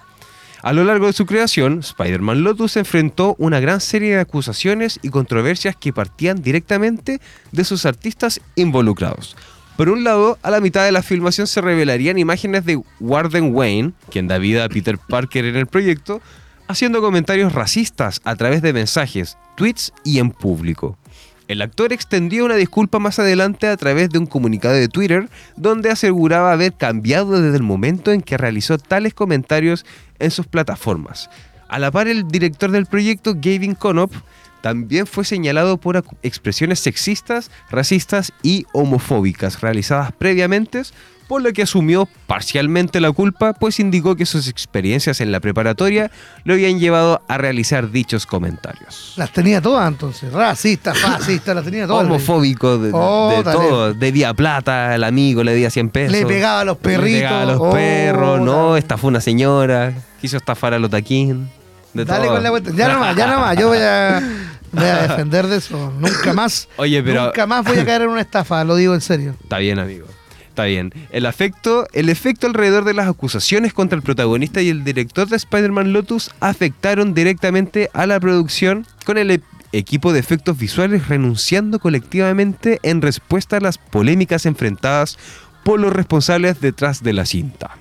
A 0.63 0.71
lo 0.71 0.85
largo 0.85 1.07
de 1.07 1.13
su 1.13 1.25
creación, 1.25 1.79
Spider-Man 1.79 2.43
Lotus 2.43 2.77
enfrentó 2.77 3.35
una 3.37 3.59
gran 3.59 3.81
serie 3.81 4.15
de 4.15 4.21
acusaciones 4.21 4.99
y 5.01 5.09
controversias 5.09 5.75
que 5.75 5.91
partían 5.91 6.41
directamente 6.41 7.19
de 7.51 7.63
sus 7.65 7.85
artistas 7.85 8.39
involucrados. 8.55 9.35
Por 9.81 9.89
un 9.89 10.03
lado, 10.03 10.37
a 10.43 10.51
la 10.51 10.61
mitad 10.61 10.85
de 10.85 10.91
la 10.91 11.01
filmación 11.01 11.47
se 11.47 11.59
revelarían 11.59 12.19
imágenes 12.19 12.65
de 12.65 12.79
Warden 12.99 13.55
Wayne, 13.55 13.93
quien 14.11 14.27
da 14.27 14.37
vida 14.37 14.63
a 14.63 14.69
Peter 14.69 14.99
Parker 14.99 15.43
en 15.43 15.55
el 15.55 15.65
proyecto, 15.65 16.21
haciendo 16.67 17.01
comentarios 17.01 17.51
racistas 17.51 18.21
a 18.23 18.35
través 18.35 18.61
de 18.61 18.73
mensajes, 18.73 19.39
tweets 19.57 19.91
y 20.03 20.19
en 20.19 20.29
público. 20.29 20.99
El 21.47 21.63
actor 21.63 21.93
extendió 21.93 22.45
una 22.45 22.57
disculpa 22.57 22.99
más 22.99 23.17
adelante 23.17 23.65
a 23.65 23.75
través 23.75 24.11
de 24.11 24.19
un 24.19 24.27
comunicado 24.27 24.75
de 24.75 24.87
Twitter 24.87 25.31
donde 25.55 25.89
aseguraba 25.89 26.51
haber 26.51 26.73
cambiado 26.73 27.41
desde 27.41 27.57
el 27.57 27.63
momento 27.63 28.11
en 28.11 28.21
que 28.21 28.37
realizó 28.37 28.77
tales 28.77 29.15
comentarios 29.15 29.83
en 30.19 30.29
sus 30.29 30.45
plataformas. 30.45 31.27
A 31.69 31.79
la 31.79 31.89
par, 31.89 32.07
el 32.07 32.27
director 32.27 32.69
del 32.69 32.85
proyecto, 32.85 33.33
Gavin 33.33 33.73
Conop, 33.73 34.13
también 34.61 35.07
fue 35.07 35.25
señalado 35.25 35.77
por 35.77 36.03
expresiones 36.23 36.79
sexistas, 36.79 37.49
racistas 37.69 38.31
y 38.43 38.65
homofóbicas 38.73 39.61
realizadas 39.61 40.11
previamente, 40.17 40.81
por 41.27 41.41
lo 41.41 41.53
que 41.53 41.61
asumió 41.61 42.09
parcialmente 42.27 42.99
la 42.99 43.09
culpa, 43.13 43.53
pues 43.53 43.79
indicó 43.79 44.17
que 44.17 44.25
sus 44.25 44.49
experiencias 44.49 45.21
en 45.21 45.31
la 45.31 45.39
preparatoria 45.39 46.11
lo 46.43 46.53
habían 46.55 46.77
llevado 46.77 47.21
a 47.29 47.37
realizar 47.37 47.89
dichos 47.89 48.25
comentarios. 48.25 49.13
Las 49.15 49.31
tenía 49.31 49.61
todas 49.61 49.87
entonces. 49.87 50.33
Racista, 50.33 50.93
fascista, 50.93 51.53
las 51.53 51.63
tenía 51.63 51.87
todas. 51.87 52.03
Homofóbico 52.05 52.77
de, 52.77 52.91
Oh, 52.93 53.31
de 53.37 53.43
todo. 53.43 53.93
Debía 53.93 54.33
plata 54.33 54.93
al 54.93 55.05
amigo, 55.05 55.41
le 55.45 55.51
debía 55.51 55.69
100 55.69 55.89
pesos. 55.89 56.11
Le 56.17 56.25
pegaba 56.25 56.59
a 56.61 56.65
los 56.65 56.75
perritos. 56.77 57.11
Le 57.13 57.19
pegaba 57.21 57.41
a 57.43 57.45
los 57.45 57.57
Oh, 57.61 57.71
perros, 57.71 58.41
no, 58.41 58.67
dale. 58.69 58.79
estafó 58.79 59.07
una 59.07 59.21
señora, 59.21 59.93
quiso 60.19 60.35
estafar 60.35 60.73
a 60.73 60.79
los 60.79 60.89
taquín. 60.91 61.49
De 61.93 62.03
Dale 62.03 62.25
todo. 62.25 62.35
con 62.35 62.43
la 62.43 62.49
vuelta. 62.51 62.71
Ya 62.75 62.87
nomás, 62.91 63.15
ya 63.15 63.27
nomás. 63.27 63.57
Yo 63.57 63.67
voy 63.69 63.77
a, 63.79 64.21
voy 64.71 64.85
a 64.85 65.07
defender 65.07 65.47
de 65.47 65.57
eso. 65.57 65.91
Nunca 65.99 66.33
más. 66.33 66.67
Oye, 66.77 67.01
pero 67.03 67.25
Nunca 67.25 67.45
más 67.47 67.65
voy 67.65 67.77
a 67.77 67.85
caer 67.85 68.03
en 68.03 68.09
una 68.09 68.21
estafa, 68.21 68.63
lo 68.63 68.75
digo 68.75 68.93
en 68.93 69.01
serio. 69.01 69.35
Está 69.41 69.57
bien, 69.59 69.79
amigo. 69.79 70.07
Está 70.49 70.65
bien. 70.65 70.93
El, 71.11 71.25
afecto, 71.25 71.87
el 71.93 72.09
efecto 72.09 72.45
alrededor 72.45 72.83
de 72.83 72.93
las 72.93 73.07
acusaciones 73.07 73.73
contra 73.73 73.95
el 73.95 74.01
protagonista 74.01 74.61
y 74.61 74.69
el 74.69 74.83
director 74.83 75.27
de 75.29 75.37
Spider-Man 75.37 75.93
Lotus 75.93 76.29
afectaron 76.41 77.13
directamente 77.13 77.89
a 77.93 78.05
la 78.05 78.19
producción 78.19 78.85
con 79.05 79.17
el 79.17 79.31
e- 79.31 79.41
equipo 79.71 80.11
de 80.11 80.19
efectos 80.19 80.57
visuales 80.57 81.07
renunciando 81.07 81.79
colectivamente 81.79 82.79
en 82.83 83.01
respuesta 83.01 83.57
a 83.57 83.61
las 83.61 83.77
polémicas 83.77 84.45
enfrentadas 84.45 85.17
por 85.63 85.79
los 85.79 85.93
responsables 85.93 86.59
detrás 86.59 87.01
de 87.01 87.13
la 87.13 87.25
cinta. 87.25 87.77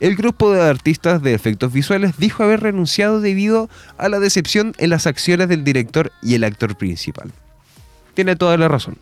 El 0.00 0.16
grupo 0.16 0.52
de 0.52 0.62
artistas 0.62 1.22
de 1.22 1.34
efectos 1.34 1.72
visuales 1.72 2.16
dijo 2.18 2.42
haber 2.42 2.60
renunciado 2.60 3.20
debido 3.20 3.68
a 3.98 4.08
la 4.08 4.18
decepción 4.18 4.74
en 4.78 4.90
las 4.90 5.06
acciones 5.06 5.48
del 5.48 5.64
director 5.64 6.12
y 6.22 6.34
el 6.34 6.44
actor 6.44 6.76
principal. 6.76 7.32
Tiene 8.14 8.36
toda 8.36 8.56
la 8.56 8.68
razón. 8.68 8.98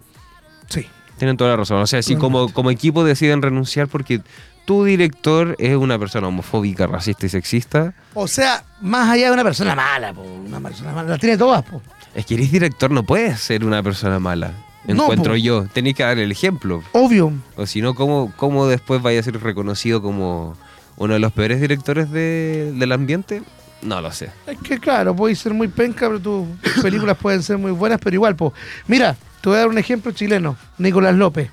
Sí. 0.68 0.86
Tienen 1.18 1.36
toda 1.36 1.50
la 1.50 1.56
razón. 1.56 1.80
O 1.82 1.86
sea, 1.86 2.02
si 2.02 2.16
como, 2.16 2.52
como 2.52 2.70
equipo 2.70 3.04
deciden 3.04 3.42
renunciar 3.42 3.88
porque 3.88 4.22
tu 4.64 4.84
director 4.84 5.56
es 5.58 5.76
una 5.76 5.98
persona 5.98 6.28
homofóbica, 6.28 6.86
racista 6.86 7.26
y 7.26 7.28
sexista, 7.28 7.92
O 8.14 8.28
sea, 8.28 8.64
más 8.80 9.08
allá 9.08 9.26
de 9.26 9.32
una 9.32 9.42
persona 9.42 9.74
mala, 9.74 10.12
po, 10.12 10.22
una 10.22 10.60
persona 10.60 10.92
mala. 10.92 11.10
Las 11.10 11.18
tiene 11.18 11.36
todas, 11.36 11.64
po. 11.64 11.82
es 12.14 12.24
que 12.24 12.34
eres 12.34 12.52
director, 12.52 12.90
no 12.90 13.02
puedes 13.02 13.40
ser 13.40 13.64
una 13.64 13.82
persona 13.82 14.18
mala. 14.18 14.52
No, 14.86 15.04
Encuentro 15.04 15.32
po. 15.32 15.36
yo. 15.36 15.66
Tenés 15.72 15.94
que 15.94 16.02
dar 16.02 16.18
el 16.18 16.32
ejemplo. 16.32 16.82
Obvio. 16.92 17.32
O 17.56 17.66
si 17.66 17.82
no, 17.82 17.94
¿cómo, 17.94 18.32
¿cómo 18.36 18.66
después 18.66 19.02
vaya 19.02 19.20
a 19.20 19.22
ser 19.22 19.40
reconocido 19.40 20.00
como 20.00 20.56
uno 20.96 21.14
de 21.14 21.20
los 21.20 21.32
peores 21.32 21.60
directores 21.60 22.10
de- 22.10 22.72
del 22.74 22.92
ambiente? 22.92 23.42
No 23.82 24.00
lo 24.00 24.10
sé. 24.12 24.30
Es 24.46 24.58
que 24.58 24.78
claro, 24.78 25.14
puedes 25.16 25.38
ser 25.38 25.54
muy 25.54 25.68
penca, 25.68 26.06
pero 26.08 26.20
tus 26.20 26.46
películas 26.82 27.16
pueden 27.16 27.42
ser 27.42 27.58
muy 27.58 27.72
buenas, 27.72 28.00
pero 28.02 28.14
igual, 28.14 28.36
po. 28.36 28.52
Mira, 28.86 29.16
te 29.40 29.48
voy 29.48 29.56
a 29.56 29.60
dar 29.60 29.68
un 29.68 29.78
ejemplo 29.78 30.12
chileno. 30.12 30.56
Nicolás 30.78 31.14
López. 31.14 31.50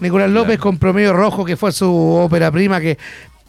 Nicolás 0.00 0.30
López 0.30 0.56
Claro. 0.56 0.62
con 0.62 0.78
Promedio 0.78 1.12
Rojo, 1.12 1.44
que 1.44 1.56
fue 1.56 1.72
su 1.72 1.90
ópera 1.94 2.50
prima, 2.50 2.80
que 2.80 2.98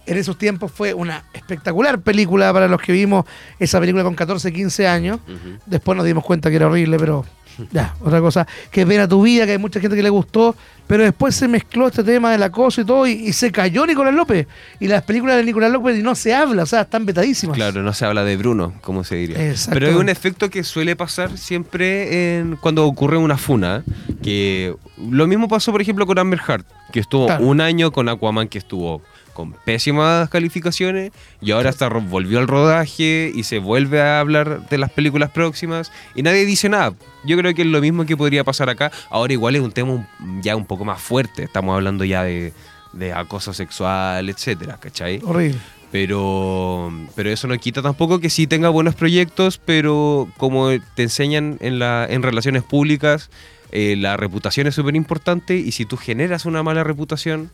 en 0.05 0.17
esos 0.17 0.38
tiempos 0.38 0.71
fue 0.71 0.93
una 0.93 1.23
espectacular 1.33 1.99
película 2.01 2.51
para 2.53 2.67
los 2.67 2.79
que 2.81 2.91
vimos 2.91 3.25
esa 3.57 3.79
película 3.79 4.03
con 4.03 4.15
14, 4.15 4.51
15 4.53 4.88
años. 4.88 5.19
Después 5.65 5.95
nos 5.97 6.05
dimos 6.05 6.23
cuenta 6.23 6.49
que 6.49 6.57
era 6.57 6.67
horrible, 6.67 6.97
pero 6.99 7.25
ya, 7.71 7.95
otra 8.01 8.19
cosa. 8.21 8.47
Que 8.71 8.85
ver 8.85 9.01
a 9.01 9.07
tu 9.07 9.21
vida, 9.21 9.45
que 9.45 9.53
hay 9.53 9.57
mucha 9.57 9.79
gente 9.79 9.95
que 9.95 10.03
le 10.03 10.09
gustó, 10.09 10.55
pero 10.87 11.03
después 11.03 11.35
se 11.35 11.47
mezcló 11.47 11.87
este 11.87 12.03
tema 12.03 12.31
del 12.31 12.43
acoso 12.43 12.81
y 12.81 12.85
todo, 12.85 13.07
y, 13.07 13.11
y 13.11 13.33
se 13.33 13.51
cayó 13.51 13.85
Nicolás 13.85 14.13
López. 14.13 14.47
Y 14.79 14.87
las 14.87 15.03
películas 15.03 15.37
de 15.37 15.43
Nicolás 15.43 15.71
López 15.71 16.01
no 16.04 16.15
se 16.15 16.33
habla, 16.33 16.63
o 16.63 16.65
sea, 16.65 16.81
están 16.81 17.06
vetadísimas. 17.06 17.56
Claro, 17.56 17.81
no 17.83 17.93
se 17.93 18.06
habla 18.06 18.23
de 18.23 18.35
Bruno, 18.37 18.73
como 18.81 19.04
se 19.04 19.15
diría. 19.15 19.37
Pero 19.71 19.87
es 19.87 19.95
un 19.95 20.10
efecto 20.10 20.49
que 20.49 20.63
suele 20.63 20.95
pasar 20.95 21.37
siempre 21.37 22.37
en, 22.37 22.56
cuando 22.58 22.85
ocurre 22.85 23.17
una 23.17 23.37
funa. 23.37 23.83
Que 24.21 24.75
lo 25.10 25.27
mismo 25.27 25.47
pasó, 25.47 25.71
por 25.71 25.81
ejemplo, 25.81 26.06
con 26.06 26.17
Amber 26.19 26.39
Heard, 26.47 26.65
que 26.91 26.99
estuvo 26.99 27.25
Claro. 27.27 27.45
un 27.45 27.62
año 27.62 27.91
con 27.91 28.08
Aquaman, 28.10 28.47
que 28.47 28.58
estuvo 28.58 29.01
con 29.34 29.54
pésimas 29.54 30.29
calificaciones, 30.29 31.12
y 31.42 31.52
ahora 31.52 31.69
hasta 31.69 31.90
volvió 31.90 32.40
al 32.40 32.48
rodaje 32.48 33.31
y 33.34 33.44
se 33.44 33.60
vuelve 33.60 34.02
a 34.02 34.19
hablar 34.19 34.69
de 34.69 34.77
las 34.77 34.92
películas 34.92 35.31
próximas, 35.31 35.92
y 36.15 36.23
nadie 36.23 36.46
dice 36.46 36.69
nada. 36.69 36.94
Yo 37.25 37.38
creo 37.38 37.54
que 37.54 37.62
es 37.62 37.67
lo 37.67 37.81
mismo 37.81 38.06
que 38.06 38.17
podría 38.17 38.44
pasar 38.44 38.69
acá. 38.69 38.92
Ahora 39.10 39.34
igual 39.34 39.56
es 39.56 39.62
un 39.62 39.71
tema 39.71 40.08
ya 40.42 40.56
un 40.56 40.65
poco 40.65 40.84
más 40.86 41.02
fuerte. 41.02 41.44
Estamos 41.44 41.73
hablando 41.73 42.04
ya 42.04 42.23
de, 42.23 42.54
de 42.92 43.13
acoso 43.13 43.54
sexual, 43.54 44.29
etcétera, 44.29 44.77
¿cachai? 44.79 45.21
Horrible. 45.23 45.60
Pero, 45.92 46.92
pero 47.15 47.29
eso 47.29 47.48
no 47.48 47.56
quita 47.58 47.84
tampoco 47.84 48.19
que 48.19 48.31
sí 48.31 48.48
tenga 48.48 48.69
buenos 48.69 48.96
proyectos, 48.96 49.60
pero 49.63 50.27
como 50.38 50.69
te 50.96 51.04
enseñan 51.04 51.58
en, 51.62 51.77
la, 51.77 52.08
en 52.10 52.23
relaciones 52.23 52.63
públicas, 52.63 53.29
eh, 53.71 53.96
la 53.96 54.17
reputación 54.17 54.65
es 54.65 54.73
súper 54.75 54.96
importante 54.96 55.56
y 55.56 55.71
si 55.71 55.86
tú 55.86 55.96
generas 55.98 56.46
una 56.46 56.63
mala 56.63 56.84
reputación, 56.84 57.52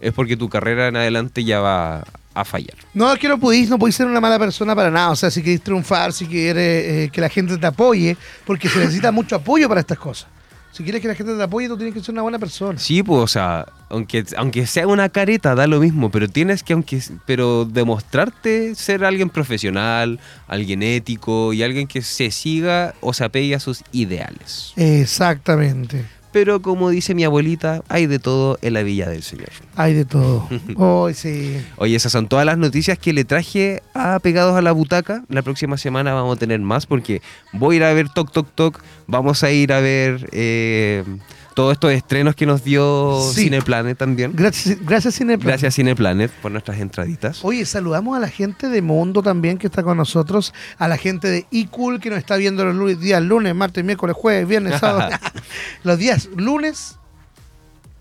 es 0.00 0.12
porque 0.12 0.36
tu 0.36 0.48
carrera 0.48 0.88
en 0.88 0.96
adelante 0.96 1.44
ya 1.44 1.60
va 1.60 2.04
a 2.34 2.44
fallar. 2.44 2.76
No, 2.94 3.12
es 3.12 3.18
que 3.18 3.28
no 3.28 3.38
podéis, 3.38 3.68
no 3.68 3.78
podéis 3.78 3.96
ser 3.96 4.06
una 4.06 4.20
mala 4.20 4.38
persona 4.38 4.74
para 4.74 4.90
nada. 4.90 5.10
O 5.10 5.16
sea, 5.16 5.30
si 5.30 5.42
queréis 5.42 5.62
triunfar, 5.62 6.12
si 6.12 6.26
quieres 6.26 7.06
eh, 7.06 7.10
que 7.12 7.20
la 7.20 7.28
gente 7.28 7.56
te 7.58 7.66
apoye, 7.66 8.16
porque 8.44 8.68
se 8.68 8.78
necesita 8.78 9.12
mucho 9.12 9.36
apoyo 9.36 9.68
para 9.68 9.80
estas 9.80 9.98
cosas. 9.98 10.28
Si 10.72 10.84
quieres 10.84 11.02
que 11.02 11.08
la 11.08 11.16
gente 11.16 11.34
te 11.34 11.42
apoye, 11.42 11.66
tú 11.66 11.76
tienes 11.76 11.92
que 11.92 12.00
ser 12.00 12.12
una 12.12 12.22
buena 12.22 12.38
persona. 12.38 12.78
Sí, 12.78 13.02
pues, 13.02 13.20
o 13.20 13.26
sea, 13.26 13.66
aunque, 13.88 14.24
aunque 14.36 14.66
sea 14.66 14.86
una 14.86 15.08
careta, 15.08 15.56
da 15.56 15.66
lo 15.66 15.80
mismo, 15.80 16.12
pero 16.12 16.28
tienes 16.28 16.62
que, 16.62 16.74
aunque, 16.74 17.02
pero 17.26 17.64
demostrarte 17.64 18.76
ser 18.76 19.04
alguien 19.04 19.30
profesional, 19.30 20.20
alguien 20.46 20.84
ético 20.84 21.52
y 21.52 21.64
alguien 21.64 21.88
que 21.88 22.02
se 22.02 22.30
siga 22.30 22.94
o 23.00 23.12
se 23.12 23.24
apegue 23.24 23.56
a 23.56 23.60
sus 23.60 23.82
ideales. 23.90 24.72
Exactamente. 24.76 26.04
Pero 26.32 26.62
como 26.62 26.90
dice 26.90 27.14
mi 27.14 27.24
abuelita, 27.24 27.82
hay 27.88 28.06
de 28.06 28.18
todo 28.18 28.58
en 28.62 28.74
la 28.74 28.82
Villa 28.82 29.08
del 29.08 29.22
Señor. 29.22 29.50
Hay 29.76 29.94
de 29.94 30.04
todo. 30.04 30.48
Hoy 30.76 31.14
sí. 31.14 31.60
Oye, 31.76 31.96
esas 31.96 32.12
son 32.12 32.28
todas 32.28 32.46
las 32.46 32.58
noticias 32.58 32.98
que 32.98 33.12
le 33.12 33.24
traje 33.24 33.82
a 33.94 34.18
Pegados 34.20 34.56
a 34.56 34.62
la 34.62 34.72
Butaca. 34.72 35.24
La 35.28 35.42
próxima 35.42 35.76
semana 35.76 36.14
vamos 36.14 36.36
a 36.36 36.38
tener 36.38 36.60
más 36.60 36.86
porque 36.86 37.20
voy 37.52 37.74
a 37.74 37.78
ir 37.78 37.84
a 37.84 37.92
ver 37.92 38.08
Toc 38.08 38.32
Toc 38.32 38.48
Toc. 38.54 38.80
Vamos 39.06 39.42
a 39.42 39.50
ir 39.50 39.72
a 39.72 39.80
ver 39.80 40.28
eh, 40.32 41.04
todos 41.54 41.72
estos 41.72 41.92
estrenos 41.92 42.34
que 42.34 42.46
nos 42.46 42.62
dio 42.64 43.20
Sí. 43.32 43.42
Cineplanet 43.44 43.98
también. 43.98 44.32
Gracias, 44.34 44.78
gracias 44.84 45.16
Cineplanet. 45.16 45.46
Gracias 45.46 45.74
Cineplanet 45.74 46.30
por 46.40 46.50
nuestras 46.52 46.78
entraditas. 46.78 47.44
Oye, 47.44 47.64
saludamos 47.66 48.16
a 48.16 48.20
la 48.20 48.28
gente 48.28 48.68
de 48.68 48.82
Mundo 48.82 49.22
también 49.22 49.58
que 49.58 49.66
está 49.66 49.82
con 49.82 49.96
nosotros, 49.96 50.54
a 50.78 50.88
la 50.88 50.96
gente 50.96 51.28
de 51.28 51.46
iCool 51.50 52.00
que 52.00 52.10
nos 52.10 52.18
está 52.18 52.36
viendo 52.36 52.64
los 52.64 52.74
lunes, 52.74 53.00
días 53.00 53.22
lunes, 53.22 53.54
martes, 53.54 53.84
miércoles, 53.84 54.16
jueves, 54.16 54.46
viernes, 54.48 54.78
sábado. 54.80 55.16
los 55.82 55.98
días 55.98 56.28
lunes, 56.36 56.96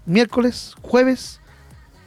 miércoles, 0.06 0.74
jueves, 0.82 1.40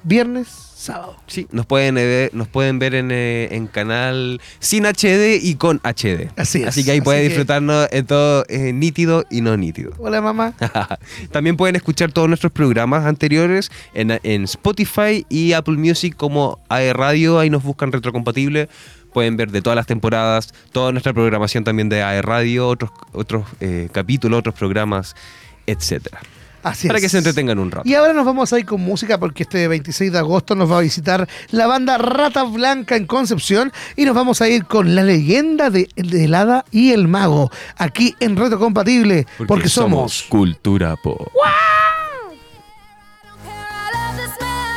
viernes, 0.04 0.48
sábado. 0.82 1.16
Sí, 1.26 1.46
nos 1.52 1.64
pueden 1.66 1.94
ver, 1.94 2.30
nos 2.34 2.48
pueden 2.48 2.78
ver 2.78 2.94
en, 2.94 3.10
eh, 3.12 3.48
en 3.52 3.66
canal 3.66 4.40
sin 4.58 4.84
HD 4.84 5.38
y 5.42 5.54
con 5.54 5.80
HD. 5.84 6.28
Así 6.36 6.62
es. 6.62 6.68
Así 6.68 6.84
que 6.84 6.90
ahí 6.90 7.00
pueden 7.00 7.22
que- 7.22 7.28
disfrutarnos 7.28 7.88
en 7.92 8.06
todo 8.06 8.44
eh, 8.48 8.72
nítido 8.72 9.24
y 9.30 9.40
no 9.40 9.56
nítido. 9.56 9.92
Hola 9.98 10.20
mamá. 10.20 10.54
También 11.30 11.56
pueden 11.56 11.76
escuchar 11.76 12.12
todos 12.12 12.28
nuestros 12.28 12.52
programas 12.52 13.06
anteriores 13.06 13.70
en, 13.94 14.18
en 14.22 14.44
Spotify 14.44 15.24
y 15.28 15.52
Apple 15.52 15.76
Music 15.76 16.14
como 16.16 16.58
AE 16.68 16.92
Radio. 16.92 17.38
Ahí 17.38 17.48
nos 17.50 17.62
buscan 17.62 17.92
retrocompatible. 17.92 18.68
Pueden 19.12 19.36
ver 19.36 19.50
de 19.50 19.60
todas 19.60 19.76
las 19.76 19.86
temporadas, 19.86 20.54
toda 20.72 20.90
nuestra 20.90 21.12
programación 21.12 21.64
también 21.64 21.88
de 21.90 22.02
AE 22.02 22.22
Radio, 22.22 22.66
otros, 22.66 22.90
otros 23.12 23.44
eh, 23.60 23.88
capítulos, 23.92 24.38
otros 24.40 24.54
programas, 24.54 25.14
etcétera. 25.66 26.20
Así 26.62 26.86
Para 26.86 26.98
es. 26.98 27.02
que 27.04 27.08
se 27.08 27.18
entretengan 27.18 27.58
un 27.58 27.70
rato. 27.70 27.88
Y 27.88 27.94
ahora 27.94 28.12
nos 28.12 28.24
vamos 28.24 28.52
a 28.52 28.58
ir 28.58 28.66
con 28.66 28.80
música 28.80 29.18
porque 29.18 29.42
este 29.42 29.66
26 29.68 30.12
de 30.12 30.18
agosto 30.18 30.54
nos 30.54 30.70
va 30.70 30.78
a 30.78 30.80
visitar 30.80 31.28
la 31.50 31.66
banda 31.66 31.98
Rata 31.98 32.44
Blanca 32.44 32.96
en 32.96 33.06
Concepción 33.06 33.72
y 33.96 34.04
nos 34.04 34.14
vamos 34.14 34.40
a 34.40 34.48
ir 34.48 34.64
con 34.66 34.94
la 34.94 35.02
leyenda 35.02 35.70
de, 35.70 35.88
de 35.96 36.24
el 36.24 36.34
hada 36.34 36.64
y 36.70 36.92
el 36.92 37.08
mago 37.08 37.50
aquí 37.76 38.14
en 38.20 38.36
Reto 38.36 38.58
Compatible 38.58 39.26
porque, 39.48 39.68
somos 39.68 40.24
Cultura 40.28 40.96
Pop. 40.96 41.28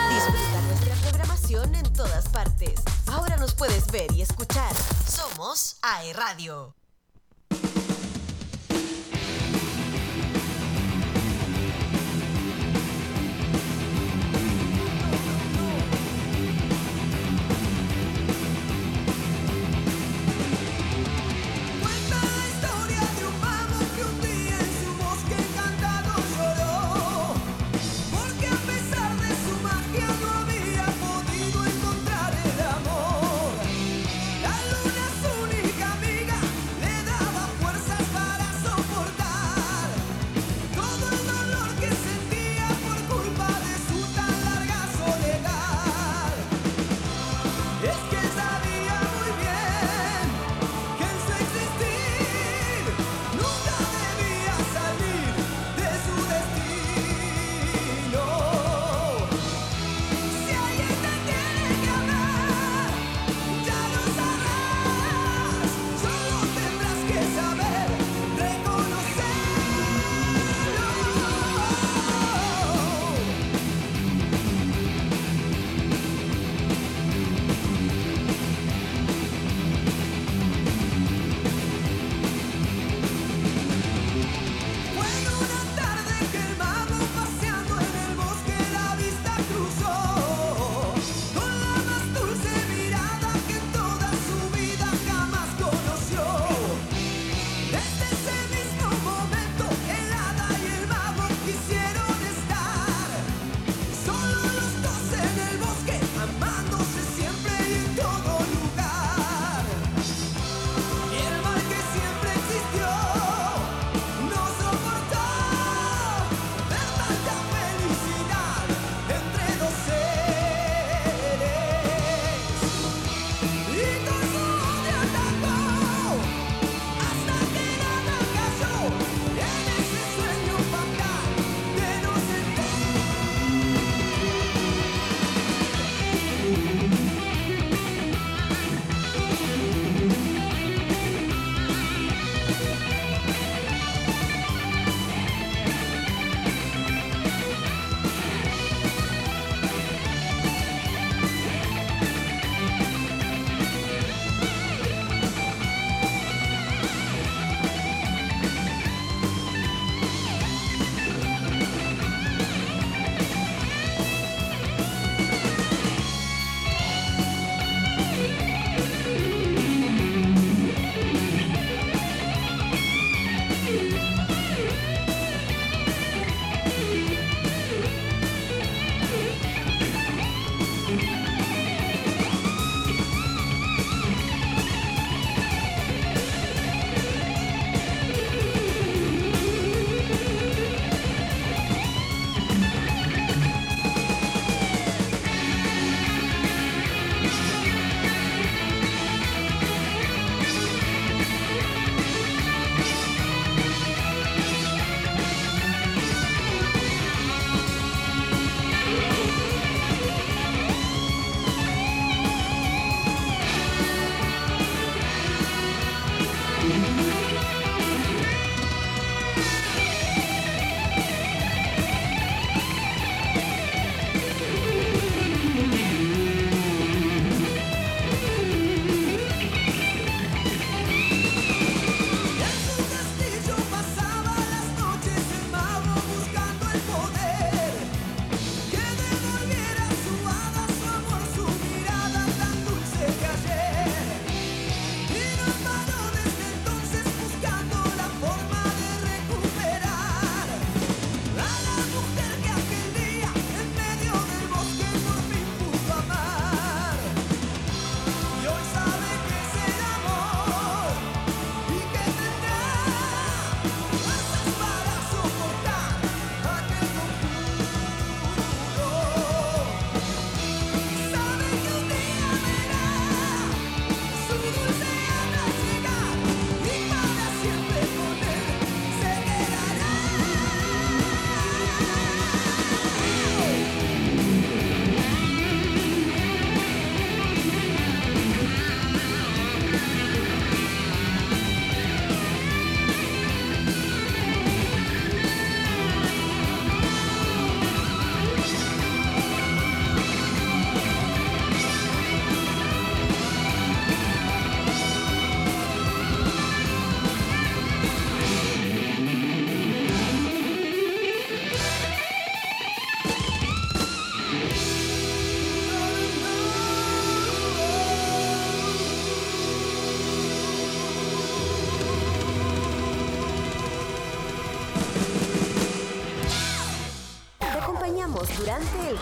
Disfruta 0.09 0.61
nuestra 0.67 0.95
programación 1.09 1.75
en 1.75 1.93
todas 1.93 2.27
partes. 2.29 2.73
Ahora 3.07 3.37
nos 3.37 3.53
puedes 3.53 3.87
ver 3.91 4.11
y 4.13 4.21
escuchar. 4.21 4.71
Somos 5.07 5.77
AE 5.81 6.13
Radio. 6.13 6.73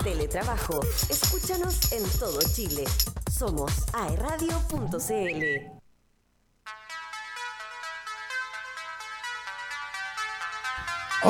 Teletrabajo. 0.03 0.81
Escúchanos 1.09 1.91
en 1.93 2.03
todo 2.19 2.39
Chile. 2.53 2.83
Somos 3.31 3.71
aeradio.cl. 3.93 5.82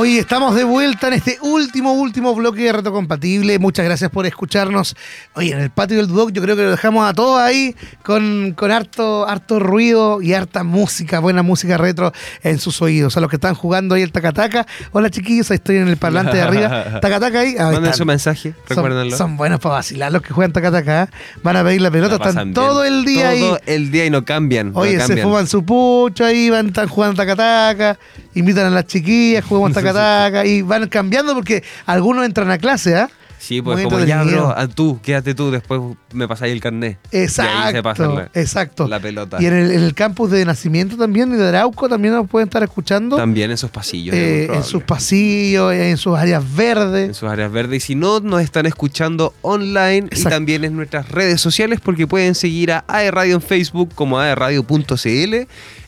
Hoy 0.04 0.18
estamos 0.18 0.54
de 0.54 0.66
vuelta 0.66 1.08
en 1.08 1.14
este 1.14 1.38
último, 1.40 1.94
último 1.94 2.36
bloque 2.36 2.64
de 2.64 2.74
Reto 2.74 2.92
Compatible. 2.92 3.58
Muchas 3.58 3.86
gracias 3.86 4.12
por 4.12 4.26
escucharnos. 4.26 4.98
Oye, 5.34 5.54
en 5.54 5.62
el 5.62 5.70
patio 5.70 5.96
del 5.96 6.08
Duoc 6.08 6.34
yo 6.34 6.42
creo 6.42 6.58
que 6.58 6.64
lo 6.64 6.72
dejamos 6.72 7.10
a 7.10 7.14
todos 7.14 7.40
ahí 7.40 7.74
con, 8.04 8.52
con 8.52 8.70
harto, 8.70 9.26
harto 9.26 9.60
ruido 9.62 10.22
y 10.22 10.34
harta 10.34 10.66
música, 10.66 11.20
buena 11.20 11.42
música 11.42 11.78
retro 11.78 12.12
en 12.42 12.60
sus 12.60 12.82
oídos. 12.82 13.16
A 13.16 13.22
los 13.22 13.30
que 13.30 13.38
están 13.38 13.56
jugando 13.56 13.96
ahí 13.96 14.02
el 14.02 14.12
tacataca. 14.12 14.68
Hola 14.92 15.10
chiquillos, 15.10 15.50
ahí 15.52 15.56
estoy 15.56 15.78
en 15.78 15.88
el 15.88 15.96
parlante 15.96 16.36
de 16.36 16.42
arriba. 16.44 17.00
Tacataca 17.02 17.40
ahí. 17.40 17.56
Ah, 17.58 17.70
ahí 17.70 17.76
Manden 17.76 17.94
su 17.94 18.06
mensaje, 18.06 18.54
Son, 18.68 18.76
recuérdenlo. 18.76 19.16
son 19.16 19.38
buenos 19.38 19.62
para 19.62 19.76
vacilar 19.76 20.12
los 20.12 20.22
que 20.22 20.34
juegan 20.34 20.52
tacataca. 20.52 21.10
Van 21.44 21.56
a 21.56 21.64
pedir 21.64 21.80
la 21.80 21.92
pelota, 21.92 22.18
La 22.18 22.28
están 22.28 22.48
bien. 22.48 22.54
todo 22.54 22.84
el 22.84 23.06
día 23.06 23.30
ahí. 23.30 23.40
Todo 23.40 23.60
el 23.68 23.90
día 23.90 24.06
y 24.06 24.10
no 24.10 24.26
cambian. 24.26 24.74
no 24.74 24.80
Oye, 24.80 25.00
se 25.00 25.16
fuman 25.24 25.48
su 25.48 25.64
pucho 25.64 26.26
ahí, 26.26 26.50
van 26.50 26.68
están 26.68 26.90
jugando 26.90 27.16
tacataca, 27.16 27.98
invitan 28.36 28.66
a 28.68 28.70
las 28.70 28.88
chiquillas, 28.88 29.46
jugamos 29.46 29.74
tacataca 29.74 30.46
y 30.46 30.62
van 30.62 30.88
cambiando 30.90 31.34
porque 31.34 31.64
algunos 31.86 32.26
entran 32.26 32.52
a 32.52 32.58
clase, 32.58 32.96
¿ah? 32.96 33.10
Sí, 33.44 33.62
pues 33.62 33.76
Muy 33.76 33.84
como 33.92 34.06
ya, 34.06 34.24
bro, 34.24 34.58
a 34.58 34.70
tú, 34.70 35.02
quédate 35.04 35.36
tú, 35.36 35.52
después 35.52 35.82
me 36.14 36.30
pasáis 36.30 36.54
el 36.54 36.62
carnet. 36.62 36.98
Y 37.12 37.18
ahí 37.18 37.28
se 37.28 37.42
Exacto, 37.42 37.84
pasan 37.84 38.16
la, 38.16 38.30
exacto. 38.34 38.88
la 38.88 39.02
pelota. 39.02 39.38
Y 39.42 39.48
en 39.48 39.54
el, 39.54 39.72
en 39.72 39.84
el 39.84 39.94
campus 39.94 40.32
de 40.32 40.46
nacimiento 40.46 40.96
también, 40.96 41.34
y 41.34 41.36
de 41.36 41.50
Arauco, 41.50 41.90
también 41.90 42.14
nos 42.14 42.30
pueden 42.30 42.48
estar 42.48 42.64
escuchando 42.64 43.18
También 43.18 43.50
en 43.50 43.56
esos 43.56 43.70
pasillos. 43.70 44.16
eh, 44.16 44.46
en 44.46 44.64
sus 44.64 44.84
pasillos, 44.84 45.74
en 45.74 45.98
sus 45.98 46.16
áreas 46.18 46.42
en 46.42 46.56
verdes. 46.56 47.18
sus 47.18 47.28
áreas 47.30 47.52
verdes. 47.52 47.84
Y 47.84 47.86
si 47.88 47.96
no, 47.96 48.22
nos 48.22 48.42
están 48.42 48.66
escuchando 48.66 49.34
online 49.42 50.08
y 50.10 50.16
Exacto. 50.16 50.30
también 50.30 50.64
en 50.64 50.78
nuestras 50.78 51.10
redes 51.10 51.42
sociales 51.42 51.82
porque 51.84 52.08
pueden 52.08 52.36
seguir 52.36 52.72
a 52.72 52.86
AE 52.88 53.12
Radio 53.12 53.36
en 53.36 53.42
Facebook 53.42 53.94
como 53.94 54.20
aeradio.cl, 54.20 55.36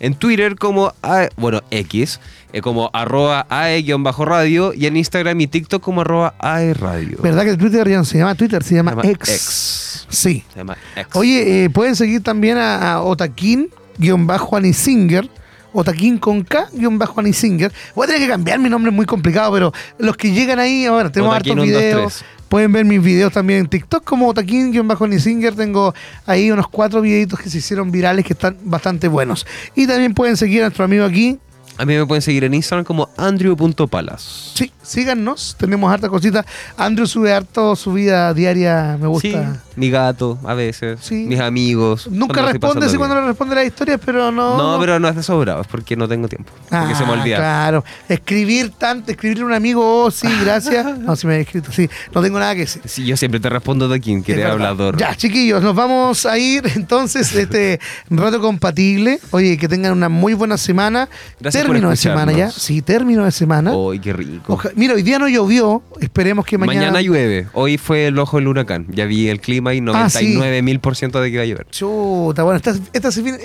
en 0.01 0.15
Twitter 0.15 0.55
como 0.55 0.93
AE, 1.01 1.29
bueno, 1.37 1.61
X, 1.71 2.19
eh, 2.55 2.61
como 2.61 2.89
arroba 2.93 3.45
AE-radio 3.49 4.73
y 4.73 4.85
en 4.85 4.95
Instagram 4.95 5.41
y 5.41 5.47
TikTok 5.47 5.83
como 5.83 5.99
arroba 5.99 6.35
AE 6.39 6.73
Radio. 6.73 7.17
¿Verdad 7.21 7.43
que 7.43 7.57
Twitter 7.57 7.89
ya 7.89 7.97
no 7.97 8.05
se 8.05 8.17
llama 8.17 8.33
Twitter, 8.35 8.63
se 8.63 8.75
llama, 8.75 8.91
Se 8.91 8.95
llama 8.95 9.09
X? 9.09 9.29
X. 9.29 10.07
Sí. 10.07 10.45
Se 10.53 10.59
llama 10.59 10.77
X. 10.95 11.13
Oye, 11.15 11.65
eh, 11.65 11.69
pueden 11.69 11.97
seguir 11.97 12.23
también 12.23 12.57
a, 12.57 12.93
a 12.93 13.03
Otaquín-Anisinger. 13.03 15.29
Otaquín 15.73 16.17
con 16.17 16.45
K, 16.45 16.69
guion 16.71 16.97
bajo 16.97 17.19
Anisinger. 17.19 17.73
Voy 17.93 18.05
a 18.05 18.07
tener 18.07 18.21
que 18.21 18.29
cambiar 18.29 18.59
mi 18.59 18.69
nombre, 18.69 18.89
es 18.89 18.95
muy 18.95 19.05
complicado, 19.05 19.51
pero 19.51 19.73
los 19.97 20.15
que 20.15 20.31
llegan 20.31 20.57
ahí, 20.57 20.85
ahora 20.85 21.11
tenemos 21.11 21.35
Otaquín 21.35 21.59
hartos 21.59 21.67
1, 21.67 21.73
2, 21.73 21.81
videos. 21.81 22.19
3. 22.19 22.25
Pueden 22.47 22.71
ver 22.71 22.85
mis 22.85 23.03
videos 23.03 23.33
también 23.33 23.59
en 23.59 23.67
TikTok 23.67 24.05
como 24.05 24.29
Otaquín, 24.29 24.71
guion 24.71 24.87
bajo 24.87 25.03
Anisinger. 25.03 25.53
Tengo 25.55 25.93
ahí 26.25 26.51
unos 26.51 26.69
cuatro 26.69 27.01
videitos 27.01 27.37
que 27.37 27.49
se 27.49 27.57
hicieron 27.57 27.91
virales 27.91 28.23
que 28.23 28.31
están 28.31 28.55
bastante 28.63 29.09
buenos. 29.09 29.45
Y 29.75 29.87
también 29.87 30.13
pueden 30.13 30.37
seguir 30.37 30.61
a 30.61 30.67
nuestro 30.67 30.85
amigo 30.85 31.03
aquí. 31.03 31.37
A 31.77 31.85
mí 31.85 31.93
me 31.95 32.05
pueden 32.05 32.21
seguir 32.21 32.43
en 32.45 32.53
Instagram 32.53 32.85
como 32.85 33.09
andrew.palas. 33.17 34.51
Sí, 34.55 34.71
síganos, 34.81 35.55
tenemos 35.59 35.91
harta 35.91 36.07
cosita. 36.09 36.45
Andrew 36.77 37.05
sube 37.05 37.33
harto 37.33 37.75
su 37.75 37.93
vida 37.93 38.33
diaria, 38.33 38.97
me 38.99 39.07
gusta. 39.07 39.27
Sí, 39.53 39.59
mi 39.75 39.89
gato, 39.89 40.39
a 40.45 40.53
veces. 40.53 40.99
Sí. 41.01 41.25
Mis 41.27 41.39
amigos. 41.39 42.07
Nunca 42.09 42.41
responde 42.43 42.85
así 42.85 42.95
cuando 42.97 43.15
le 43.15 43.25
responde 43.27 43.55
las 43.55 43.65
historias, 43.65 43.99
pero 44.03 44.31
no. 44.31 44.57
No, 44.57 44.79
pero 44.79 44.99
no 44.99 45.09
es 45.09 45.15
de 45.15 45.23
sobrado, 45.23 45.61
es 45.61 45.67
porque 45.67 45.95
no 45.97 46.07
tengo 46.07 46.27
tiempo. 46.29 46.51
Porque 46.69 46.95
se 46.95 47.03
me 47.05 47.09
Ah, 47.11 47.19
olvida. 47.19 47.37
Claro, 47.37 47.83
escribir 48.07 48.71
tanto, 48.77 49.11
escribirle 49.11 49.43
a 49.43 49.47
un 49.47 49.53
amigo, 49.53 50.03
oh, 50.05 50.11
sí, 50.11 50.27
gracias. 50.41 50.85
No, 51.05 51.15
si 51.15 51.27
me 51.27 51.37
he 51.37 51.41
escrito, 51.41 51.71
sí, 51.71 51.89
no 52.13 52.21
tengo 52.21 52.39
nada 52.39 52.53
que 52.55 52.61
decir. 52.61 52.81
Sí, 52.85 53.05
yo 53.05 53.15
siempre 53.17 53.39
te 53.39 53.49
respondo 53.49 53.87
de 53.87 53.99
quien 53.99 54.21
quiere 54.23 54.43
hablador. 54.45 54.97
Ya, 54.97 55.13
chiquillos, 55.15 55.61
nos 55.61 55.75
vamos 55.75 56.25
a 56.25 56.37
ir 56.37 56.63
entonces 56.75 57.33
este 57.35 57.79
rato 58.09 58.39
compatible. 58.39 59.19
Oye, 59.31 59.57
que 59.57 59.67
tengan 59.67 59.91
una 59.91 60.09
muy 60.09 60.33
buena 60.33 60.57
semana. 60.57 61.09
Gracias 61.39 61.64
término 61.65 61.89
de 61.89 61.95
semana 61.97 62.31
ya. 62.31 62.49
Sí, 62.51 62.81
término 62.81 63.25
de 63.25 63.31
semana. 63.31 63.71
¡Ay, 63.91 63.99
qué 63.99 64.13
rico! 64.13 64.53
Oja- 64.53 64.71
Mira, 64.75 64.93
hoy 64.93 65.03
día 65.03 65.19
no 65.19 65.27
llovió. 65.27 65.83
Esperemos 65.99 66.45
que 66.45 66.57
mañana. 66.57 66.79
mañana... 66.91 67.01
llueve. 67.01 67.47
Hoy 67.53 67.77
fue 67.77 68.07
el 68.07 68.17
ojo 68.19 68.37
del 68.37 68.47
huracán. 68.47 68.85
Ya 68.89 69.05
vi 69.05 69.27
el 69.29 69.39
clima 69.41 69.73
y 69.73 69.79
Ah, 69.79 70.09
sí. 70.09 70.35
99 70.35 70.61
mil 70.61 70.79
por 70.79 70.95
ciento 70.95 71.21
de 71.21 71.31
que 71.31 71.37
va 71.37 71.43
a 71.43 71.47
llover. 71.47 71.67
Chuta, 71.69 72.43
bueno, 72.43 72.57
esta, 72.57 72.75
esta 72.93 73.11
se 73.11 73.23
fin- 73.23 73.37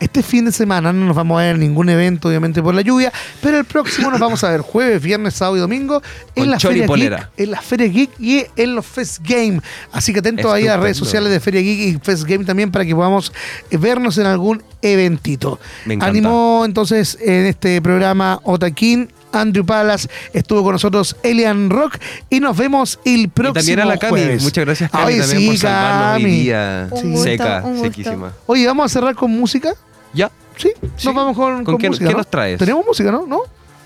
este 0.00 0.22
fin 0.22 0.44
de 0.44 0.52
semana 0.52 0.92
no 0.92 1.06
nos 1.06 1.16
vamos 1.16 1.38
a 1.38 1.44
ver 1.44 1.54
en 1.54 1.60
ningún 1.60 1.88
evento, 1.88 2.28
obviamente 2.28 2.62
por 2.62 2.74
la 2.74 2.82
lluvia, 2.82 3.12
pero 3.42 3.58
el 3.58 3.64
próximo 3.64 4.10
nos 4.10 4.20
vamos 4.20 4.42
a 4.44 4.50
ver 4.50 4.60
jueves, 4.60 5.02
viernes, 5.02 5.34
sábado 5.34 5.56
y 5.56 5.60
domingo 5.60 6.02
en 6.34 6.44
Con 6.44 6.50
la 6.50 6.60
Feria. 6.60 6.86
Geek, 6.86 7.28
en 7.36 7.50
la 7.50 7.60
Feria 7.60 7.88
Geek 7.88 8.10
y 8.20 8.44
en 8.56 8.74
los 8.74 8.86
Fest 8.86 9.18
Game. 9.22 9.60
Así 9.92 10.12
que 10.12 10.20
atentos 10.20 10.52
ahí 10.52 10.66
a 10.66 10.72
las 10.72 10.80
redes 10.80 10.96
sociales 10.96 11.30
de 11.30 11.40
Feria 11.40 11.60
Geek 11.60 11.80
y 11.80 11.98
Fest 12.02 12.24
Game 12.24 12.44
también 12.44 12.70
para 12.70 12.84
que 12.84 12.94
podamos 12.94 13.32
eh, 13.70 13.76
vernos 13.76 14.18
en 14.18 14.26
algún 14.26 14.62
eventito. 14.82 15.58
Me 15.84 15.94
encanta. 15.94 16.10
Animó 16.10 16.62
entonces 16.64 17.18
en 17.20 17.46
este 17.46 17.80
programa 17.82 18.40
Otaquín. 18.44 19.08
Andrew 19.32 19.64
Palas 19.66 20.08
estuvo 20.32 20.62
con 20.62 20.72
nosotros 20.72 21.16
Elian 21.22 21.68
Rock 21.70 21.98
y 22.30 22.40
nos 22.40 22.56
vemos 22.56 22.98
el 23.04 23.28
próximo 23.28 23.52
y 23.52 23.54
también 23.60 23.80
a 23.80 23.84
la 23.84 23.96
Cami. 23.98 24.10
jueves. 24.10 24.42
Muchas 24.42 24.64
gracias, 24.64 24.90
Cami, 24.90 25.04
Ay, 25.14 25.18
también 25.20 25.40
sí, 25.40 25.46
por 25.48 25.56
salvarnos 25.58 26.12
Cami. 26.12 26.24
hoy 26.24 26.30
día. 26.30 26.88
Un 26.90 27.10
gusto, 27.12 27.24
Seca, 27.24 27.62
un 27.64 27.70
gusto. 27.72 27.84
sequísima. 27.86 28.32
Oye, 28.46 28.66
vamos 28.66 28.86
a 28.86 28.88
cerrar 28.88 29.14
con 29.14 29.30
música. 29.30 29.74
Ya. 30.12 30.30
Sí, 30.56 30.70
Sí. 30.96 31.06
nos 31.06 31.14
vamos 31.14 31.36
con, 31.36 31.56
¿Con 31.56 31.64
con 31.64 31.78
qué- 31.78 31.88
música. 31.88 32.06
qué 32.06 32.12
¿no? 32.12 32.18
nos 32.18 32.30
traes? 32.30 32.58
Tenemos 32.58 32.86
música, 32.86 33.10
¿no? 33.12 33.26
No, 33.26 33.40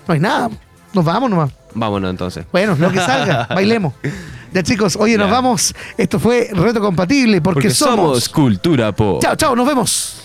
no 0.07 0.13
hay 0.13 0.19
nada. 0.19 0.49
Nos 0.93 1.03
vamos 1.05 1.29
nomás. 1.29 1.51
Vámonos 1.73 2.09
entonces. 2.09 2.45
Bueno, 2.51 2.75
lo 2.79 2.91
que 2.91 2.99
salga, 2.99 3.47
bailemos. 3.49 3.93
Ya 4.53 4.63
chicos, 4.63 4.95
oye, 4.97 5.17
nos 5.17 5.27
Ya. 5.27 5.33
vamos. 5.33 5.73
Esto 5.97 6.19
fue 6.19 6.49
Reto 6.53 6.79
Compatible 6.81 7.41
porque, 7.41 7.55
Porque 7.61 7.69
somos 7.71 8.27
cultura 8.29 8.91
pop. 8.93 9.21
Chao, 9.21 9.35
chao, 9.35 9.55
nos 9.55 9.65
vemos. 9.67 10.20